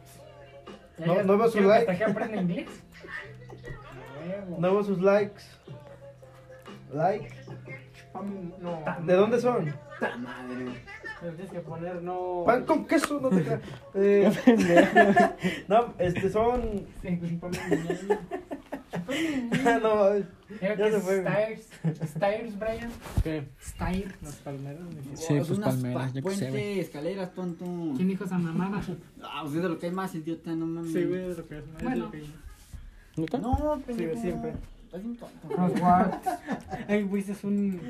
No- 0.99 1.23
no 1.23 1.39
veo 1.39 1.47
su 1.49 1.53
quiero 1.59 1.69
que 1.69 1.87
like. 1.87 2.05
hasta 2.05 2.37
inglés. 2.37 2.69
No 4.59 4.73
veo 4.75 4.85
sus 4.85 5.01
likes. 5.01 5.43
Like. 6.93 7.31
No. 8.61 8.85
¿De 9.07 9.15
dónde 9.15 9.41
son? 9.41 9.73
¡Ta 9.99 10.17
madre! 10.19 10.85
Pero 11.21 11.33
tienes 11.35 11.53
que 11.53 11.61
poner 11.61 12.03
no. 12.03 12.45
Pan 12.47 12.65
con 12.65 12.87
queso, 12.87 13.21
no 13.21 13.29
te 13.29 13.43
creas. 13.43 13.61
Eh, 13.95 14.31
no, 15.69 15.93
este 15.99 16.31
son. 16.31 16.87
Sí, 17.03 17.11
miñón. 17.11 17.41
no, 19.83 20.11
Creo 20.59 20.61
Ya 20.61 20.77
que 20.77 20.91
se 20.91 20.97
es 20.97 21.03
fue, 21.03 21.21
güey. 21.23 21.33
Stairs. 21.33 21.69
Stairs, 22.11 22.59
Brian. 22.59 22.91
¿Qué? 23.23 23.45
Stairs. 23.61 24.15
Las 24.23 24.35
palmeras. 24.37 24.81
me 24.81 25.17
Sí, 25.17 25.35
pues, 25.37 25.51
unas 25.51 25.75
palmeras, 25.75 26.13
pa- 26.13 26.21
yo 26.21 26.31
sé, 26.31 26.81
escaleras, 26.81 27.35
tonto. 27.35 27.65
¿Quién 27.97 28.09
dijo 28.09 28.25
esa 28.25 28.39
mamada? 28.39 28.81
Ah, 29.23 29.41
pues 29.43 29.55
es 29.57 29.63
de 29.63 29.69
lo 29.69 29.79
que 29.79 29.87
hay 29.87 29.93
más, 29.93 30.15
idiota, 30.15 30.51
no 30.53 30.67
mames. 30.67 30.93
Sí, 30.93 31.05
güey, 31.05 31.31
es 31.31 31.39
lo 31.39 31.47
que 31.47 31.59
es. 31.59 31.65
es 31.65 31.83
Bueno. 31.83 32.11
No, 33.17 33.77
Sí, 33.77 33.83
pendejo. 33.87 34.11
güey, 34.11 34.23
siempre. 34.23 34.53
Estás 34.87 35.03
bien 35.03 35.17
tonto. 35.17 35.49
Ay, 36.89 37.03
güey, 37.05 37.23
es 37.31 37.45
un. 37.45 37.81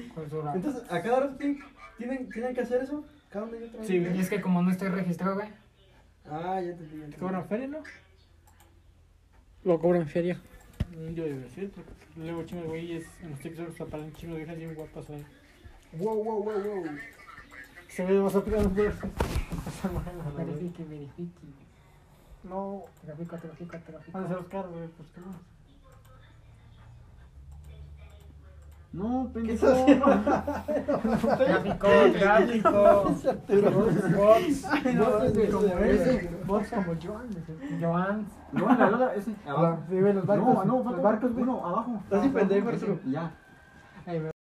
Entonces, 0.55 0.83
¿a 0.91 1.03
cada 1.03 1.21
rato 1.21 1.37
tienen 1.39 2.55
que 2.55 2.61
hacer 2.61 2.83
eso? 2.83 3.05
¿Cada 3.31 3.45
uno 3.47 3.57
y 3.57 3.63
otra 3.65 3.79
vez? 3.79 3.87
Sí, 3.87 3.99
güey. 4.01 4.17
Y 4.17 4.21
es 4.21 4.29
que 4.29 4.41
como 4.41 4.63
no 4.63 4.71
estoy 4.71 4.89
registrado, 4.89 5.37
güey. 5.37 5.49
Ah, 6.31 6.61
ya 6.61 6.77
te 6.77 6.85
ya 6.99 7.07
¿Te 7.07 7.17
cobran 7.17 7.47
feria, 7.49 7.67
no? 7.69 7.79
Lo 9.65 9.79
cobran 9.81 10.07
feria. 10.07 10.41
Mm, 10.97 11.15
Yo 11.15 11.25
debo 11.25 11.41
decir, 11.41 11.71
porque 11.71 11.93
luego 12.17 12.43
chingos 12.45 12.67
güeyes 12.67 13.07
en 13.23 13.31
los 13.31 13.41
TikToks 13.41 13.81
aparecen 13.81 14.13
chingos 14.15 14.35
de 14.39 14.45
viejas 14.45 14.57
bien 14.59 14.75
guapas 14.75 15.11
ahí. 15.11 15.25
Wow, 15.93 16.23
wow, 16.25 16.43
wow, 16.45 16.61
wow. 16.63 16.85
Se 17.89 18.05
ve 18.05 18.21
más 18.21 18.35
madre, 18.35 20.17
la 20.19 20.25
verdad. 20.25 20.47
Verifique, 20.47 20.85
verifique. 20.85 21.47
No, 22.45 22.85
Trafico, 23.05 23.37
trafico, 23.37 23.79
trafico. 23.79 24.13
van 24.13 24.25
a 24.25 24.29
ser 24.29 24.37
los 24.39 24.47
carros, 24.47 24.73
güey, 24.73 24.89
pues 24.89 25.09
qué 25.15 25.21
más. 25.21 25.37
No, 28.93 29.31
¿Qué 29.33 29.41
pendejo. 29.41 29.87
Tráfico, 31.37 31.89
tráfico. 32.19 32.71
Bots. 32.73 33.25
no, 34.95 35.05
Bots 35.11 35.51
como 35.53 35.67
ese- 35.69 36.17
ese. 36.19 36.31
Bots 36.45 36.71
como 36.71 36.93
Joan. 37.01 37.29
Joan. 37.81 38.27
No, 38.53 38.67
la 38.99 39.15
ese. 39.15 39.33
Abajo. 39.47 39.79
Sí, 39.89 40.01
güey, 40.01 40.13
los 40.13 40.27
barcos. 40.27 40.49
No, 40.55 40.65
no, 40.65 40.75
los 40.77 40.85
falta 40.85 41.03
barcos, 41.03 41.33
güey. 41.33 41.43
uno 41.45 41.65
abajo. 41.67 42.01
Estás 42.03 42.27
pendejo. 42.29 42.71
Ya. 43.07 43.31
Ahí, 44.07 44.19